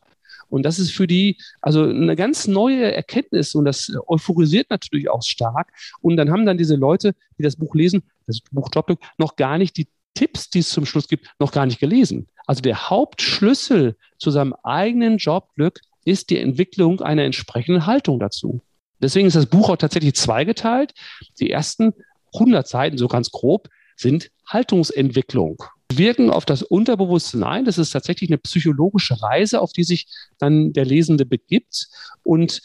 Und 0.50 0.64
das 0.64 0.80
ist 0.80 0.92
für 0.92 1.08
die 1.08 1.38
also 1.62 1.86
eine 1.86 2.16
ganz 2.16 2.46
neue 2.46 2.94
Erkenntnis 2.94 3.56
und 3.56 3.66
das 3.66 3.92
euphorisiert 4.08 4.70
natürlich 4.70 5.10
auch 5.10 5.24
stark. 5.24 5.72
Und 6.02 6.18
dann 6.18 6.30
haben 6.30 6.46
dann 6.46 6.58
diese 6.58 6.76
Leute, 6.76 7.16
die 7.38 7.44
das 7.44 7.56
Buch 7.56 7.74
lesen, 7.74 8.04
das 8.28 8.42
Buch 8.52 8.70
Jobglück, 8.74 9.00
noch 9.18 9.38
gar 9.38 9.58
nicht 9.58 9.78
die 9.78 9.88
Tipps, 10.14 10.50
die 10.50 10.60
es 10.60 10.70
zum 10.70 10.86
Schluss 10.86 11.08
gibt, 11.08 11.28
noch 11.40 11.54
gar 11.54 11.66
nicht 11.66 11.80
gelesen. 11.80 12.28
Also 12.46 12.62
der 12.62 12.90
Hauptschlüssel 12.90 13.96
zu 14.18 14.30
seinem 14.30 14.54
eigenen 14.64 15.18
Jobglück 15.18 15.80
ist 16.04 16.30
die 16.30 16.38
Entwicklung 16.40 17.00
einer 17.00 17.24
entsprechenden 17.24 17.86
Haltung 17.86 18.20
dazu. 18.20 18.62
Deswegen 19.00 19.28
ist 19.28 19.36
das 19.36 19.46
Buch 19.46 19.70
auch 19.70 19.78
tatsächlich 19.78 20.16
zweigeteilt. 20.16 20.94
Die 21.40 21.50
ersten 21.50 21.94
100 22.34 22.68
Seiten, 22.68 22.98
so 22.98 23.08
ganz 23.08 23.32
grob, 23.32 23.70
sind 24.02 24.32
Haltungsentwicklung. 24.48 25.64
Wirken 25.94 26.30
auf 26.30 26.46
das 26.46 26.64
Unterbewusstsein 26.64 27.44
ein. 27.44 27.66
Das 27.66 27.78
ist 27.78 27.92
tatsächlich 27.92 28.30
eine 28.30 28.38
psychologische 28.38 29.22
Reise, 29.22 29.62
auf 29.62 29.74
die 29.74 29.84
sich 29.84 30.08
dann 30.40 30.74
der 30.74 30.86
Lesende 30.86 31.26
begibt 31.26 31.88
und 32.24 32.62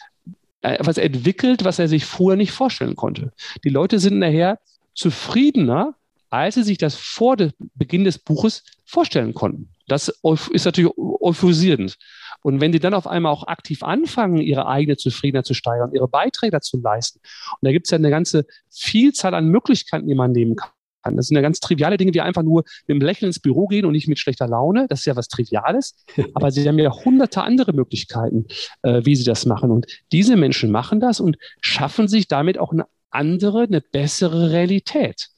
etwas 0.61 0.99
entwickelt, 0.99 1.64
was 1.64 1.78
er 1.78 1.89
sich 1.89 2.05
vorher 2.05 2.37
nicht 2.37 2.53
vorstellen 2.53 2.97
konnte. 2.97 3.32
Die 3.64 3.68
Leute 3.68 3.99
sind 3.99 4.18
nachher 4.18 4.59
zufriedener 4.95 5.95
als 6.30 6.57
sie 6.57 6.62
sich 6.62 6.78
das 6.78 6.95
vor 6.95 7.37
dem 7.37 7.53
Beginn 7.74 8.05
des 8.05 8.18
Buches 8.18 8.64
vorstellen 8.84 9.34
konnten. 9.34 9.70
Das 9.89 10.09
ist 10.53 10.64
natürlich 10.64 10.93
euphorisierend. 10.97 11.97
Und 12.43 12.61
wenn 12.61 12.72
die 12.72 12.80
dann 12.80 12.95
auf 12.95 13.07
einmal 13.07 13.32
auch 13.32 13.47
aktiv 13.47 13.82
anfangen, 13.82 14.39
ihre 14.39 14.66
eigene 14.66 14.97
Zufriedenheit 14.97 15.47
zu 15.47 15.55
steigern, 15.55 15.93
ihre 15.95 16.09
Beiträge 16.09 16.51
dazu 16.51 16.78
leisten, 16.78 17.20
und 17.20 17.66
da 17.66 17.72
gibt 17.72 17.87
es 17.87 17.91
ja 17.91 17.99
eine 17.99 18.11
ganze 18.11 18.47
Vielzahl 18.70 19.34
an 19.34 19.49
Möglichkeiten, 19.49 20.09
die 20.09 20.14
man 20.14 20.32
nehmen 20.32 20.57
kann. 20.57 20.70
Das 21.14 21.26
sind 21.26 21.36
ja 21.36 21.42
ganz 21.42 21.61
triviale 21.61 21.96
Dinge, 21.96 22.12
wie 22.14 22.20
einfach 22.20 22.42
nur 22.42 22.64
mit 22.86 22.96
dem 22.96 23.07
Lächeln 23.07 23.28
ins 23.28 23.38
Büro 23.38 23.66
gehen 23.66 23.84
und 23.84 23.92
nicht 23.92 24.09
mit 24.09 24.18
schlechter 24.18 24.48
Laune. 24.48 24.86
Das 24.88 25.00
ist 25.00 25.04
ja 25.07 25.14
was 25.14 25.28
Triviales. 25.28 25.94
Aber 26.34 26.50
sie 26.50 26.66
haben 26.66 26.78
ja 26.78 26.90
hunderte 26.90 27.42
andere 27.42 27.72
Möglichkeiten, 27.72 28.46
äh, 28.82 29.02
wie 29.04 29.14
sie 29.14 29.24
das 29.24 29.46
machen. 29.46 29.70
Und 29.70 29.86
diese 30.11 30.36
Menschen 30.36 30.70
machen 30.70 30.98
das 30.98 31.20
und 31.20 31.36
schaffen 31.61 32.09
sich 32.09 32.26
damit 32.26 32.59
auch 32.59 32.72
eine 32.72 32.86
andere, 33.11 33.62
eine 33.62 33.80
bessere 33.80 34.50
Realität. 34.50 35.28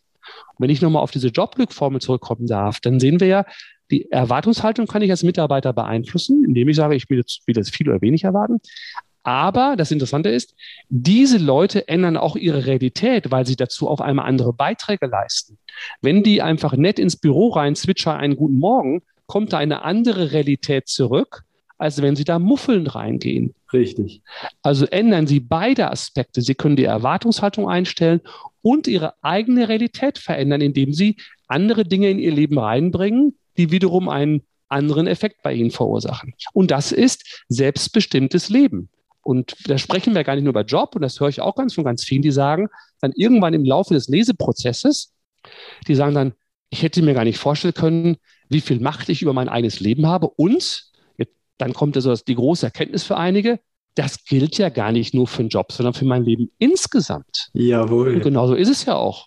Und 0.57 0.65
wenn 0.65 0.71
ich 0.71 0.81
nochmal 0.81 1.03
auf 1.03 1.11
diese 1.11 1.29
Jobglückformel 1.29 2.01
zurückkommen 2.01 2.47
darf, 2.47 2.81
dann 2.81 3.01
sehen 3.01 3.21
wir 3.21 3.27
ja, 3.27 3.45
die 3.91 4.11
Erwartungshaltung 4.11 4.87
kann 4.87 5.03
ich 5.03 5.11
als 5.11 5.23
Mitarbeiter 5.23 5.73
beeinflussen, 5.73 6.45
indem 6.45 6.69
ich 6.69 6.77
sage, 6.77 6.95
ich 6.95 7.09
will 7.09 7.19
jetzt, 7.19 7.47
will 7.47 7.57
jetzt 7.57 7.75
viel 7.75 7.89
oder 7.89 8.03
wenig 8.03 8.25
erwarten. 8.25 8.61
Aber 9.29 9.77
das 9.77 9.91
Interessante 9.91 10.31
ist, 10.31 10.55
diese 10.89 11.37
Leute 11.37 11.87
ändern 11.87 12.17
auch 12.17 12.35
ihre 12.35 12.65
Realität, 12.65 13.31
weil 13.31 13.45
sie 13.45 13.57
dazu 13.57 13.87
auf 13.87 14.01
einmal 14.01 14.25
andere 14.25 14.55
Beiträge 14.55 15.05
leisten. 15.05 15.59
Wenn 16.01 16.23
die 16.23 16.41
einfach 16.41 16.73
nett 16.73 16.99
ins 16.99 17.17
Büro 17.17 17.51
rein 17.51 17.77
zwitschern, 17.77 18.17
einen 18.19 18.37
guten 18.37 18.59
Morgen, 18.59 19.03
kommt 19.27 19.53
da 19.53 19.59
eine 19.59 19.83
andere 19.83 20.33
Realität 20.33 20.89
zurück, 20.89 21.45
als 21.77 22.01
wenn 22.01 22.17
Sie 22.17 22.25
da 22.25 22.39
muffelnd 22.39 22.95
reingehen. 22.95 23.55
Richtig. 23.71 24.23
Also 24.63 24.87
ändern 24.87 25.27
Sie 25.27 25.41
beide 25.41 25.91
Aspekte. 25.91 26.41
Sie 26.41 26.55
können 26.55 26.77
die 26.77 26.85
Erwartungshaltung 26.85 27.69
einstellen 27.69 28.23
und 28.63 28.87
Ihre 28.87 29.13
eigene 29.23 29.69
Realität 29.69 30.17
verändern, 30.17 30.63
indem 30.63 30.95
Sie 30.95 31.17
andere 31.49 31.85
Dinge 31.85 32.09
in 32.09 32.19
Ihr 32.19 32.33
Leben 32.33 32.59
reinbringen, 32.59 33.37
die 33.59 33.71
wiederum 33.73 34.09
einen 34.09 34.41
anderen 34.71 35.07
Effekt 35.07 35.43
bei 35.43 35.53
Ihnen 35.53 35.71
verursachen. 35.71 36.33
Und 36.55 36.71
das 36.71 36.93
ist 36.93 37.45
selbstbestimmtes 37.49 38.49
Leben. 38.49 38.89
Und 39.29 39.69
da 39.69 39.77
sprechen 39.77 40.15
wir 40.15 40.25
gar 40.25 40.37
nicht 40.37 40.45
nur 40.45 40.53
über 40.53 40.65
Job, 40.65 40.95
und 40.95 41.03
das 41.03 41.21
höre 41.21 41.29
ich 41.29 41.43
auch 41.43 41.55
ganz 41.55 41.75
von 41.75 41.85
ganz 41.85 42.03
vielen, 42.03 42.23
die 42.23 42.31
sagen, 42.31 42.69
dann 43.03 43.13
irgendwann 43.15 43.53
im 43.53 43.63
Laufe 43.63 43.93
des 43.93 44.09
Leseprozesses, 44.09 45.13
die 45.87 45.95
sagen 45.95 46.15
dann, 46.15 46.33
ich 46.71 46.83
hätte 46.83 47.03
mir 47.03 47.13
gar 47.13 47.25
nicht 47.25 47.37
vorstellen 47.37 47.75
können, 47.75 48.17
wie 48.49 48.63
viel 48.63 48.81
Macht 48.81 49.11
ich 49.11 49.21
über 49.21 49.35
mein 49.35 49.51
eigenes 49.51 49.81
Leben 49.81 50.07
habe 50.07 50.29
und 50.29 50.85
dann 51.59 51.75
kommt 51.75 51.95
also 51.97 52.15
die 52.15 52.37
große 52.37 52.65
Erkenntnis 52.65 53.05
für 53.05 53.19
einige, 53.19 53.61
das 53.97 54.25
gilt 54.25 54.57
ja 54.57 54.71
gar 54.71 54.93
nicht 54.93 55.13
nur 55.13 55.27
für 55.27 55.43
den 55.43 55.51
Job, 55.51 55.73
sondern 55.73 55.93
für 55.93 56.07
mein 56.07 56.25
Leben 56.25 56.51
insgesamt. 56.57 57.51
Jawohl. 57.53 58.15
Und 58.15 58.23
genauso 58.23 58.55
ist 58.55 58.71
es 58.71 58.87
ja 58.87 58.95
auch. 58.95 59.27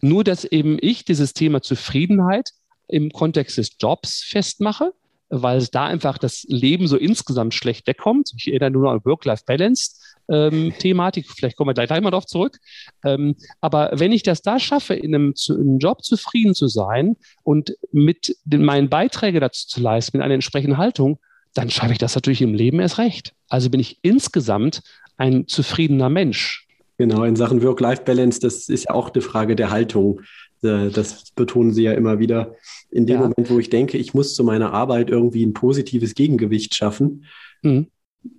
Nur, 0.00 0.24
dass 0.24 0.46
eben 0.46 0.78
ich 0.80 1.04
dieses 1.04 1.34
Thema 1.34 1.60
Zufriedenheit 1.60 2.48
im 2.88 3.10
Kontext 3.10 3.58
des 3.58 3.76
Jobs 3.78 4.22
festmache, 4.22 4.94
weil 5.42 5.58
es 5.58 5.70
da 5.70 5.86
einfach 5.86 6.18
das 6.18 6.44
Leben 6.48 6.86
so 6.86 6.96
insgesamt 6.96 7.54
schlecht 7.54 7.86
wegkommt. 7.86 8.32
Ich 8.36 8.48
erinnere 8.48 8.70
nur 8.70 8.82
noch 8.84 8.92
an 8.92 9.04
Work-Life-Balance. 9.04 9.96
Ähm, 10.28 10.72
vielleicht 10.78 11.56
kommen 11.56 11.68
wir 11.68 11.74
gleich, 11.74 11.88
gleich 11.88 12.00
mal 12.00 12.10
darauf 12.10 12.26
zurück. 12.26 12.58
Ähm, 13.04 13.36
aber 13.60 13.90
wenn 13.94 14.12
ich 14.12 14.22
das 14.22 14.42
da 14.42 14.58
schaffe, 14.58 14.94
in 14.94 15.14
einem, 15.14 15.34
zu, 15.34 15.54
in 15.54 15.68
einem, 15.68 15.78
Job 15.78 16.02
zufrieden 16.02 16.54
zu 16.54 16.68
sein 16.68 17.16
und 17.42 17.76
mit 17.92 18.36
den, 18.44 18.64
meinen 18.64 18.88
Beiträgen 18.88 19.40
dazu 19.40 19.66
zu 19.66 19.80
leisten, 19.80 20.16
mit 20.16 20.24
einer 20.24 20.34
entsprechenden 20.34 20.78
Haltung, 20.78 21.18
dann 21.52 21.70
schaffe 21.70 21.92
ich 21.92 21.98
das 21.98 22.14
natürlich 22.14 22.42
im 22.42 22.54
Leben 22.54 22.80
erst 22.80 22.98
recht. 22.98 23.32
Also 23.48 23.70
bin 23.70 23.80
ich 23.80 23.98
insgesamt 24.02 24.82
ein 25.16 25.46
zufriedener 25.46 26.08
Mensch. 26.08 26.66
Genau, 26.96 27.24
in 27.24 27.34
Sachen 27.34 27.62
Work-Life-Balance, 27.62 28.40
das 28.40 28.68
ist 28.68 28.84
ja 28.84 28.94
auch 28.94 29.12
eine 29.12 29.20
Frage 29.20 29.56
der 29.56 29.70
Haltung. 29.70 30.20
Äh, 30.64 30.90
das 30.90 31.30
betonen 31.32 31.72
Sie 31.72 31.82
ja 31.82 31.92
immer 31.92 32.18
wieder. 32.18 32.56
In 32.90 33.06
dem 33.06 33.20
ja. 33.20 33.28
Moment, 33.28 33.50
wo 33.50 33.58
ich 33.58 33.70
denke, 33.70 33.98
ich 33.98 34.14
muss 34.14 34.34
zu 34.34 34.44
meiner 34.44 34.72
Arbeit 34.72 35.10
irgendwie 35.10 35.44
ein 35.44 35.52
positives 35.52 36.14
Gegengewicht 36.14 36.74
schaffen, 36.74 37.24
mhm. 37.62 37.88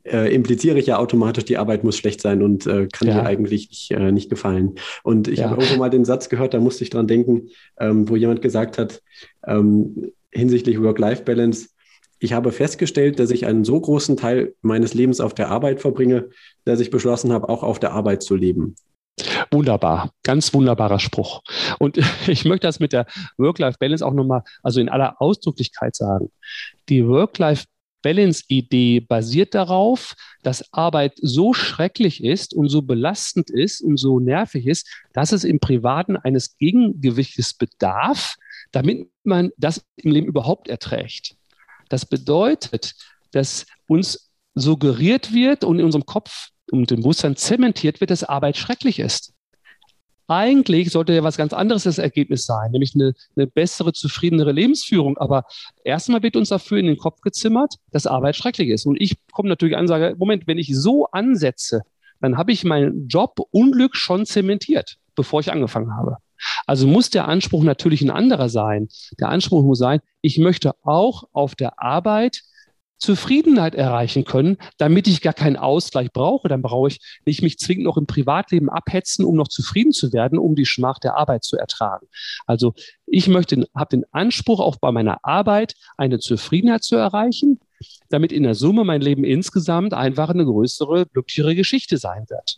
äh, 0.04 0.34
impliziere 0.34 0.80
ich 0.80 0.88
ja 0.88 0.98
automatisch, 0.98 1.46
die 1.46 1.58
Arbeit 1.58 1.84
muss 1.84 1.98
schlecht 1.98 2.22
sein 2.22 2.42
und 2.42 2.66
äh, 2.66 2.88
kann 2.92 3.08
ja. 3.08 3.16
mir 3.16 3.26
eigentlich 3.26 3.70
nicht, 3.70 3.92
äh, 3.92 4.12
nicht 4.12 4.30
gefallen. 4.30 4.76
Und 5.04 5.28
ich 5.28 5.40
ja. 5.40 5.50
habe 5.50 5.62
irgendwo 5.62 5.80
mal 5.80 5.90
den 5.90 6.06
Satz 6.06 6.30
gehört, 6.30 6.54
da 6.54 6.60
musste 6.60 6.84
ich 6.84 6.90
dran 6.90 7.08
denken, 7.08 7.50
ähm, 7.80 8.10
wo 8.10 8.16
jemand 8.16 8.42
gesagt 8.42 8.78
hat, 8.78 9.02
ähm, 9.46 10.12
hinsichtlich 10.32 10.82
Work-Life-Balance, 10.82 11.70
ich 12.20 12.34
habe 12.34 12.52
festgestellt, 12.52 13.20
dass 13.20 13.30
ich 13.30 13.46
einen 13.46 13.66
so 13.66 13.80
großen 13.80 14.18
Teil 14.18 14.56
meines 14.62 14.94
Lebens 14.94 15.20
auf 15.20 15.34
der 15.34 15.50
Arbeit 15.50 15.82
verbringe, 15.82 16.30
dass 16.64 16.80
ich 16.80 16.90
beschlossen 16.90 17.32
habe, 17.32 17.50
auch 17.50 17.62
auf 17.62 17.80
der 17.80 17.92
Arbeit 17.92 18.24
zu 18.24 18.36
leben. 18.36 18.76
Wunderbar, 19.52 20.12
ganz 20.24 20.54
wunderbarer 20.54 21.00
Spruch. 21.00 21.42
Und 21.80 21.98
ich 22.28 22.46
möchte 22.46 22.68
das 22.68 22.80
mit 22.80 22.94
der 22.94 23.06
Work-Life-Balance 23.38 24.06
auch 24.06 24.14
nochmal, 24.14 24.44
also 24.64 24.80
in 24.82 24.90
aller 24.90 25.22
Ausdrücklichkeit 25.22 25.96
sagen. 25.96 26.32
Die 26.90 27.08
Work-Life-Balance-Idee 27.08 29.00
basiert 29.00 29.56
darauf, 29.56 30.16
dass 30.44 30.74
Arbeit 30.74 31.14
so 31.22 31.54
schrecklich 31.54 32.24
ist 32.24 32.54
und 32.54 32.68
so 32.68 32.82
belastend 32.82 33.50
ist 33.50 33.82
und 33.82 33.98
so 33.98 34.20
nervig 34.20 34.68
ist, 34.68 34.88
dass 35.14 35.32
es 35.32 35.46
im 35.46 35.60
Privaten 35.60 36.18
eines 36.18 36.58
Gegengewichtes 36.58 37.54
bedarf, 37.54 38.36
damit 38.72 39.10
man 39.24 39.52
das 39.58 39.86
im 39.96 40.12
Leben 40.12 40.28
überhaupt 40.28 40.68
erträgt. 40.68 41.36
Das 41.88 42.06
bedeutet, 42.06 42.96
dass 43.32 43.66
uns 43.88 44.32
suggeriert 44.56 45.34
wird 45.34 45.64
und 45.64 45.80
in 45.80 45.86
unserem 45.86 46.06
Kopf 46.06 46.50
und 46.72 46.92
im 46.92 47.02
Bewusstsein 47.02 47.36
zementiert 47.36 48.02
wird, 48.02 48.12
dass 48.12 48.24
Arbeit 48.24 48.58
schrecklich 48.58 49.00
ist. 49.00 49.34
Eigentlich 50.28 50.90
sollte 50.90 51.14
ja 51.14 51.24
was 51.24 51.38
ganz 51.38 51.54
anderes 51.54 51.84
das 51.84 52.00
Ergebnis 52.00 52.46
sein, 52.46 52.72
nämlich 52.72 52.96
eine, 52.96 53.14
eine 53.36 53.46
bessere, 53.46 53.94
zufriedenere 53.94 54.52
Lebensführung. 54.52 55.18
Aber 55.18 55.44
erstmal 55.84 56.24
wird 56.24 56.36
uns 56.36 56.50
dafür 56.50 56.80
in 56.80 56.88
den 56.88 56.98
Kopf 56.98 57.22
gezimmert, 57.22 57.76
dass 57.92 58.08
Arbeit 58.08 58.36
schrecklich 58.36 58.70
ist. 58.70 58.88
Und 58.88 59.00
ich 59.00 59.18
komme 59.32 59.50
natürlich 59.50 59.76
an 59.76 59.82
und 59.82 59.88
sage, 59.88 60.16
Moment, 60.18 60.48
wenn 60.48 60.58
ich 60.58 60.76
so 60.76 61.06
ansetze, 61.12 61.82
dann 62.22 62.38
habe 62.38 62.52
ich 62.52 62.64
mein 62.64 63.08
Job-Unglück 63.08 63.96
schon 63.96 64.26
zementiert, 64.26 64.98
bevor 65.16 65.42
ich 65.42 65.52
angefangen 65.52 65.96
habe. 65.96 66.18
Also 66.66 66.88
muss 66.88 67.12
der 67.12 67.28
Anspruch 67.28 67.64
natürlich 67.64 68.02
ein 68.02 68.10
anderer 68.10 68.50
sein. 68.50 68.90
Der 69.20 69.30
Anspruch 69.30 69.64
muss 69.64 69.78
sein, 69.78 70.00
ich 70.22 70.40
möchte 70.40 70.74
auch 70.84 71.26
auf 71.34 71.54
der 71.56 71.80
Arbeit 71.82 72.42
Zufriedenheit 72.98 73.76
erreichen 73.76 74.24
können, 74.24 74.58
damit 74.78 75.08
ich 75.08 75.22
gar 75.22 75.34
keinen 75.34 75.58
Ausgleich 75.58 76.12
brauche. 76.12 76.48
Dann 76.48 76.62
brauche 76.62 76.88
ich 76.88 77.00
nicht 77.26 77.42
mich 77.42 77.60
zwingend 77.60 77.86
noch 77.86 77.98
im 77.98 78.08
Privatleben 78.08 78.70
abhetzen, 78.70 79.26
um 79.26 79.36
noch 79.36 79.48
zufrieden 79.48 79.92
zu 79.92 80.14
werden, 80.14 80.40
um 80.40 80.56
die 80.56 80.66
Schmach 80.66 81.00
der 81.00 81.18
Arbeit 81.18 81.44
zu 81.44 81.58
ertragen. 81.58 82.08
Also 82.46 82.74
ich 83.06 83.28
möchte, 83.28 83.68
habe 83.76 83.98
den 83.98 84.06
Anspruch, 84.12 84.60
auch 84.60 84.78
bei 84.78 84.92
meiner 84.92 85.20
Arbeit 85.24 85.76
eine 85.98 86.20
Zufriedenheit 86.20 86.84
zu 86.84 86.96
erreichen, 86.96 87.60
damit 88.10 88.32
in 88.32 88.44
der 88.44 88.56
Summe 88.56 88.84
mein 88.84 89.02
Leben 89.02 89.24
insgesamt 89.24 89.94
einfach 89.94 90.30
eine 90.30 90.46
größere, 90.46 91.06
glücklichere 91.06 91.56
Geschichte 91.56 91.98
sein 91.98 92.26
wird. 92.30 92.58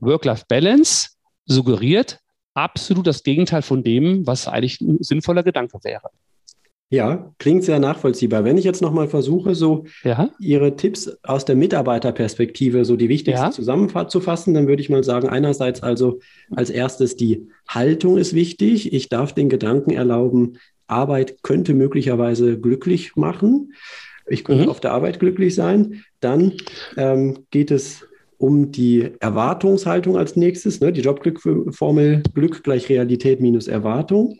Work-Life-Balance 0.00 1.10
suggeriert 1.46 2.20
absolut 2.54 3.06
das 3.06 3.22
Gegenteil 3.22 3.62
von 3.62 3.82
dem, 3.82 4.26
was 4.26 4.48
eigentlich 4.48 4.80
ein 4.80 4.98
sinnvoller 5.02 5.42
Gedanke 5.42 5.78
wäre. 5.82 6.10
Ja, 6.88 7.32
klingt 7.38 7.64
sehr 7.64 7.80
nachvollziehbar. 7.80 8.44
Wenn 8.44 8.58
ich 8.58 8.64
jetzt 8.64 8.80
nochmal 8.80 9.08
versuche, 9.08 9.56
so 9.56 9.86
ja? 10.04 10.30
Ihre 10.38 10.76
Tipps 10.76 11.10
aus 11.24 11.44
der 11.44 11.56
Mitarbeiterperspektive, 11.56 12.84
so 12.84 12.94
die 12.94 13.08
wichtigsten 13.08 13.46
ja? 13.46 13.50
zusammenzufassen, 13.50 14.54
dann 14.54 14.68
würde 14.68 14.82
ich 14.82 14.88
mal 14.88 15.02
sagen, 15.02 15.28
einerseits 15.28 15.82
also 15.82 16.20
als 16.54 16.70
erstes 16.70 17.16
die 17.16 17.48
Haltung 17.66 18.16
ist 18.16 18.34
wichtig. 18.34 18.92
Ich 18.92 19.08
darf 19.08 19.32
den 19.32 19.48
Gedanken 19.48 19.90
erlauben, 19.90 20.58
Arbeit 20.86 21.42
könnte 21.42 21.74
möglicherweise 21.74 22.60
glücklich 22.60 23.16
machen. 23.16 23.72
Ich 24.28 24.44
könnte 24.44 24.64
mhm. 24.64 24.70
auf 24.70 24.78
der 24.78 24.92
Arbeit 24.92 25.18
glücklich 25.18 25.56
sein. 25.56 26.04
Dann 26.20 26.52
ähm, 26.96 27.46
geht 27.50 27.72
es 27.72 28.06
um 28.38 28.70
die 28.70 29.10
Erwartungshaltung 29.18 30.16
als 30.16 30.36
nächstes, 30.36 30.80
ne? 30.80 30.92
die 30.92 31.00
Jobglückformel 31.00 32.22
Glück 32.34 32.62
gleich 32.62 32.88
Realität 32.88 33.40
minus 33.40 33.66
Erwartung. 33.66 34.38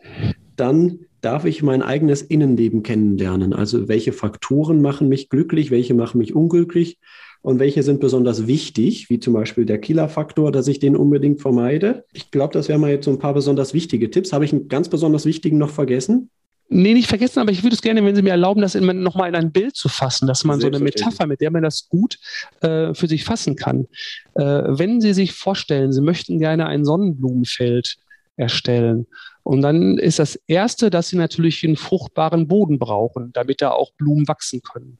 Dann 0.55 0.99
darf 1.21 1.45
ich 1.45 1.63
mein 1.63 1.81
eigenes 1.81 2.21
Innenleben 2.21 2.83
kennenlernen. 2.83 3.53
Also 3.53 3.87
welche 3.87 4.13
Faktoren 4.13 4.81
machen 4.81 5.07
mich 5.07 5.29
glücklich, 5.29 5.71
welche 5.71 5.93
machen 5.93 6.19
mich 6.19 6.35
unglücklich 6.35 6.97
und 7.41 7.59
welche 7.59 7.83
sind 7.83 7.99
besonders 7.99 8.47
wichtig, 8.47 9.09
wie 9.09 9.19
zum 9.19 9.33
Beispiel 9.33 9.65
der 9.65 9.79
Killerfaktor, 9.79 10.51
dass 10.51 10.67
ich 10.67 10.79
den 10.79 10.95
unbedingt 10.95 11.41
vermeide. 11.41 12.05
Ich 12.13 12.31
glaube, 12.31 12.53
das 12.53 12.67
wären 12.67 12.81
mal 12.81 12.91
jetzt 12.91 13.05
so 13.05 13.11
ein 13.11 13.19
paar 13.19 13.33
besonders 13.33 13.73
wichtige 13.73 14.09
Tipps. 14.09 14.33
Habe 14.33 14.45
ich 14.45 14.53
einen 14.53 14.67
ganz 14.67 14.89
besonders 14.89 15.25
wichtigen 15.25 15.57
noch 15.57 15.69
vergessen? 15.69 16.29
Nee, 16.69 16.93
nicht 16.93 17.07
vergessen, 17.07 17.39
aber 17.39 17.51
ich 17.51 17.63
würde 17.63 17.75
es 17.75 17.81
gerne, 17.81 18.03
wenn 18.03 18.15
Sie 18.15 18.21
mir 18.21 18.31
erlauben, 18.31 18.61
das 18.61 18.75
nochmal 18.75 19.29
in 19.29 19.35
ein 19.35 19.53
Bild 19.53 19.77
zu 19.77 19.87
fassen, 19.87 20.27
dass 20.27 20.43
man 20.43 20.59
so 20.59 20.67
eine 20.67 20.79
Metapher, 20.79 21.25
mit 21.25 21.39
der 21.39 21.49
man 21.49 21.63
das 21.63 21.87
gut 21.87 22.17
äh, 22.59 22.93
für 22.93 23.07
sich 23.07 23.23
fassen 23.23 23.55
kann. 23.55 23.87
Äh, 24.33 24.43
wenn 24.43 24.99
Sie 24.99 25.13
sich 25.13 25.31
vorstellen, 25.31 25.93
Sie 25.93 26.01
möchten 26.01 26.39
gerne 26.39 26.65
ein 26.65 26.83
Sonnenblumenfeld 26.83 27.95
erstellen. 28.35 29.07
Und 29.47 29.61
dann 29.61 29.97
ist 29.97 30.19
das 30.19 30.35
Erste, 30.47 30.89
dass 30.89 31.07
Sie 31.07 31.15
natürlich 31.15 31.63
einen 31.63 31.77
fruchtbaren 31.77 32.49
Boden 32.49 32.79
brauchen, 32.79 33.31
damit 33.31 33.61
da 33.61 33.71
auch 33.71 33.93
Blumen 33.93 34.27
wachsen 34.27 34.61
können. 34.61 34.99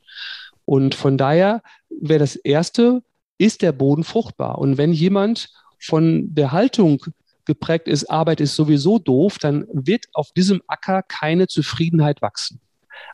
Und 0.64 0.96
von 0.96 1.18
daher 1.18 1.62
wäre 1.90 2.20
das 2.20 2.38
Erste, 2.38 3.04
ist 3.38 3.62
der 3.62 3.74
Boden 3.74 4.06
fruchtbar? 4.06 4.58
Und 4.58 4.78
wenn 4.78 4.94
jemand 4.94 5.50
von 5.80 6.34
der 6.34 6.54
Haltung 6.54 7.04
geprägt 7.44 7.90
ist, 7.90 8.10
Arbeit 8.10 8.40
ist 8.40 8.56
sowieso 8.56 9.00
doof, 9.00 9.38
dann 9.38 9.68
wird 9.74 10.06
auf 10.14 10.32
diesem 10.32 10.62
Acker 10.68 11.04
keine 11.04 11.48
Zufriedenheit 11.48 12.22
wachsen. 12.22 12.62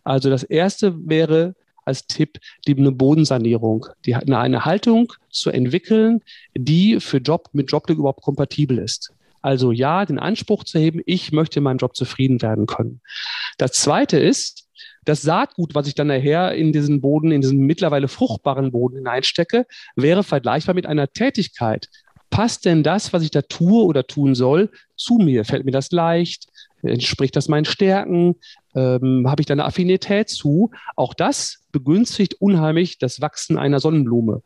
Also 0.04 0.30
das 0.30 0.44
erste 0.44 0.96
wäre 1.10 1.56
als 1.84 2.06
Tipp 2.06 2.38
die 2.68 2.78
eine 2.78 2.92
Bodensanierung, 2.92 3.88
die 4.06 4.14
eine 4.14 4.66
Haltung 4.66 5.12
zu 5.32 5.50
entwickeln, 5.50 6.22
die 6.56 7.00
für 7.00 7.18
Job 7.18 7.50
mit 7.54 7.72
Jobglück 7.72 7.98
überhaupt 7.98 8.22
kompatibel 8.22 8.78
ist. 8.78 9.12
Also 9.44 9.72
ja, 9.72 10.06
den 10.06 10.18
Anspruch 10.18 10.64
zu 10.64 10.80
heben, 10.80 11.02
ich 11.06 11.32
möchte 11.32 11.60
in 11.60 11.64
meinem 11.64 11.78
Job 11.78 11.96
zufrieden 11.96 12.42
werden 12.42 12.66
können. 12.66 13.02
Das 13.60 13.74
zweite 13.74 14.18
ist, 14.18 14.68
das 15.06 15.22
Saatgut, 15.22 15.76
was 15.76 15.88
ich 15.88 15.96
dann 15.96 16.08
nachher 16.08 16.56
in 16.56 16.72
diesen 16.72 17.02
Boden, 17.02 17.32
in 17.32 17.42
diesen 17.42 17.60
mittlerweile 17.60 18.08
fruchtbaren 18.08 18.72
Boden 18.72 18.96
hineinstecke, 18.96 19.68
wäre 19.96 20.24
vergleichbar 20.24 20.74
mit 20.74 20.88
einer 20.88 21.12
Tätigkeit 21.12 21.90
passt 22.34 22.66
denn 22.66 22.82
das, 22.82 23.14
was 23.14 23.22
ich 23.22 23.30
da 23.30 23.44
tue 23.44 23.84
oder 23.84 24.08
tun 24.08 24.34
soll, 24.34 24.72
zu 24.96 25.20
mir? 25.20 25.46
Fällt 25.46 25.66
mir 25.66 25.72
das 25.72 25.92
leicht? 25.92 26.48
Entspricht 26.82 27.36
das 27.36 27.48
meinen 27.48 27.66
Stärken? 27.66 28.38
Ähm, 28.74 29.28
Habe 29.30 29.44
ich 29.44 29.46
da 29.46 29.54
eine 29.54 29.66
Affinität 29.66 30.30
zu? 30.30 30.72
Auch 30.96 31.14
das 31.14 31.60
begünstigt 31.72 32.42
unheimlich 32.42 32.98
das 32.98 33.22
Wachsen 33.22 33.60
einer 33.60 33.80
Sonnenblume. 33.80 34.42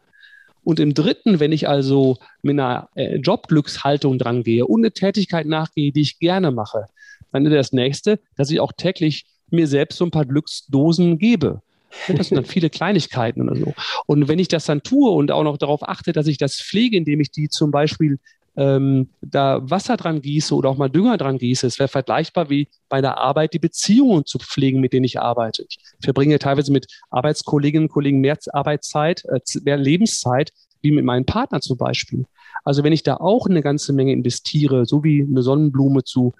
Und 0.68 0.82
im 0.82 0.94
dritten, 0.94 1.40
wenn 1.40 1.54
ich 1.54 1.70
also 1.70 2.18
mit 2.42 2.60
einer 2.60 2.90
äh, 2.96 3.16
Jobglückshaltung 3.20 4.18
dran 4.18 4.44
gehe 4.44 4.68
und 4.68 4.82
eine 4.82 4.92
Tätigkeit 4.92 5.48
nachgehe, 5.48 5.94
die 5.94 6.02
ich 6.02 6.20
gerne 6.20 6.52
mache, 6.52 6.88
dann 7.32 7.46
ist 7.46 7.54
das 7.54 7.72
nächste, 7.72 8.20
dass 8.36 8.52
ich 8.52 8.60
auch 8.60 8.74
täglich 8.74 9.28
mir 9.50 9.66
selbst 9.66 9.98
so 9.98 10.04
ein 10.04 10.12
paar 10.12 10.26
Glücksdosen 10.26 11.20
gebe. 11.20 11.62
Das 12.10 12.28
sind 12.28 12.36
dann 12.36 12.44
viele 12.44 12.70
Kleinigkeiten 12.70 13.44
oder 13.44 13.56
so. 13.56 13.74
Und 14.08 14.28
wenn 14.28 14.40
ich 14.40 14.50
das 14.50 14.66
dann 14.66 14.84
tue 14.84 15.10
und 15.10 15.32
auch 15.32 15.46
noch 15.46 15.58
darauf 15.58 15.88
achte, 15.88 16.12
dass 16.12 16.28
ich 16.28 16.38
das 16.38 16.60
pflege, 16.60 16.98
indem 16.98 17.22
ich 17.22 17.32
die 17.32 17.48
zum 17.48 17.72
Beispiel 17.72 18.20
ähm, 18.58 19.10
da 19.22 19.62
Wasser 19.70 19.98
dran 19.98 20.22
gieße 20.22 20.54
oder 20.54 20.70
auch 20.70 20.78
mal 20.78 20.90
Dünger 20.90 21.18
dran 21.18 21.38
gieße, 21.38 21.68
es 21.68 21.78
wäre 21.80 21.88
vergleichbar 21.88 22.50
wie 22.50 22.68
bei 22.90 23.02
der 23.02 23.18
Arbeit, 23.18 23.54
die 23.54 23.60
Beziehungen 23.60 24.26
zu 24.26 24.40
pflegen, 24.40 24.82
mit 24.82 24.94
denen 24.94 25.06
ich 25.06 25.20
arbeite. 25.20 25.66
Ich 25.70 25.78
verbringe 26.02 26.40
teilweise 26.40 26.72
mit 26.72 26.88
Arbeitskolleginnen 27.12 27.88
und 27.88 27.94
Kollegen 27.94 28.20
mehr 28.20 28.38
Arbeitszeit, 28.52 29.24
äh, 29.26 29.40
mehr 29.64 29.78
Lebenszeit, 29.78 30.52
wie 30.82 30.92
mit 30.92 31.06
meinem 31.06 31.26
Partner 31.26 31.62
zum 31.62 31.78
Beispiel. 31.78 32.26
Also 32.64 32.84
wenn 32.84 32.94
ich 32.94 33.04
da 33.04 33.18
auch 33.18 33.46
eine 33.46 33.62
ganze 33.62 33.94
Menge 33.94 34.12
investiere, 34.12 34.86
so 34.86 35.04
wie 35.04 35.22
eine 35.22 35.44
Sonnenblume 35.44 36.04
zu 36.04 36.34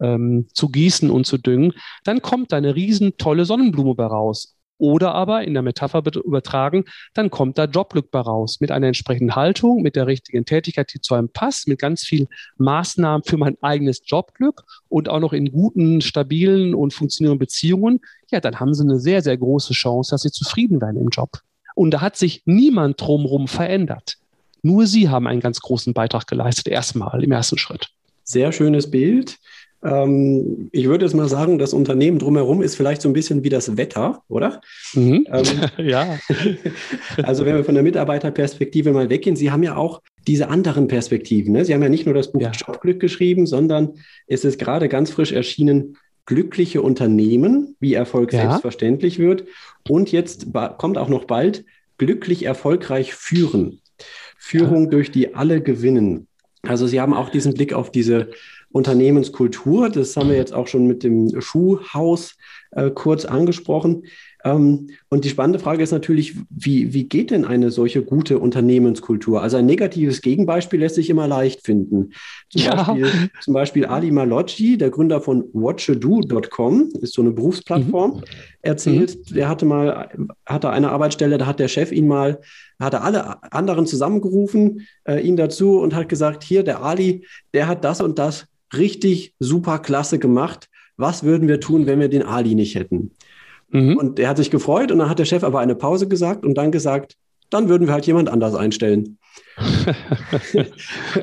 ähm, 0.00 0.46
zu 0.52 0.68
gießen 0.68 1.10
und 1.10 1.26
zu 1.26 1.38
düngen, 1.38 1.72
dann 2.04 2.22
kommt 2.22 2.52
da 2.52 2.56
eine 2.56 2.74
riesen 2.74 3.16
tolle 3.16 3.44
Sonnenblume 3.44 3.94
bei 3.94 4.06
raus. 4.06 4.53
Oder 4.78 5.14
aber 5.14 5.44
in 5.44 5.54
der 5.54 5.62
Metapher 5.62 6.02
übertragen, 6.24 6.84
dann 7.14 7.30
kommt 7.30 7.58
da 7.58 7.64
Jobglück 7.64 8.10
bei 8.10 8.20
raus 8.20 8.58
mit 8.60 8.70
einer 8.70 8.88
entsprechenden 8.88 9.36
Haltung, 9.36 9.82
mit 9.82 9.94
der 9.94 10.06
richtigen 10.06 10.44
Tätigkeit, 10.44 10.92
die 10.92 11.00
zu 11.00 11.14
einem 11.14 11.28
passt, 11.28 11.68
mit 11.68 11.78
ganz 11.78 12.02
vielen 12.02 12.26
Maßnahmen 12.58 13.22
für 13.24 13.36
mein 13.36 13.56
eigenes 13.62 14.02
Jobglück 14.04 14.64
und 14.88 15.08
auch 15.08 15.20
noch 15.20 15.32
in 15.32 15.52
guten, 15.52 16.00
stabilen 16.00 16.74
und 16.74 16.92
funktionierenden 16.92 17.38
Beziehungen. 17.38 18.00
Ja, 18.30 18.40
dann 18.40 18.58
haben 18.58 18.74
Sie 18.74 18.82
eine 18.82 18.98
sehr, 18.98 19.22
sehr 19.22 19.36
große 19.36 19.74
Chance, 19.74 20.10
dass 20.10 20.22
Sie 20.22 20.32
zufrieden 20.32 20.80
werden 20.80 21.00
im 21.00 21.08
Job. 21.08 21.40
Und 21.76 21.92
da 21.92 22.00
hat 22.00 22.16
sich 22.16 22.42
niemand 22.44 23.00
drumherum 23.00 23.48
verändert. 23.48 24.16
Nur 24.62 24.86
Sie 24.86 25.08
haben 25.08 25.26
einen 25.26 25.40
ganz 25.40 25.60
großen 25.60 25.92
Beitrag 25.92 26.26
geleistet, 26.26 26.68
erstmal 26.68 27.22
im 27.22 27.32
ersten 27.32 27.58
Schritt. 27.58 27.90
Sehr 28.24 28.50
schönes 28.52 28.90
Bild. 28.90 29.38
Ähm, 29.84 30.70
ich 30.72 30.88
würde 30.88 31.04
jetzt 31.04 31.14
mal 31.14 31.28
sagen, 31.28 31.58
das 31.58 31.74
Unternehmen 31.74 32.18
drumherum 32.18 32.62
ist 32.62 32.74
vielleicht 32.74 33.02
so 33.02 33.08
ein 33.08 33.12
bisschen 33.12 33.44
wie 33.44 33.50
das 33.50 33.76
Wetter, 33.76 34.22
oder? 34.28 34.60
Mhm. 34.94 35.26
Ähm, 35.30 35.44
ja. 35.86 36.18
also 37.22 37.44
wenn 37.44 37.56
wir 37.56 37.64
von 37.64 37.74
der 37.74 37.84
Mitarbeiterperspektive 37.84 38.92
mal 38.92 39.10
weggehen, 39.10 39.36
Sie 39.36 39.50
haben 39.50 39.62
ja 39.62 39.76
auch 39.76 40.00
diese 40.26 40.48
anderen 40.48 40.88
Perspektiven. 40.88 41.52
Ne? 41.52 41.64
Sie 41.64 41.74
haben 41.74 41.82
ja 41.82 41.90
nicht 41.90 42.06
nur 42.06 42.14
das 42.14 42.32
Buch 42.32 42.40
ja. 42.40 42.50
Jobglück 42.52 42.98
geschrieben, 42.98 43.46
sondern 43.46 43.94
es 44.26 44.44
ist 44.44 44.58
gerade 44.58 44.88
ganz 44.88 45.10
frisch 45.10 45.32
erschienen, 45.32 45.98
glückliche 46.26 46.80
Unternehmen, 46.80 47.76
wie 47.80 47.92
Erfolg 47.92 48.32
ja. 48.32 48.40
selbstverständlich 48.40 49.18
wird. 49.18 49.44
Und 49.86 50.10
jetzt 50.10 50.46
kommt 50.78 50.96
auch 50.96 51.10
noch 51.10 51.26
bald 51.26 51.66
glücklich 51.98 52.44
erfolgreich 52.44 53.14
führen. 53.14 53.80
Führung 54.38 54.84
ja. 54.84 54.90
durch 54.90 55.10
die 55.10 55.34
alle 55.34 55.60
gewinnen. 55.60 56.26
Also 56.62 56.86
Sie 56.86 57.00
haben 57.00 57.12
auch 57.12 57.28
diesen 57.28 57.52
Blick 57.52 57.74
auf 57.74 57.90
diese 57.90 58.30
Unternehmenskultur. 58.74 59.88
Das 59.88 60.16
haben 60.16 60.28
wir 60.28 60.36
jetzt 60.36 60.52
auch 60.52 60.66
schon 60.66 60.88
mit 60.88 61.04
dem 61.04 61.40
Schuhhaus 61.40 62.34
äh, 62.72 62.90
kurz 62.90 63.24
angesprochen. 63.24 64.02
Ähm, 64.44 64.88
und 65.08 65.24
die 65.24 65.28
spannende 65.28 65.60
Frage 65.60 65.80
ist 65.80 65.92
natürlich, 65.92 66.34
wie, 66.50 66.92
wie 66.92 67.04
geht 67.04 67.30
denn 67.30 67.44
eine 67.44 67.70
solche 67.70 68.02
gute 68.02 68.40
Unternehmenskultur? 68.40 69.40
Also 69.40 69.58
ein 69.58 69.66
negatives 69.66 70.22
Gegenbeispiel 70.22 70.80
lässt 70.80 70.96
sich 70.96 71.08
immer 71.08 71.28
leicht 71.28 71.64
finden. 71.64 72.14
Zum, 72.50 72.62
ja. 72.62 72.74
Beispiel, 72.74 73.30
zum 73.40 73.54
Beispiel 73.54 73.86
Ali 73.86 74.10
Malocci, 74.10 74.76
der 74.76 74.90
Gründer 74.90 75.20
von 75.20 75.44
watchado.com, 75.52 76.88
ist 77.00 77.14
so 77.14 77.22
eine 77.22 77.30
Berufsplattform, 77.30 78.16
mhm. 78.16 78.22
erzählt, 78.60 79.16
mhm. 79.30 79.34
der 79.36 79.48
hatte 79.48 79.66
mal, 79.66 80.08
hatte 80.44 80.70
eine 80.70 80.90
Arbeitsstelle, 80.90 81.38
da 81.38 81.46
hat 81.46 81.60
der 81.60 81.68
Chef 81.68 81.92
ihn 81.92 82.08
mal, 82.08 82.40
hatte 82.80 83.02
alle 83.02 83.40
anderen 83.52 83.86
zusammengerufen, 83.86 84.80
äh, 85.04 85.20
ihn 85.20 85.36
dazu 85.36 85.78
und 85.78 85.94
hat 85.94 86.08
gesagt, 86.08 86.42
hier, 86.42 86.64
der 86.64 86.82
Ali, 86.82 87.24
der 87.52 87.68
hat 87.68 87.84
das 87.84 88.00
und 88.00 88.18
das 88.18 88.48
richtig 88.72 89.34
super 89.38 89.78
klasse 89.78 90.18
gemacht. 90.18 90.68
Was 90.96 91.24
würden 91.24 91.48
wir 91.48 91.60
tun, 91.60 91.86
wenn 91.86 92.00
wir 92.00 92.08
den 92.08 92.22
Ali 92.22 92.54
nicht 92.54 92.74
hätten? 92.74 93.12
Mhm. 93.70 93.96
Und 93.96 94.18
er 94.18 94.28
hat 94.28 94.36
sich 94.36 94.50
gefreut 94.50 94.92
und 94.92 94.98
dann 94.98 95.10
hat 95.10 95.18
der 95.18 95.24
Chef 95.24 95.42
aber 95.42 95.60
eine 95.60 95.74
Pause 95.74 96.08
gesagt 96.08 96.44
und 96.44 96.54
dann 96.54 96.70
gesagt, 96.70 97.16
dann 97.50 97.68
würden 97.68 97.86
wir 97.86 97.94
halt 97.94 98.06
jemand 98.06 98.28
anders 98.28 98.54
einstellen. 98.54 99.18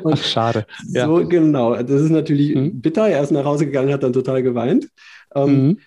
Ach, 0.03 0.17
schade. 0.17 0.65
Ja. 0.93 1.05
So, 1.07 1.27
genau. 1.27 1.75
Das 1.75 2.01
ist 2.01 2.09
natürlich 2.09 2.55
mhm. 2.55 2.81
bitter. 2.81 3.07
Er 3.07 3.23
ist 3.23 3.31
nach 3.31 3.45
Hause 3.45 3.65
gegangen, 3.65 3.91
hat 3.91 4.03
dann 4.03 4.13
total 4.13 4.43
geweint. 4.43 4.89
Ähm, 5.35 5.65
mhm. 5.65 5.77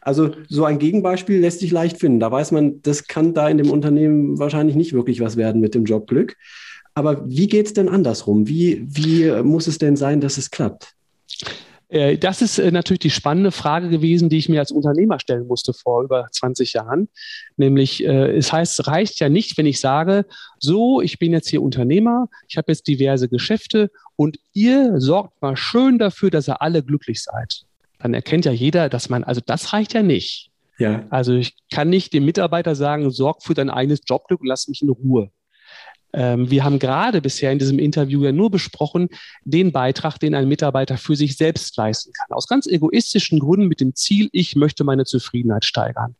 Also 0.00 0.30
so 0.48 0.64
ein 0.64 0.78
Gegenbeispiel 0.78 1.40
lässt 1.40 1.60
sich 1.60 1.70
leicht 1.70 1.98
finden. 1.98 2.20
Da 2.20 2.30
weiß 2.30 2.52
man, 2.52 2.82
das 2.82 3.06
kann 3.06 3.34
da 3.34 3.48
in 3.48 3.58
dem 3.58 3.70
Unternehmen 3.70 4.38
wahrscheinlich 4.38 4.76
nicht 4.76 4.92
wirklich 4.92 5.20
was 5.20 5.36
werden 5.36 5.60
mit 5.60 5.74
dem 5.74 5.84
Jobglück. 5.84 6.36
Aber 6.94 7.28
wie 7.28 7.46
geht 7.46 7.66
es 7.66 7.72
denn 7.74 7.88
andersrum? 7.88 8.48
Wie, 8.48 8.84
wie 8.88 9.30
muss 9.42 9.68
es 9.68 9.78
denn 9.78 9.96
sein, 9.96 10.20
dass 10.20 10.36
es 10.36 10.50
klappt? 10.50 10.94
Äh, 11.88 12.18
das 12.18 12.42
ist 12.42 12.58
äh, 12.58 12.70
natürlich 12.70 13.00
die 13.00 13.10
spannende 13.10 13.50
Frage 13.50 13.88
gewesen, 13.88 14.28
die 14.28 14.38
ich 14.38 14.48
mir 14.48 14.60
als 14.60 14.70
Unternehmer 14.70 15.18
stellen 15.18 15.46
musste 15.46 15.72
vor 15.72 16.02
über 16.02 16.26
20 16.30 16.74
Jahren. 16.74 17.08
Nämlich, 17.56 18.04
äh, 18.04 18.36
es 18.36 18.52
heißt, 18.52 18.78
es 18.78 18.86
reicht 18.86 19.20
ja 19.20 19.28
nicht, 19.28 19.56
wenn 19.58 19.66
ich 19.66 19.80
sage, 19.80 20.26
so, 20.58 21.00
ich 21.00 21.18
bin 21.18 21.32
jetzt 21.32 21.48
hier 21.48 21.62
Unternehmer, 21.62 22.28
ich 22.48 22.56
habe 22.56 22.70
jetzt 22.70 22.86
diverse 22.86 23.28
Geschäfte 23.28 23.90
und 24.16 24.38
ihr 24.52 25.00
sorgt 25.00 25.40
mal 25.40 25.56
schön 25.56 25.98
dafür, 25.98 26.30
dass 26.30 26.48
ihr 26.48 26.60
alle 26.60 26.82
glücklich 26.82 27.22
seid. 27.22 27.62
Dann 27.98 28.14
erkennt 28.14 28.44
ja 28.44 28.52
jeder, 28.52 28.88
dass 28.88 29.08
man, 29.08 29.24
also 29.24 29.40
das 29.44 29.72
reicht 29.72 29.94
ja 29.94 30.02
nicht. 30.02 30.50
Ja. 30.78 31.06
Also 31.10 31.34
ich 31.34 31.56
kann 31.72 31.90
nicht 31.90 32.12
dem 32.12 32.24
Mitarbeiter 32.24 32.76
sagen, 32.76 33.10
sorg 33.10 33.42
für 33.42 33.54
dein 33.54 33.70
eigenes 33.70 34.00
Jobglück 34.06 34.40
und 34.40 34.46
lass 34.46 34.68
mich 34.68 34.82
in 34.82 34.90
Ruhe. 34.90 35.30
Ähm, 36.12 36.50
wir 36.50 36.64
haben 36.64 36.78
gerade 36.78 37.20
bisher 37.20 37.52
in 37.52 37.58
diesem 37.58 37.78
Interview 37.78 38.24
ja 38.24 38.32
nur 38.32 38.50
besprochen, 38.50 39.08
den 39.44 39.72
Beitrag, 39.72 40.18
den 40.18 40.34
ein 40.34 40.48
Mitarbeiter 40.48 40.96
für 40.96 41.16
sich 41.16 41.36
selbst 41.36 41.76
leisten 41.76 42.12
kann. 42.12 42.34
Aus 42.34 42.46
ganz 42.46 42.66
egoistischen 42.66 43.38
Gründen 43.38 43.68
mit 43.68 43.80
dem 43.80 43.94
Ziel, 43.94 44.28
ich 44.32 44.56
möchte 44.56 44.84
meine 44.84 45.04
Zufriedenheit 45.04 45.64
steigern. 45.64 46.16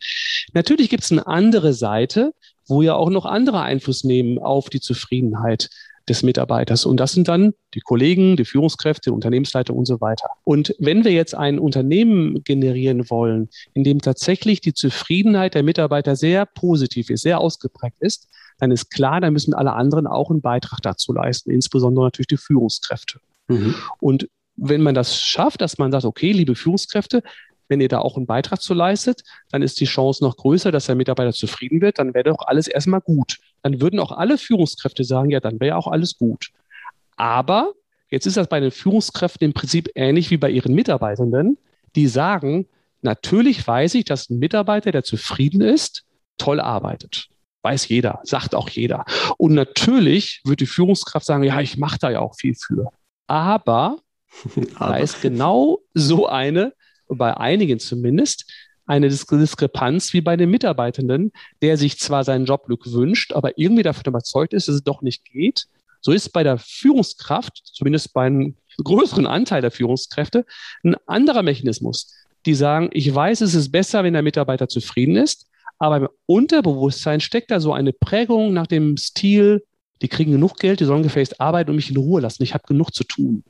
Natürlich 0.52 0.90
gibt 0.90 1.04
es 1.04 1.12
eine 1.12 1.26
andere 1.26 1.72
Seite, 1.72 2.32
wo 2.66 2.82
ja 2.82 2.94
auch 2.94 3.10
noch 3.10 3.24
andere 3.24 3.62
Einfluss 3.62 4.04
nehmen 4.04 4.38
auf 4.38 4.68
die 4.68 4.80
Zufriedenheit 4.80 5.70
des 6.08 6.22
Mitarbeiters. 6.22 6.86
Und 6.86 6.98
das 6.98 7.12
sind 7.12 7.28
dann 7.28 7.54
die 7.74 7.80
Kollegen, 7.80 8.36
die 8.36 8.44
Führungskräfte, 8.44 9.10
die 9.10 9.14
Unternehmensleiter 9.14 9.74
und 9.74 9.86
so 9.86 10.00
weiter. 10.00 10.28
Und 10.44 10.74
wenn 10.78 11.04
wir 11.04 11.12
jetzt 11.12 11.34
ein 11.34 11.58
Unternehmen 11.58 12.42
generieren 12.44 13.10
wollen, 13.10 13.48
in 13.74 13.84
dem 13.84 14.00
tatsächlich 14.00 14.60
die 14.60 14.74
Zufriedenheit 14.74 15.54
der 15.54 15.62
Mitarbeiter 15.62 16.16
sehr 16.16 16.46
positiv 16.46 17.10
ist, 17.10 17.22
sehr 17.22 17.40
ausgeprägt 17.40 17.96
ist, 18.00 18.28
dann 18.58 18.70
ist 18.70 18.90
klar, 18.90 19.20
dann 19.20 19.32
müssen 19.32 19.54
alle 19.54 19.72
anderen 19.72 20.06
auch 20.06 20.30
einen 20.30 20.40
Beitrag 20.40 20.80
dazu 20.82 21.12
leisten, 21.12 21.50
insbesondere 21.50 22.06
natürlich 22.06 22.26
die 22.26 22.36
Führungskräfte. 22.36 23.20
Mhm. 23.48 23.74
Und 24.00 24.28
wenn 24.56 24.82
man 24.82 24.94
das 24.94 25.20
schafft, 25.20 25.60
dass 25.60 25.78
man 25.78 25.92
sagt, 25.92 26.04
okay, 26.04 26.32
liebe 26.32 26.54
Führungskräfte, 26.54 27.22
wenn 27.68 27.80
ihr 27.80 27.88
da 27.88 27.98
auch 27.98 28.16
einen 28.16 28.26
Beitrag 28.26 28.60
zu 28.60 28.74
leistet, 28.74 29.22
dann 29.50 29.62
ist 29.62 29.80
die 29.80 29.84
Chance 29.84 30.24
noch 30.24 30.36
größer, 30.36 30.72
dass 30.72 30.86
der 30.86 30.94
Mitarbeiter 30.94 31.32
zufrieden 31.32 31.80
wird. 31.80 31.98
Dann 31.98 32.14
wäre 32.14 32.24
doch 32.24 32.46
alles 32.46 32.66
erstmal 32.66 33.00
gut. 33.00 33.38
Dann 33.62 33.80
würden 33.80 34.00
auch 34.00 34.12
alle 34.12 34.38
Führungskräfte 34.38 35.04
sagen, 35.04 35.30
ja, 35.30 35.40
dann 35.40 35.60
wäre 35.60 35.76
auch 35.76 35.86
alles 35.86 36.16
gut. 36.16 36.50
Aber 37.16 37.72
jetzt 38.10 38.26
ist 38.26 38.36
das 38.36 38.48
bei 38.48 38.60
den 38.60 38.70
Führungskräften 38.70 39.44
im 39.44 39.52
Prinzip 39.52 39.90
ähnlich 39.94 40.30
wie 40.30 40.36
bei 40.36 40.50
ihren 40.50 40.74
Mitarbeitenden, 40.74 41.58
die 41.96 42.06
sagen, 42.06 42.66
natürlich 43.02 43.66
weiß 43.66 43.94
ich, 43.94 44.04
dass 44.04 44.30
ein 44.30 44.38
Mitarbeiter, 44.38 44.92
der 44.92 45.04
zufrieden 45.04 45.60
ist, 45.60 46.04
toll 46.38 46.60
arbeitet. 46.60 47.28
Weiß 47.62 47.88
jeder, 47.88 48.20
sagt 48.22 48.54
auch 48.54 48.68
jeder. 48.68 49.04
Und 49.36 49.54
natürlich 49.54 50.40
wird 50.44 50.60
die 50.60 50.66
Führungskraft 50.66 51.26
sagen, 51.26 51.42
ja, 51.42 51.60
ich 51.60 51.76
mache 51.76 51.98
da 51.98 52.10
ja 52.10 52.20
auch 52.20 52.36
viel 52.36 52.54
für. 52.54 52.90
Aber, 53.26 53.98
Aber. 54.76 54.92
da 54.92 54.96
ist 54.96 55.20
genau 55.20 55.80
so 55.92 56.28
eine, 56.28 56.72
bei 57.08 57.36
einigen 57.36 57.78
zumindest, 57.78 58.50
eine 58.86 59.08
Diskrepanz 59.08 60.14
wie 60.14 60.22
bei 60.22 60.36
den 60.36 60.50
Mitarbeitenden, 60.50 61.32
der 61.60 61.76
sich 61.76 61.98
zwar 61.98 62.24
seinen 62.24 62.46
Jobglück 62.46 62.90
wünscht, 62.90 63.32
aber 63.34 63.58
irgendwie 63.58 63.82
davon 63.82 64.04
überzeugt 64.06 64.54
ist, 64.54 64.66
dass 64.66 64.76
es 64.76 64.82
doch 64.82 65.02
nicht 65.02 65.26
geht. 65.26 65.66
So 66.00 66.12
ist 66.12 66.30
bei 66.30 66.42
der 66.42 66.58
Führungskraft, 66.58 67.60
zumindest 67.74 68.14
bei 68.14 68.26
einem 68.26 68.56
größeren 68.82 69.26
Anteil 69.26 69.60
der 69.60 69.70
Führungskräfte, 69.70 70.46
ein 70.84 70.96
anderer 71.06 71.42
Mechanismus. 71.42 72.14
Die 72.46 72.54
sagen, 72.54 72.88
ich 72.92 73.14
weiß, 73.14 73.42
es 73.42 73.54
ist 73.54 73.72
besser, 73.72 74.04
wenn 74.04 74.14
der 74.14 74.22
Mitarbeiter 74.22 74.68
zufrieden 74.68 75.16
ist, 75.16 75.48
aber 75.78 75.96
im 75.96 76.08
Unterbewusstsein 76.26 77.20
steckt 77.20 77.50
da 77.50 77.60
so 77.60 77.72
eine 77.72 77.92
Prägung 77.92 78.54
nach 78.54 78.66
dem 78.66 78.96
Stil, 78.96 79.64
die 80.00 80.08
kriegen 80.08 80.32
genug 80.32 80.56
Geld, 80.56 80.80
die 80.80 80.84
sollen 80.84 81.02
gefälligst 81.02 81.40
arbeiten 81.40 81.70
und 81.70 81.76
mich 81.76 81.90
in 81.90 81.96
Ruhe 81.96 82.20
lassen. 82.20 82.42
Ich 82.42 82.54
habe 82.54 82.64
genug 82.66 82.94
zu 82.94 83.04
tun. 83.04 83.44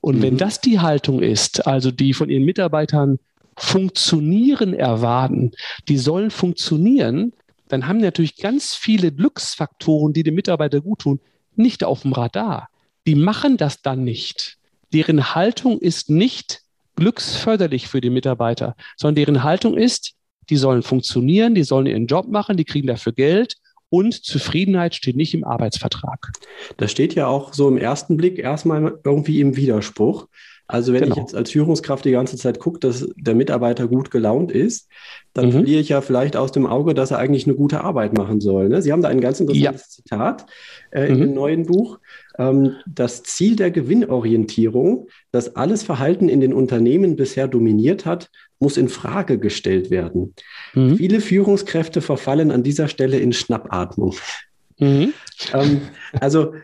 Und 0.00 0.18
mhm. 0.18 0.22
wenn 0.22 0.36
das 0.36 0.60
die 0.60 0.80
Haltung 0.80 1.22
ist, 1.22 1.66
also 1.66 1.90
die 1.90 2.14
von 2.14 2.28
ihren 2.28 2.44
Mitarbeitern 2.44 3.18
funktionieren 3.56 4.74
erwarten, 4.74 5.52
die 5.88 5.98
sollen 5.98 6.30
funktionieren, 6.30 7.32
dann 7.68 7.88
haben 7.88 7.98
natürlich 7.98 8.36
ganz 8.36 8.74
viele 8.74 9.12
Glücksfaktoren, 9.12 10.12
die 10.12 10.22
dem 10.22 10.34
Mitarbeiter 10.34 10.80
gut 10.80 11.00
tun, 11.00 11.20
nicht 11.54 11.84
auf 11.84 12.02
dem 12.02 12.12
Radar. 12.12 12.68
Die 13.06 13.14
machen 13.14 13.56
das 13.56 13.82
dann 13.82 14.04
nicht. 14.04 14.58
Deren 14.92 15.34
Haltung 15.34 15.80
ist 15.80 16.10
nicht 16.10 16.60
glücksförderlich 16.96 17.88
für 17.88 18.00
die 18.00 18.10
Mitarbeiter, 18.10 18.76
sondern 18.96 19.16
deren 19.16 19.42
Haltung 19.42 19.76
ist, 19.76 20.14
die 20.48 20.56
sollen 20.56 20.82
funktionieren, 20.82 21.54
die 21.54 21.64
sollen 21.64 21.86
ihren 21.86 22.06
Job 22.06 22.28
machen, 22.28 22.56
die 22.56 22.64
kriegen 22.64 22.86
dafür 22.86 23.12
Geld 23.12 23.56
und 23.90 24.24
Zufriedenheit 24.24 24.94
steht 24.94 25.16
nicht 25.16 25.34
im 25.34 25.44
Arbeitsvertrag. 25.44 26.32
Das 26.76 26.90
steht 26.90 27.14
ja 27.14 27.26
auch 27.26 27.52
so 27.52 27.68
im 27.68 27.78
ersten 27.78 28.16
Blick 28.16 28.38
erstmal 28.38 28.98
irgendwie 29.04 29.40
im 29.40 29.56
Widerspruch. 29.56 30.26
Also 30.68 30.92
wenn 30.92 31.04
genau. 31.04 31.14
ich 31.14 31.20
jetzt 31.20 31.34
als 31.34 31.52
Führungskraft 31.52 32.04
die 32.04 32.10
ganze 32.10 32.36
Zeit 32.36 32.58
gucke, 32.58 32.80
dass 32.80 33.06
der 33.16 33.36
Mitarbeiter 33.36 33.86
gut 33.86 34.10
gelaunt 34.10 34.50
ist, 34.50 34.88
dann 35.32 35.46
mhm. 35.46 35.52
verliere 35.52 35.80
ich 35.80 35.90
ja 35.90 36.00
vielleicht 36.00 36.36
aus 36.36 36.50
dem 36.50 36.66
Auge, 36.66 36.92
dass 36.92 37.12
er 37.12 37.18
eigentlich 37.18 37.46
eine 37.46 37.54
gute 37.54 37.84
Arbeit 37.84 38.14
machen 38.18 38.40
soll. 38.40 38.68
Ne? 38.68 38.82
Sie 38.82 38.90
haben 38.90 39.02
da 39.02 39.08
ein 39.08 39.20
ganz 39.20 39.38
interessantes 39.38 39.82
ja. 39.82 39.88
Zitat 39.88 40.46
äh, 40.90 41.08
mhm. 41.08 41.20
dem 41.20 41.34
neuen 41.34 41.66
Buch. 41.66 42.00
Ähm, 42.36 42.72
das 42.86 43.22
Ziel 43.22 43.54
der 43.54 43.70
Gewinnorientierung, 43.70 45.08
das 45.30 45.54
alles 45.54 45.84
Verhalten 45.84 46.28
in 46.28 46.40
den 46.40 46.52
Unternehmen 46.52 47.14
bisher 47.14 47.46
dominiert 47.46 48.04
hat, 48.04 48.30
muss 48.58 48.76
in 48.76 48.88
Frage 48.88 49.38
gestellt 49.38 49.90
werden. 49.90 50.34
Mhm. 50.74 50.96
Viele 50.96 51.20
Führungskräfte 51.20 52.00
verfallen 52.00 52.50
an 52.50 52.62
dieser 52.62 52.88
Stelle 52.88 53.18
in 53.18 53.32
Schnappatmung. 53.32 54.14
Mhm. 54.78 55.12
Ähm, 55.52 55.80
also, 56.20 56.54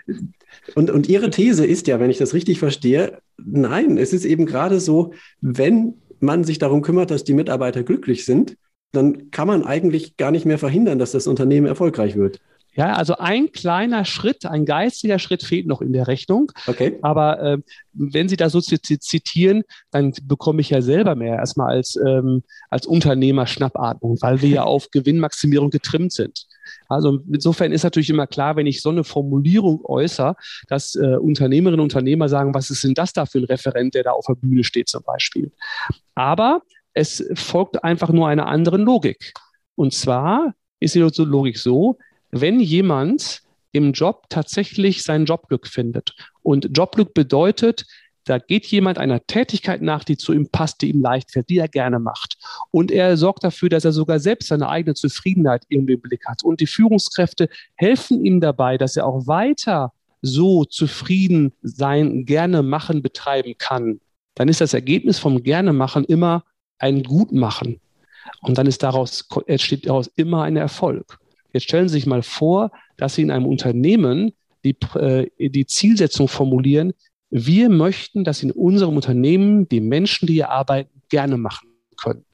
und, 0.75 0.91
und 0.91 1.09
Ihre 1.09 1.31
These 1.31 1.67
ist 1.67 1.87
ja, 1.87 2.01
wenn 2.01 2.11
ich 2.11 2.19
das 2.19 2.35
richtig 2.35 2.59
verstehe, 2.59 3.19
nein, 3.37 3.99
es 3.99 4.13
ist 4.13 4.25
eben 4.25 4.47
gerade 4.47 4.81
so, 4.81 5.13
wenn 5.41 5.95
man 6.21 6.45
sich 6.45 6.59
darum 6.59 6.83
kümmert, 6.83 7.11
dass 7.11 7.25
die 7.25 7.35
Mitarbeiter 7.35 7.83
glücklich 7.83 8.25
sind, 8.25 8.57
dann 8.93 9.31
kann 9.31 9.49
man 9.49 9.65
eigentlich 9.65 10.17
gar 10.17 10.31
nicht 10.31 10.45
mehr 10.45 10.59
verhindern, 10.59 10.99
dass 10.99 11.13
das 11.13 11.27
Unternehmen 11.27 11.67
erfolgreich 11.67 12.17
wird. 12.17 12.41
Ja, 12.75 12.95
also 12.95 13.17
ein 13.19 13.53
kleiner 13.53 14.07
Schritt, 14.07 14.47
ein 14.47 14.65
geistiger 14.65 15.19
Schritt 15.19 15.43
fehlt 15.43 15.67
noch 15.67 15.83
in 15.83 15.93
der 15.93 16.09
Rechnung. 16.09 16.51
Okay. 16.67 16.99
Aber 17.03 17.41
äh, 17.43 17.59
wenn 17.93 18.29
Sie 18.31 18.37
da 18.37 18.49
so 18.49 18.61
zitieren, 18.61 19.63
dann 19.91 20.13
bekomme 20.23 20.63
ich 20.63 20.71
ja 20.71 20.81
selber 20.81 21.15
mehr 21.15 21.37
erstmal 21.37 21.75
als, 21.75 21.97
ähm, 21.97 22.43
als 22.71 22.87
Unternehmer 22.87 23.47
Schnappatmung, 23.47 24.17
weil 24.23 24.41
wir 24.41 24.49
ja 24.49 24.63
auf 24.65 24.91
Gewinnmaximierung 24.91 25.69
getrimmt 25.69 26.13
sind. 26.13 26.47
Also 26.89 27.21
insofern 27.31 27.73
ist 27.73 27.83
natürlich 27.83 28.09
immer 28.09 28.27
klar, 28.27 28.57
wenn 28.57 28.67
ich 28.67 28.81
so 28.81 28.89
eine 28.89 29.05
Formulierung 29.05 29.85
äußere, 29.85 30.37
dass 30.69 30.95
äh, 30.95 31.17
Unternehmerinnen 31.17 31.81
und 31.81 31.93
Unternehmer 31.93 32.31
sagen, 32.31 32.55
was 32.55 32.71
ist 32.71 32.85
denn 32.85 32.95
das 32.95 33.13
da 33.13 33.27
für 33.27 33.39
ein 33.39 33.45
Referent, 33.45 33.95
der 33.95 34.05
da 34.05 34.13
auf 34.13 34.25
der 34.27 34.35
Bühne 34.35 34.65
steht 34.65 34.89
zum 34.89 35.03
Beispiel. 35.03 35.53
Aber 36.15 36.63
es 36.95 37.25
folgt 37.35 37.85
einfach 37.85 38.11
nur 38.11 38.29
einer 38.29 38.47
anderen 38.47 38.83
Logik. 38.83 39.35
Und 39.75 39.93
zwar 39.93 40.55
ist 40.81 40.95
die 40.95 41.01
Logik 41.01 41.59
so, 41.59 41.99
wenn 42.33 42.61
jemand 42.61 43.43
im 43.73 43.93
Job 43.93 44.25
tatsächlich 44.29 45.03
sein 45.03 45.25
Jobglück 45.25 45.67
findet. 45.67 46.15
Und 46.43 46.77
Jobglück 46.77 47.15
bedeutet, 47.15 47.87
da 48.25 48.39
geht 48.39 48.67
jemand 48.67 48.99
einer 48.99 49.27
Tätigkeit 49.27 49.83
nach, 49.83 50.05
die 50.05 50.17
zu 50.17 50.33
ihm 50.33 50.49
passt, 50.49 50.83
die 50.83 50.91
ihm 50.91 51.01
leicht 51.01 51.33
fällt, 51.33 51.49
die 51.49 51.59
er 51.59 51.69
gerne 51.69 51.99
macht. 51.99 52.37
Und 52.71 52.91
er 52.91 53.17
sorgt 53.17 53.43
dafür, 53.43 53.69
dass 53.69 53.85
er 53.85 53.93
sogar 53.93 54.21
selbst 54.21 54.49
seine 54.49 54.69
eigene 54.69 54.95
Zufriedenheit 54.95 55.65
irgendwie 55.69 55.95
im 55.95 56.01
Blick 56.01 56.27
hat. 56.27 56.45
Und 56.45 56.61
die 56.61 56.67
Führungskräfte 56.67 57.49
helfen 57.75 58.25
ihm 58.25 58.41
dabei, 58.41 58.79
dass 58.79 58.97
er 58.97 59.07
auch 59.07 59.27
weiter 59.27 59.93
so 60.21 60.65
zufrieden 60.65 61.53
sein, 61.63 62.25
gerne 62.25 62.63
machen, 62.63 63.03
betreiben 63.03 63.55
kann. 63.59 64.01
Dann 64.35 64.49
ist 64.49 64.61
das 64.61 64.73
Ergebnis 64.73 65.19
vom 65.19 65.43
gerne 65.43 65.73
machen 65.73 66.05
immer 66.05 66.45
ein 66.79 67.03
Gutmachen. 67.03 67.81
Und 68.41 68.57
dann 68.57 68.69
ist 68.69 68.85
daraus, 68.85 69.29
entsteht 69.47 69.87
daraus 69.87 70.07
immer 70.15 70.45
ein 70.45 70.57
Erfolg. 70.57 71.19
Jetzt 71.53 71.65
stellen 71.65 71.89
Sie 71.89 71.95
sich 71.95 72.07
mal 72.07 72.23
vor, 72.23 72.71
dass 72.97 73.15
Sie 73.15 73.23
in 73.23 73.31
einem 73.31 73.47
Unternehmen 73.47 74.33
die, 74.65 74.77
äh, 74.95 75.29
die 75.39 75.67
Zielsetzung 75.67 76.29
formulieren, 76.29 76.93
wir 77.31 77.71
möchten, 77.71 78.25
dass 78.25 78.43
in 78.43 78.51
unserem 78.51 78.97
Unternehmen 78.97 79.69
die 79.69 79.81
Menschen, 79.81 80.27
die 80.27 80.35
hier 80.35 80.51
arbeiten, 80.51 80.91
gerne 81.09 81.39
machen 81.39 81.69
können. 81.97 82.25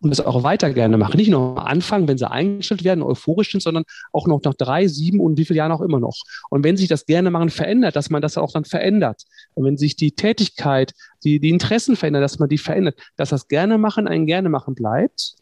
Und 0.00 0.10
das 0.10 0.20
auch 0.20 0.42
weiter 0.44 0.72
gerne 0.72 0.96
machen. 0.96 1.16
Nicht 1.16 1.30
nur 1.30 1.58
am 1.58 1.66
Anfang, 1.66 2.06
wenn 2.06 2.18
sie 2.18 2.30
eingestellt 2.30 2.84
werden, 2.84 3.02
euphorisch 3.02 3.50
sind, 3.50 3.62
sondern 3.62 3.84
auch 4.12 4.26
noch 4.26 4.40
nach 4.44 4.54
drei, 4.54 4.86
sieben 4.86 5.20
und 5.20 5.38
wie 5.38 5.44
viele 5.44 5.58
Jahren 5.58 5.72
auch 5.72 5.80
immer 5.80 5.98
noch. 5.98 6.16
Und 6.50 6.62
wenn 6.62 6.76
sich 6.76 6.88
das 6.88 7.06
gerne 7.06 7.30
machen 7.30 7.50
verändert, 7.50 7.96
dass 7.96 8.10
man 8.10 8.22
das 8.22 8.38
auch 8.38 8.52
dann 8.52 8.64
verändert. 8.64 9.22
Und 9.54 9.64
wenn 9.64 9.76
sich 9.76 9.96
die 9.96 10.12
Tätigkeit, 10.12 10.92
die, 11.24 11.40
die 11.40 11.50
Interessen 11.50 11.96
verändern, 11.96 12.22
dass 12.22 12.38
man 12.38 12.48
die 12.48 12.58
verändert, 12.58 12.96
dass 13.16 13.30
das 13.30 13.48
gerne 13.48 13.78
machen 13.78 14.06
ein 14.06 14.26
gerne 14.26 14.48
machen 14.48 14.74
bleibt 14.74 15.34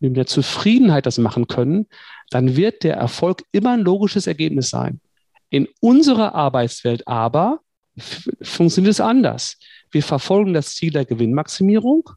mit 0.00 0.16
der 0.16 0.26
Zufriedenheit 0.26 1.06
das 1.06 1.18
machen 1.18 1.46
können, 1.46 1.86
dann 2.30 2.56
wird 2.56 2.84
der 2.84 2.96
Erfolg 2.96 3.44
immer 3.52 3.72
ein 3.72 3.80
logisches 3.80 4.26
Ergebnis 4.26 4.70
sein. 4.70 5.00
In 5.50 5.68
unserer 5.80 6.34
Arbeitswelt 6.34 7.06
aber 7.06 7.60
funktioniert 8.42 8.92
es 8.92 9.00
anders. 9.00 9.58
Wir 9.90 10.02
verfolgen 10.02 10.54
das 10.54 10.74
Ziel 10.76 10.92
der 10.92 11.04
Gewinnmaximierung 11.04 12.08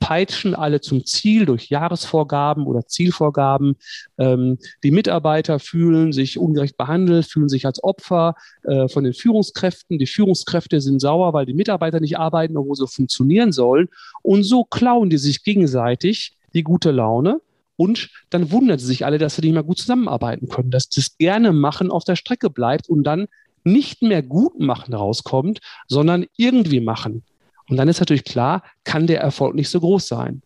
peitschen 0.00 0.54
alle 0.54 0.80
zum 0.80 1.04
Ziel 1.04 1.46
durch 1.46 1.68
Jahresvorgaben 1.68 2.66
oder 2.66 2.86
Zielvorgaben. 2.86 3.76
Ähm, 4.18 4.58
die 4.82 4.90
Mitarbeiter 4.90 5.60
fühlen 5.60 6.12
sich 6.12 6.38
ungerecht 6.38 6.76
behandelt, 6.76 7.26
fühlen 7.26 7.48
sich 7.48 7.66
als 7.66 7.84
Opfer 7.84 8.34
äh, 8.64 8.88
von 8.88 9.04
den 9.04 9.14
Führungskräften. 9.14 9.98
Die 9.98 10.06
Führungskräfte 10.06 10.80
sind 10.80 11.00
sauer, 11.00 11.32
weil 11.34 11.46
die 11.46 11.54
Mitarbeiter 11.54 12.00
nicht 12.00 12.18
arbeiten, 12.18 12.56
obwohl 12.56 12.76
sie 12.76 12.88
funktionieren 12.88 13.52
sollen. 13.52 13.88
Und 14.22 14.42
so 14.42 14.64
klauen 14.64 15.10
die 15.10 15.18
sich 15.18 15.44
gegenseitig 15.44 16.32
die 16.54 16.64
gute 16.64 16.90
Laune. 16.90 17.40
Und 17.80 18.10
dann 18.28 18.50
wundern 18.50 18.78
sie 18.78 18.84
sich 18.84 19.06
alle, 19.06 19.16
dass 19.16 19.36
sie 19.36 19.40
nicht 19.40 19.54
mehr 19.54 19.62
gut 19.62 19.78
zusammenarbeiten 19.78 20.50
können, 20.50 20.70
dass 20.70 20.90
das 20.90 21.16
gerne 21.16 21.50
machen 21.50 21.90
auf 21.90 22.04
der 22.04 22.14
Strecke 22.14 22.50
bleibt 22.50 22.90
und 22.90 23.04
dann 23.04 23.26
nicht 23.64 24.02
mehr 24.02 24.22
gut 24.22 24.60
machen 24.60 24.92
rauskommt, 24.92 25.60
sondern 25.88 26.26
irgendwie 26.36 26.80
machen. 26.80 27.22
Und 27.70 27.78
dann 27.78 27.88
ist 27.88 27.98
natürlich 27.98 28.24
klar, 28.24 28.64
kann 28.84 29.06
der 29.06 29.22
Erfolg 29.22 29.54
nicht 29.54 29.70
so 29.70 29.80
groß 29.80 30.06
sein. 30.06 30.42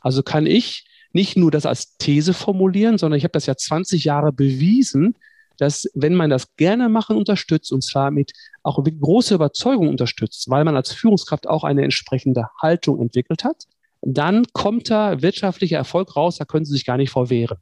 Also 0.00 0.22
kann 0.22 0.46
ich 0.46 0.86
nicht 1.12 1.36
nur 1.36 1.50
das 1.50 1.66
als 1.66 1.98
These 1.98 2.32
formulieren, 2.32 2.96
sondern 2.96 3.18
ich 3.18 3.24
habe 3.24 3.32
das 3.32 3.44
ja 3.44 3.54
20 3.54 4.04
Jahre 4.04 4.32
bewiesen, 4.32 5.14
dass 5.58 5.90
wenn 5.92 6.14
man 6.14 6.30
das 6.30 6.56
gerne 6.56 6.88
machen 6.88 7.18
unterstützt 7.18 7.70
und 7.70 7.84
zwar 7.84 8.10
mit 8.10 8.32
auch 8.62 8.82
mit 8.82 8.98
großer 8.98 9.34
Überzeugung 9.34 9.90
unterstützt, 9.90 10.48
weil 10.48 10.64
man 10.64 10.74
als 10.74 10.94
Führungskraft 10.94 11.48
auch 11.48 11.64
eine 11.64 11.84
entsprechende 11.84 12.46
Haltung 12.62 12.98
entwickelt 12.98 13.44
hat, 13.44 13.66
dann 14.02 14.46
kommt 14.52 14.90
da 14.90 15.22
wirtschaftlicher 15.22 15.76
Erfolg 15.76 16.16
raus, 16.16 16.36
da 16.36 16.44
können 16.44 16.64
Sie 16.64 16.72
sich 16.72 16.86
gar 16.86 16.96
nicht 16.96 17.10
vorwehren. 17.10 17.58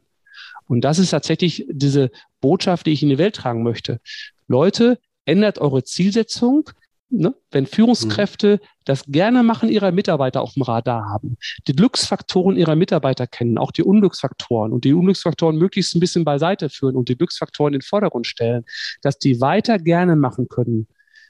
Und 0.69 0.83
das 0.83 0.99
ist 0.99 1.11
tatsächlich 1.11 1.67
diese 1.71 2.11
Botschaft, 2.41 2.87
die 2.87 2.93
ich 2.93 3.03
in 3.03 3.09
die 3.09 3.19
Welt 3.19 3.37
tragen 3.37 3.63
möchte. 3.63 4.01
Leute, 4.49 4.99
ändert 5.25 5.59
eure 5.59 5.85
Zielsetzung, 5.85 6.71
Ne? 7.09 7.35
Wenn 7.53 7.67
Führungskräfte 7.67 8.59
mhm. 8.61 8.67
das 8.85 9.05
gerne 9.07 9.45
machen 9.45 9.69
ihrer 9.69 9.93
Mitarbeiter 9.93 10.43
auf 10.43 10.55
dem 10.55 10.63
Radar 10.63 11.09
haben, 11.09 11.37
die 11.69 11.73
Glücksfaktoren 11.73 12.57
ihrer 12.57 12.75
Mitarbeiter 12.75 13.29
kennen, 13.29 13.59
auch 13.59 13.71
die 13.71 13.85
Unglücksfaktoren 13.85 14.73
und 14.73 14.85
die 14.85 14.93
Unglücksfaktoren 14.93 15.57
möglichst 15.57 15.95
ein 15.95 16.01
bisschen 16.01 16.25
beiseite 16.25 16.69
führen 16.69 16.97
und 16.97 17.09
die 17.09 17.17
Glücksfaktoren 17.17 17.75
in 17.75 17.81
den 17.81 17.87
Vordergrund 17.87 18.27
stellen, 18.27 18.65
dass 19.03 19.19
die 19.21 19.41
weiter 19.41 19.79
gerne 19.79 20.17
machen 20.17 20.49
können, 20.49 20.89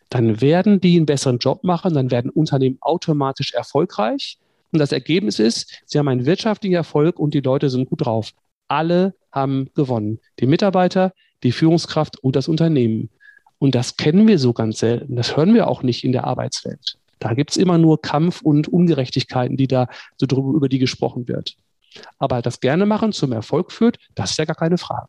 dann 0.08 0.40
werden 0.40 0.80
die 0.80 0.96
einen 0.96 1.04
besseren 1.04 1.38
Job 1.38 1.62
machen, 1.62 1.92
dann 1.92 2.10
werden 2.10 2.30
Unternehmen 2.30 2.78
automatisch 2.80 3.52
erfolgreich. 3.52 4.38
Und 4.76 4.80
das 4.80 4.92
Ergebnis 4.92 5.38
ist, 5.38 5.80
sie 5.86 5.98
haben 5.98 6.06
einen 6.08 6.26
wirtschaftlichen 6.26 6.74
Erfolg 6.74 7.18
und 7.18 7.32
die 7.32 7.40
Leute 7.40 7.70
sind 7.70 7.88
gut 7.88 8.04
drauf. 8.04 8.32
Alle 8.68 9.14
haben 9.32 9.70
gewonnen. 9.74 10.20
Die 10.38 10.46
Mitarbeiter, 10.46 11.14
die 11.42 11.52
Führungskraft 11.52 12.18
und 12.18 12.36
das 12.36 12.46
Unternehmen. 12.46 13.08
Und 13.58 13.74
das 13.74 13.96
kennen 13.96 14.28
wir 14.28 14.38
so 14.38 14.52
ganz 14.52 14.80
selten. 14.80 15.16
Das 15.16 15.34
hören 15.34 15.54
wir 15.54 15.68
auch 15.68 15.82
nicht 15.82 16.04
in 16.04 16.12
der 16.12 16.24
Arbeitswelt. 16.24 16.98
Da 17.20 17.32
gibt 17.32 17.52
es 17.52 17.56
immer 17.56 17.78
nur 17.78 18.02
Kampf 18.02 18.42
und 18.42 18.68
Ungerechtigkeiten, 18.68 19.56
die 19.56 19.66
da 19.66 19.88
so 20.18 20.26
drüber, 20.26 20.50
über 20.50 20.68
die 20.68 20.78
gesprochen 20.78 21.26
wird. 21.26 21.56
Aber 22.18 22.42
das 22.42 22.60
gerne 22.60 22.84
machen 22.84 23.12
zum 23.12 23.32
Erfolg 23.32 23.72
führt, 23.72 23.96
das 24.14 24.32
ist 24.32 24.38
ja 24.38 24.44
gar 24.44 24.56
keine 24.56 24.76
Frage. 24.76 25.08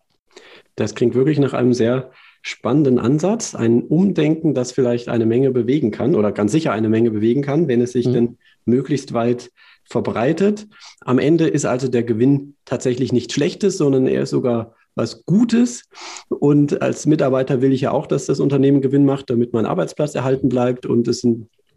Das 0.77 0.95
klingt 0.95 1.13
wirklich 1.13 1.39
nach 1.39 1.51
einem 1.51 1.73
sehr 1.73 2.11
spannenden 2.41 2.99
Ansatz, 2.99 3.53
ein 3.53 3.83
Umdenken, 3.83 4.53
das 4.53 4.71
vielleicht 4.71 5.09
eine 5.09 5.25
Menge 5.25 5.51
bewegen 5.51 5.91
kann 5.91 6.15
oder 6.15 6.31
ganz 6.31 6.53
sicher 6.53 6.71
eine 6.71 6.87
Menge 6.87 7.11
bewegen 7.11 7.41
kann, 7.41 7.67
wenn 7.67 7.81
es 7.81 7.91
sich 7.91 8.07
mhm. 8.07 8.13
denn 8.13 8.37
möglichst 8.67 9.13
weit 9.13 9.51
verbreitet. 9.85 10.67
Am 11.01 11.19
Ende 11.19 11.47
ist 11.47 11.65
also 11.65 11.87
der 11.87 12.03
Gewinn 12.03 12.55
tatsächlich 12.65 13.13
nichts 13.13 13.33
Schlechtes, 13.33 13.77
sondern 13.77 14.07
er 14.07 14.23
ist 14.23 14.31
sogar 14.31 14.75
was 14.95 15.25
Gutes. 15.25 15.83
Und 16.29 16.81
als 16.81 17.05
Mitarbeiter 17.05 17.61
will 17.61 17.71
ich 17.71 17.81
ja 17.81 17.91
auch, 17.91 18.07
dass 18.07 18.25
das 18.25 18.39
Unternehmen 18.39 18.81
Gewinn 18.81 19.05
macht, 19.05 19.29
damit 19.29 19.53
mein 19.53 19.65
Arbeitsplatz 19.65 20.15
erhalten 20.15 20.49
bleibt 20.49 20.85
und 20.85 21.07
es 21.07 21.25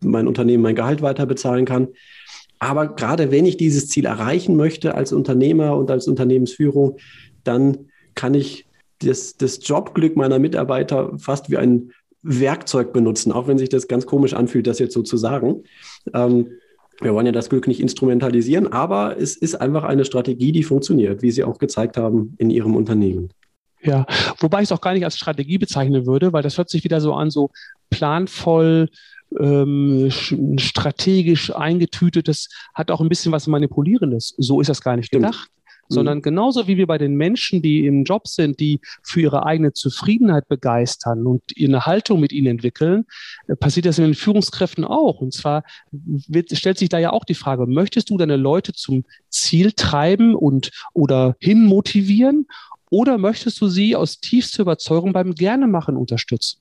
mein 0.03 0.27
Unternehmen 0.27 0.63
mein 0.63 0.75
Gehalt 0.75 1.03
weiter 1.03 1.27
bezahlen 1.27 1.67
kann. 1.67 1.89
Aber 2.59 2.89
gerade 2.89 3.31
wenn 3.31 3.47
ich 3.47 3.57
dieses 3.57 3.89
Ziel 3.89 4.07
erreichen 4.07 4.57
möchte 4.57 4.95
als 4.95 5.13
Unternehmer 5.13 5.77
und 5.77 5.91
als 5.91 6.09
Unternehmensführung, 6.09 6.99
dann 7.45 7.91
kann 8.15 8.35
ich 8.35 8.67
das, 8.99 9.37
das 9.37 9.67
Jobglück 9.67 10.17
meiner 10.17 10.39
Mitarbeiter 10.39 11.13
fast 11.19 11.51
wie 11.51 11.57
ein 11.57 11.93
Werkzeug 12.23 12.93
benutzen, 12.93 13.33
auch 13.33 13.49
wenn 13.49 13.57
sich 13.57 13.71
das 13.71 13.89
ganz 13.89 14.05
komisch 14.05 14.35
anfühlt, 14.35 14.67
das 14.67 14.79
jetzt 14.79 14.93
so 14.93 15.03
zu 15.03 15.17
sagen. 15.17 15.65
Ähm, 16.13 16.49
wir 17.01 17.15
wollen 17.15 17.27
ja 17.27 17.33
das 17.33 17.49
Glück 17.49 17.67
nicht 17.67 17.81
instrumentalisieren, 17.81 18.73
aber 18.73 19.17
es 19.19 19.37
ist 19.37 19.55
einfach 19.55 19.85
eine 19.85 20.05
Strategie, 20.05 20.53
die 20.53 20.63
funktioniert, 20.63 21.23
wie 21.23 21.31
Sie 21.31 21.45
auch 21.45 21.59
gezeigt 21.59 21.97
haben 21.97 22.35
in 22.39 22.51
Ihrem 22.51 22.77
Unternehmen. 22.77 23.31
Ja, 23.83 24.05
wobei 24.39 24.59
ich 24.59 24.65
es 24.65 24.73
auch 24.73 24.83
gar 24.83 24.93
nicht 24.93 25.05
als 25.05 25.17
Strategie 25.17 25.57
bezeichnen 25.57 26.07
würde, 26.07 26.33
weil 26.33 26.43
das 26.43 26.59
hört 26.59 26.69
sich 26.69 26.85
wieder 26.85 27.01
so 27.01 27.15
an, 27.15 27.31
so 27.31 27.51
planvoll, 27.89 28.91
ähm, 29.39 30.11
strategisch 30.59 31.55
eingetütet. 31.55 32.29
Das 32.29 32.49
hat 32.75 32.91
auch 32.91 33.01
ein 33.01 33.09
bisschen 33.09 33.33
was 33.33 33.47
Manipulierendes. 33.47 34.35
So 34.37 34.61
ist 34.61 34.69
das 34.69 34.83
gar 34.83 34.97
nicht 34.97 35.11
gedacht 35.11 35.51
sondern 35.91 36.19
mhm. 36.19 36.23
genauso 36.23 36.67
wie 36.67 36.77
wir 36.77 36.87
bei 36.87 36.97
den 36.97 37.15
Menschen, 37.17 37.61
die 37.61 37.85
im 37.87 38.05
Job 38.05 38.29
sind, 38.29 38.61
die 38.61 38.81
für 39.03 39.21
ihre 39.21 39.45
eigene 39.45 39.73
Zufriedenheit 39.73 40.49
begeistern 40.49 41.27
und 41.27 41.43
eine 41.61 41.85
Haltung 41.85 42.21
mit 42.21 42.33
ihnen 42.33 42.47
entwickeln, 42.47 43.05
äh, 43.49 43.57
passiert 43.57 43.87
das 43.87 43.99
in 43.99 44.05
den 44.05 44.15
Führungskräften 44.15 44.85
auch. 44.85 45.21
Und 45.21 45.35
zwar 45.35 45.65
wird, 45.91 46.57
stellt 46.57 46.79
sich 46.79 46.89
da 46.89 46.99
ja 46.99 47.13
auch 47.13 47.25
die 47.25 47.35
Frage, 47.35 47.67
möchtest 47.67 48.09
du 48.11 48.17
deine 48.17 48.37
Leute 48.37 48.73
zum 48.73 49.05
Ziel 49.29 49.73
treiben 49.73 50.35
und 50.35 50.71
oder 50.95 51.37
hin 51.41 51.65
motivieren 51.65 52.47
oder 52.91 53.19
möchtest 53.19 53.61
du 53.61 53.69
sie 53.69 53.95
aus 53.97 54.21
tiefster 54.21 54.63
Überzeugung 54.63 55.13
beim 55.13 55.35
Gernemachen 55.35 55.97
unterstützen? 55.97 56.61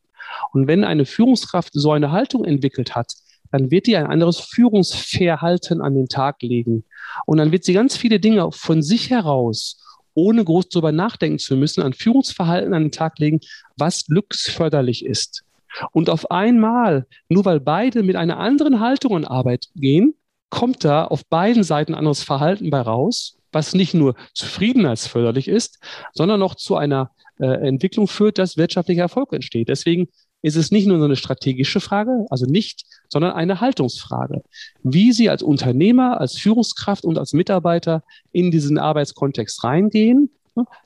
Und 0.51 0.67
wenn 0.67 0.83
eine 0.83 1.05
Führungskraft 1.05 1.71
so 1.73 1.91
eine 1.91 2.11
Haltung 2.11 2.45
entwickelt 2.45 2.95
hat, 2.95 3.13
dann 3.51 3.71
wird 3.71 3.87
die 3.87 3.97
ein 3.97 4.07
anderes 4.07 4.39
Führungsverhalten 4.39 5.81
an 5.81 5.95
den 5.95 6.07
Tag 6.07 6.41
legen. 6.41 6.83
Und 7.25 7.37
dann 7.37 7.51
wird 7.51 7.63
sie 7.63 7.73
ganz 7.73 7.97
viele 7.97 8.19
Dinge 8.19 8.51
von 8.51 8.81
sich 8.81 9.09
heraus, 9.09 9.83
ohne 10.13 10.43
groß 10.43 10.69
darüber 10.69 10.91
nachdenken 10.91 11.39
zu 11.39 11.55
müssen, 11.55 11.81
an 11.81 11.93
Führungsverhalten 11.93 12.73
an 12.73 12.83
den 12.83 12.91
Tag 12.91 13.19
legen, 13.19 13.39
was 13.77 14.05
glücksförderlich 14.05 15.05
ist. 15.05 15.43
Und 15.91 16.09
auf 16.09 16.31
einmal, 16.31 17.05
nur 17.29 17.45
weil 17.45 17.59
beide 17.59 18.03
mit 18.03 18.15
einer 18.15 18.37
anderen 18.37 18.79
Haltung 18.79 19.15
an 19.15 19.25
Arbeit 19.25 19.67
gehen, 19.75 20.15
kommt 20.49 20.83
da 20.83 21.05
auf 21.05 21.25
beiden 21.25 21.63
Seiten 21.63 21.93
anderes 21.93 22.23
Verhalten 22.23 22.69
bei 22.69 22.81
raus, 22.81 23.37
was 23.51 23.73
nicht 23.73 23.93
nur 23.93 24.15
zufriedenheitsförderlich 24.33 25.47
ist, 25.47 25.79
sondern 26.13 26.41
auch 26.41 26.55
zu 26.55 26.75
einer 26.75 27.11
äh, 27.39 27.67
Entwicklung 27.67 28.07
führt, 28.07 28.37
dass 28.37 28.57
wirtschaftlicher 28.57 29.03
Erfolg 29.03 29.33
entsteht. 29.33 29.69
Deswegen 29.69 30.09
ist 30.41 30.55
es 30.55 30.71
nicht 30.71 30.87
nur 30.87 30.99
so 30.99 31.05
eine 31.05 31.15
strategische 31.15 31.79
Frage, 31.79 32.25
also 32.29 32.45
nicht, 32.45 32.85
sondern 33.09 33.33
eine 33.33 33.61
Haltungsfrage. 33.61 34.43
Wie 34.83 35.11
Sie 35.11 35.29
als 35.29 35.43
Unternehmer, 35.43 36.19
als 36.19 36.37
Führungskraft 36.37 37.03
und 37.03 37.17
als 37.17 37.33
Mitarbeiter 37.33 38.03
in 38.31 38.51
diesen 38.51 38.77
Arbeitskontext 38.77 39.63
reingehen, 39.63 40.29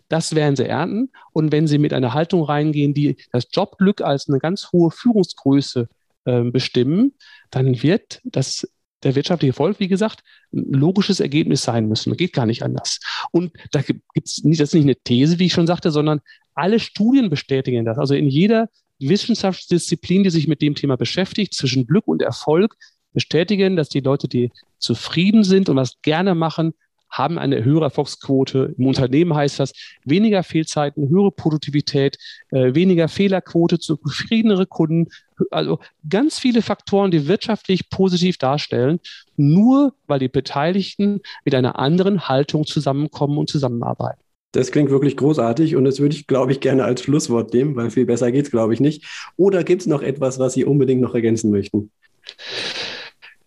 das 0.10 0.36
werden 0.36 0.56
Sie 0.56 0.68
ernten. 0.68 1.10
Und 1.32 1.52
wenn 1.52 1.68
Sie 1.68 1.78
mit 1.78 1.94
einer 1.94 2.14
Haltung 2.14 2.44
reingehen, 2.44 2.94
die 2.94 3.18
das 3.32 3.48
Jobglück 3.52 4.02
als 4.02 4.28
eine 4.28 4.40
ganz 4.40 4.72
hohe 4.72 4.92
Führungsgröße 4.92 5.88
äh, 6.26 6.44
bestimmen, 6.44 7.14
dann 7.52 7.82
wird 7.82 8.22
das 8.24 8.68
der 9.04 9.16
wirtschaftliche 9.16 9.52
Erfolg, 9.52 9.80
wie 9.80 9.90
gesagt, 9.90 10.22
ein 10.54 10.72
logisches 10.72 11.20
Ergebnis 11.20 11.64
sein 11.64 11.88
müssen. 11.88 12.16
Geht 12.16 12.34
gar 12.34 12.46
nicht 12.46 12.64
anders. 12.64 13.00
Und 13.32 13.52
da 13.72 13.82
gibt 13.82 14.04
es 14.24 14.44
nicht, 14.44 14.62
das 14.62 14.70
ist 14.70 14.76
nicht 14.76 14.84
eine 14.84 14.96
These, 14.96 15.40
wie 15.40 15.48
ich 15.48 15.54
schon 15.54 15.68
sagte, 15.68 15.92
sondern 15.92 16.22
alle 16.56 16.80
Studien 16.80 17.30
bestätigen 17.30 17.84
das. 17.86 17.98
Also 17.98 18.16
in 18.16 18.30
jeder 18.30 18.70
Wissenschaftsdisziplin, 19.00 20.24
die 20.24 20.30
sich 20.30 20.48
mit 20.48 20.62
dem 20.62 20.76
Thema 20.76 20.98
beschäftigt, 20.98 21.54
zwischen 21.54 21.88
Glück 21.88 22.08
und 22.08 22.22
Erfolg, 22.22 22.76
bestätigen, 23.14 23.76
dass 23.76 23.90
die 23.90 24.00
Leute, 24.00 24.28
die 24.28 24.52
zufrieden 24.80 25.44
sind 25.44 25.70
und 25.70 25.76
was 25.76 26.02
gerne 26.02 26.36
machen, 26.36 26.74
haben 27.14 27.38
eine 27.38 27.64
höhere 27.64 27.86
Erfolgsquote. 27.86 28.74
Im 28.76 28.88
Unternehmen 28.88 29.36
heißt 29.36 29.60
das 29.60 29.74
weniger 30.04 30.42
Fehlzeiten, 30.42 31.10
höhere 31.10 31.32
Produktivität, 31.32 32.18
äh, 32.50 32.74
weniger 32.74 33.08
Fehlerquote, 33.08 33.78
zufriedenere 33.78 34.66
Kunden. 34.66 35.10
Also 35.52 35.80
ganz 36.10 36.40
viele 36.40 36.64
Faktoren, 36.64 37.12
die 37.12 37.28
wirtschaftlich 37.28 37.90
positiv 37.92 38.40
darstellen, 38.40 39.00
nur 39.38 39.94
weil 40.08 40.20
die 40.20 40.28
Beteiligten 40.28 41.22
mit 41.46 41.54
einer 41.54 41.78
anderen 41.78 42.28
Haltung 42.28 42.66
zusammenkommen 42.66 43.38
und 43.38 43.48
zusammenarbeiten. 43.48 44.23
Das 44.54 44.72
klingt 44.72 44.92
wirklich 44.92 45.18
großartig 45.18 45.76
und 45.76 45.84
das 45.84 46.00
würde 46.00 46.16
ich, 46.16 46.28
glaube 46.28 46.52
ich, 46.52 46.60
gerne 46.60 46.84
als 46.86 47.02
Schlusswort 47.02 47.54
nehmen, 47.54 47.76
weil 47.76 47.90
viel 47.90 48.06
besser 48.06 48.32
geht 48.32 48.46
es, 48.46 48.52
glaube 48.52 48.74
ich, 48.74 48.80
nicht. 48.80 49.04
Oder 49.36 49.64
gibt 49.64 49.82
es 49.82 49.88
noch 49.88 50.04
etwas, 50.04 50.38
was 50.40 50.54
Sie 50.54 50.64
unbedingt 50.64 51.02
noch 51.02 51.16
ergänzen 51.16 51.50
möchten? 51.50 51.92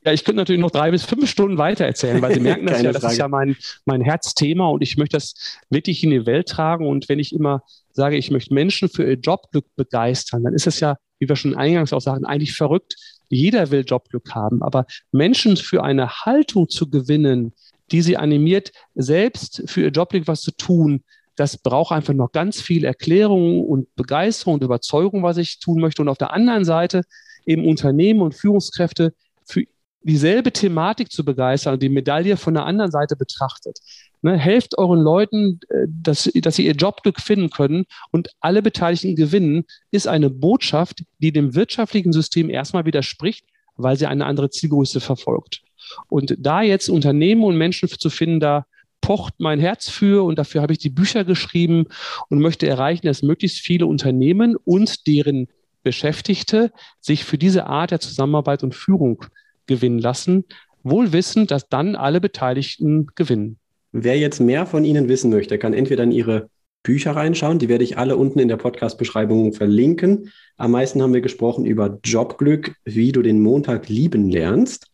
Ja, 0.05 0.13
ich 0.13 0.25
könnte 0.25 0.39
natürlich 0.39 0.61
noch 0.61 0.71
drei 0.71 0.91
bis 0.91 1.05
fünf 1.05 1.31
Stunden 1.31 1.59
weiter 1.59 1.85
erzählen, 1.85 2.21
weil 2.23 2.35
Sie 2.35 2.41
merken 2.49 2.67
das 2.67 2.83
ja, 2.83 2.93
das 2.93 3.05
ist 3.05 3.19
ja 3.19 3.29
mein, 3.29 3.57
mein 3.85 4.01
Herzthema 4.01 4.67
und 4.67 4.83
ich 4.83 4.97
möchte 4.97 5.17
das 5.17 5.59
wirklich 5.71 6.03
in 6.03 6.11
die 6.11 6.27
Welt 6.27 6.49
tragen. 6.49 6.87
Und 6.87 7.09
wenn 7.09 7.21
ich 7.21 7.33
immer 7.33 7.63
sage, 7.93 8.17
ich 8.17 8.33
möchte 8.33 8.53
Menschen 8.53 8.89
für 8.89 9.05
ihr 9.05 9.19
Jobglück 9.19 9.65
begeistern, 9.77 10.43
dann 10.43 10.55
ist 10.55 10.67
es 10.67 10.81
ja, 10.81 10.97
wie 11.21 11.29
wir 11.29 11.37
schon 11.37 11.57
eingangs 11.57 11.93
auch 11.93 12.01
sagen, 12.01 12.25
eigentlich 12.25 12.55
verrückt. 12.55 12.97
Jeder 13.29 13.71
will 13.71 13.85
Jobglück 13.87 14.35
haben, 14.35 14.63
aber 14.63 14.87
Menschen 15.13 15.57
für 15.57 15.83
eine 15.83 16.09
Haltung 16.09 16.69
zu 16.69 16.91
gewinnen, 16.91 17.53
die 17.93 18.03
sie 18.03 18.17
animiert, 18.17 18.73
selbst 18.95 19.63
für 19.67 19.83
ihr 19.83 19.91
Jobglück 19.91 20.27
was 20.27 20.43
zu 20.43 20.53
tun. 20.53 21.03
Das 21.37 21.59
braucht 21.59 21.93
einfach 21.93 22.15
noch 22.15 22.33
ganz 22.33 22.61
viel 22.61 22.85
Erklärung 22.85 23.65
und 23.65 23.95
Begeisterung 23.95 24.55
und 24.55 24.63
Überzeugung, 24.63 25.23
was 25.23 25.37
ich 25.37 25.61
tun 25.61 25.81
möchte. 25.81 26.03
Und 26.03 26.09
auf 26.09 26.19
der 26.19 26.33
anderen 26.33 26.65
Seite 26.65 27.03
eben 27.45 27.67
Unternehmen 27.67 28.23
und 28.23 28.35
Führungskräfte 28.35 29.15
für 29.45 29.65
dieselbe 30.03 30.53
Thematik 30.53 31.11
zu 31.11 31.25
begeistern 31.25 31.75
und 31.75 31.83
die 31.83 31.89
Medaille 31.89 32.37
von 32.37 32.55
der 32.55 32.65
anderen 32.65 32.91
Seite 32.91 33.17
betrachtet. 33.17 33.81
Ne, 34.23 34.39
helft 34.39 34.79
euren 34.79 35.01
Leuten, 35.01 35.61
äh, 35.69 35.87
dass, 35.89 36.31
dass 36.35 36.57
sie 36.57 36.67
ihr 36.67 36.75
Jobglück 36.75 37.21
finden 37.21 37.51
können 37.51 37.85
und 38.13 38.31
alle 38.41 38.63
Beteiligten 38.63 39.17
gewinnen, 39.17 39.65
ist 39.91 40.09
eine 40.09 40.31
Botschaft, 40.31 41.05
die 41.19 41.33
dem 41.33 41.55
wirtschaftlichen 41.55 42.13
System 42.13 42.51
erstmal 42.51 42.87
widerspricht, 42.87 43.45
weil 43.77 43.97
sie 43.97 44.07
eine 44.07 44.25
andere 44.25 44.49
Zielgröße 44.49 45.01
verfolgt. 45.01 45.63
Und 46.09 46.37
da 46.39 46.63
jetzt 46.63 46.89
Unternehmen 46.89 47.45
und 47.45 47.57
Menschen 47.57 47.89
zu 47.89 48.11
finden, 48.11 48.41
da 48.41 48.67
pocht 49.01 49.35
mein 49.39 49.61
Herz 49.61 49.89
für 49.89 50.25
und 50.25 50.39
dafür 50.39 50.63
habe 50.63 50.73
ich 50.73 50.79
die 50.79 50.91
Bücher 50.91 51.25
geschrieben 51.25 51.87
und 52.29 52.41
möchte 52.41 52.67
erreichen, 52.67 53.07
dass 53.07 53.23
möglichst 53.23 53.59
viele 53.59 53.87
Unternehmen 53.87 54.57
und 54.57 55.07
deren 55.07 55.49
Beschäftigte 55.83 56.73
sich 57.01 57.25
für 57.25 57.39
diese 57.39 57.67
Art 57.67 57.93
der 57.93 58.01
Zusammenarbeit 58.01 58.65
und 58.65 58.75
Führung 58.75 59.25
gewinnen 59.67 60.01
lassen, 60.01 60.45
wohl 60.83 61.13
wissend, 61.13 61.51
dass 61.51 61.69
dann 61.69 61.95
alle 61.95 62.21
Beteiligten 62.21 63.07
gewinnen. 63.15 63.59
Wer 63.93 64.19
jetzt 64.19 64.41
mehr 64.41 64.67
von 64.67 64.85
Ihnen 64.85 65.09
wissen 65.09 65.31
möchte, 65.31 65.59
kann 65.59 65.73
entweder 65.73 66.03
in 66.03 66.11
Ihre 66.11 66.51
Bücher 66.83 67.13
reinschauen. 67.13 67.59
Die 67.59 67.69
werde 67.69 67.85
ich 67.85 67.99
alle 67.99 68.17
unten 68.17 68.39
in 68.39 68.49
der 68.49 68.57
Podcast-Beschreibung 68.57 69.53
verlinken. 69.53 70.33
Am 70.57 70.71
meisten 70.71 71.03
haben 71.03 71.15
wir 71.15 71.21
gesprochen 71.21 71.65
über 71.67 71.99
Jobglück, 72.05 72.75
wie 72.85 73.13
du 73.13 73.23
den 73.23 73.41
Montag 73.41 73.89
lieben 73.89 74.29
lernst. 74.29 74.91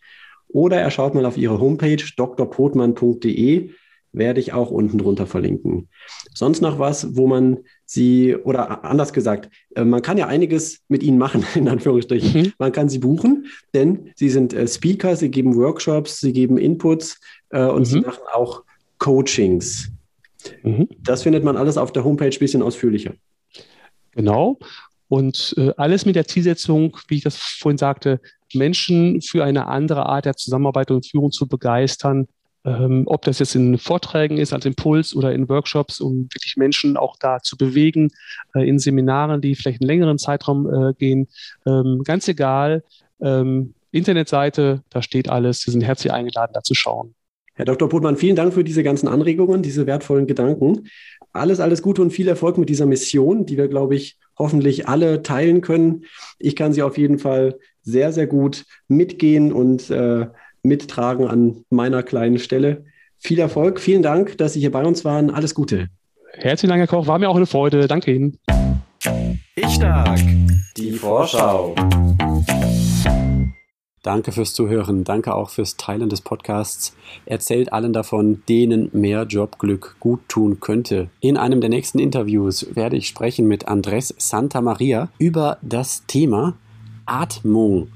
Oder 0.52 0.80
er 0.80 0.90
schaut 0.90 1.14
mal 1.14 1.26
auf 1.26 1.36
ihre 1.36 1.60
Homepage 1.60 2.02
drpotmann.de 2.16 3.70
werde 4.12 4.40
ich 4.40 4.52
auch 4.52 4.70
unten 4.70 4.98
drunter 4.98 5.26
verlinken. 5.26 5.88
Sonst 6.34 6.60
noch 6.60 6.78
was, 6.78 7.16
wo 7.16 7.26
man 7.26 7.60
sie, 7.86 8.36
oder 8.36 8.84
anders 8.84 9.12
gesagt, 9.12 9.50
äh, 9.74 9.84
man 9.84 10.02
kann 10.02 10.18
ja 10.18 10.26
einiges 10.26 10.80
mit 10.88 11.02
ihnen 11.02 11.18
machen, 11.18 11.44
in 11.54 11.68
Anführungsstrichen. 11.68 12.42
Mhm. 12.42 12.52
Man 12.58 12.72
kann 12.72 12.88
sie 12.88 12.98
buchen, 12.98 13.46
denn 13.74 14.12
sie 14.16 14.28
sind 14.28 14.52
äh, 14.52 14.68
Speaker, 14.68 15.16
sie 15.16 15.30
geben 15.30 15.56
Workshops, 15.56 16.20
sie 16.20 16.32
geben 16.32 16.58
Inputs 16.58 17.20
äh, 17.50 17.64
und 17.64 17.80
mhm. 17.80 17.84
sie 17.86 18.00
machen 18.00 18.24
auch 18.32 18.62
Coachings. 18.98 19.90
Mhm. 20.62 20.88
Das 21.00 21.22
findet 21.22 21.44
man 21.44 21.56
alles 21.56 21.76
auf 21.76 21.92
der 21.92 22.04
Homepage 22.04 22.28
ein 22.28 22.38
bisschen 22.38 22.62
ausführlicher. 22.62 23.14
Genau. 24.12 24.58
Und 25.08 25.54
äh, 25.58 25.72
alles 25.76 26.06
mit 26.06 26.16
der 26.16 26.26
Zielsetzung, 26.26 26.96
wie 27.08 27.16
ich 27.16 27.22
das 27.22 27.36
vorhin 27.36 27.78
sagte, 27.78 28.20
Menschen 28.54 29.20
für 29.22 29.44
eine 29.44 29.66
andere 29.66 30.06
Art 30.06 30.24
der 30.24 30.36
Zusammenarbeit 30.36 30.90
und 30.90 31.06
Führung 31.06 31.30
zu 31.30 31.46
begeistern, 31.46 32.28
ähm, 32.64 33.04
ob 33.06 33.22
das 33.22 33.40
jetzt 33.40 33.54
in 33.54 33.76
Vorträgen 33.78 34.38
ist, 34.38 34.52
als 34.52 34.64
Impuls 34.64 35.16
oder 35.16 35.32
in 35.32 35.48
Workshops, 35.48 36.00
um 36.00 36.28
wirklich 36.32 36.56
Menschen 36.56 36.96
auch 36.96 37.16
da 37.18 37.40
zu 37.40 37.56
bewegen, 37.56 38.10
äh, 38.54 38.68
in 38.68 38.78
Seminaren, 38.78 39.40
die 39.40 39.54
vielleicht 39.54 39.80
einen 39.80 39.88
längeren 39.88 40.18
Zeitraum 40.18 40.72
äh, 40.72 40.94
gehen. 40.94 41.28
Ähm, 41.66 42.02
ganz 42.04 42.28
egal, 42.28 42.84
ähm, 43.20 43.74
Internetseite, 43.90 44.82
da 44.90 45.02
steht 45.02 45.28
alles. 45.28 45.62
Sie 45.62 45.70
sind 45.70 45.82
herzlich 45.82 46.12
eingeladen, 46.12 46.52
da 46.54 46.62
zu 46.62 46.74
schauen. 46.74 47.14
Herr 47.54 47.66
Dr. 47.66 47.88
Putmann, 47.88 48.16
vielen 48.16 48.36
Dank 48.36 48.54
für 48.54 48.64
diese 48.64 48.82
ganzen 48.82 49.08
Anregungen, 49.08 49.62
diese 49.62 49.86
wertvollen 49.86 50.26
Gedanken. 50.26 50.88
Alles, 51.32 51.60
alles 51.60 51.82
Gute 51.82 52.00
und 52.00 52.10
viel 52.10 52.28
Erfolg 52.28 52.56
mit 52.56 52.68
dieser 52.68 52.86
Mission, 52.86 53.44
die 53.44 53.58
wir, 53.58 53.68
glaube 53.68 53.94
ich, 53.94 54.16
hoffentlich 54.38 54.88
alle 54.88 55.22
teilen 55.22 55.60
können. 55.60 56.04
Ich 56.38 56.56
kann 56.56 56.72
sie 56.72 56.82
auf 56.82 56.96
jeden 56.96 57.18
Fall 57.18 57.58
sehr, 57.82 58.12
sehr 58.12 58.26
gut 58.26 58.64
mitgehen 58.88 59.52
und 59.52 59.90
äh, 59.90 60.26
mittragen 60.62 61.26
an 61.26 61.64
meiner 61.70 62.02
kleinen 62.02 62.38
Stelle. 62.38 62.84
Viel 63.18 63.38
Erfolg, 63.38 63.80
vielen 63.80 64.02
Dank, 64.02 64.38
dass 64.38 64.54
Sie 64.54 64.60
hier 64.60 64.72
bei 64.72 64.84
uns 64.84 65.04
waren. 65.04 65.30
Alles 65.30 65.54
Gute. 65.54 65.88
Herzlichen 66.34 66.70
Dank, 66.70 66.80
Herr 66.80 66.86
Koch. 66.86 67.06
War 67.06 67.18
mir 67.18 67.28
auch 67.28 67.36
eine 67.36 67.46
Freude. 67.46 67.86
Danke 67.86 68.12
Ihnen. 68.12 68.38
Ich 69.54 69.68
stark. 69.68 70.18
Die 70.76 70.92
Vorschau. 70.92 71.74
Danke 74.02 74.32
fürs 74.32 74.52
Zuhören. 74.52 75.04
Danke 75.04 75.34
auch 75.34 75.50
fürs 75.50 75.76
Teilen 75.76 76.08
des 76.08 76.22
Podcasts. 76.22 76.96
Erzählt 77.24 77.72
allen 77.72 77.92
davon, 77.92 78.42
denen 78.48 78.90
mehr 78.92 79.22
Jobglück 79.24 79.96
gut 80.00 80.28
tun 80.28 80.58
könnte. 80.58 81.08
In 81.20 81.36
einem 81.36 81.60
der 81.60 81.70
nächsten 81.70 82.00
Interviews 82.00 82.66
werde 82.74 82.96
ich 82.96 83.06
sprechen 83.06 83.46
mit 83.46 83.68
Andres 83.68 84.12
Santa 84.18 84.60
Maria 84.60 85.08
über 85.18 85.58
das 85.62 86.04
Thema 86.06 86.54
Atmung. 87.06 87.88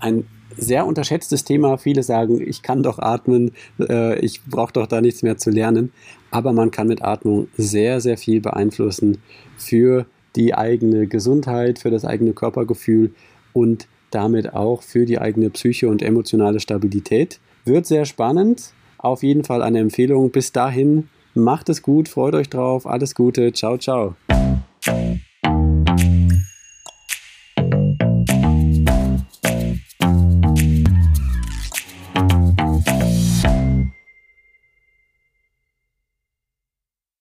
Ein 0.00 0.24
sehr 0.56 0.86
unterschätztes 0.86 1.44
Thema. 1.44 1.78
Viele 1.78 2.02
sagen, 2.02 2.40
ich 2.40 2.62
kann 2.62 2.82
doch 2.82 2.98
atmen, 2.98 3.52
äh, 3.80 4.18
ich 4.18 4.42
brauche 4.44 4.72
doch 4.72 4.86
da 4.86 5.00
nichts 5.00 5.22
mehr 5.22 5.38
zu 5.38 5.50
lernen. 5.50 5.92
Aber 6.30 6.52
man 6.52 6.70
kann 6.70 6.88
mit 6.88 7.02
Atmung 7.02 7.48
sehr, 7.56 8.00
sehr 8.00 8.16
viel 8.16 8.40
beeinflussen 8.40 9.18
für 9.56 10.06
die 10.36 10.54
eigene 10.54 11.06
Gesundheit, 11.06 11.78
für 11.78 11.90
das 11.90 12.04
eigene 12.04 12.32
Körpergefühl 12.32 13.14
und 13.52 13.86
damit 14.10 14.54
auch 14.54 14.82
für 14.82 15.06
die 15.06 15.18
eigene 15.18 15.50
Psyche 15.50 15.88
und 15.88 16.02
emotionale 16.02 16.60
Stabilität. 16.60 17.40
Wird 17.64 17.86
sehr 17.86 18.04
spannend. 18.04 18.72
Auf 18.98 19.22
jeden 19.22 19.44
Fall 19.44 19.62
eine 19.62 19.80
Empfehlung. 19.80 20.30
Bis 20.30 20.52
dahin, 20.52 21.08
macht 21.34 21.68
es 21.68 21.82
gut, 21.82 22.08
freut 22.08 22.34
euch 22.34 22.48
drauf. 22.48 22.86
Alles 22.86 23.14
Gute. 23.14 23.52
Ciao, 23.52 23.78
ciao. 23.78 24.14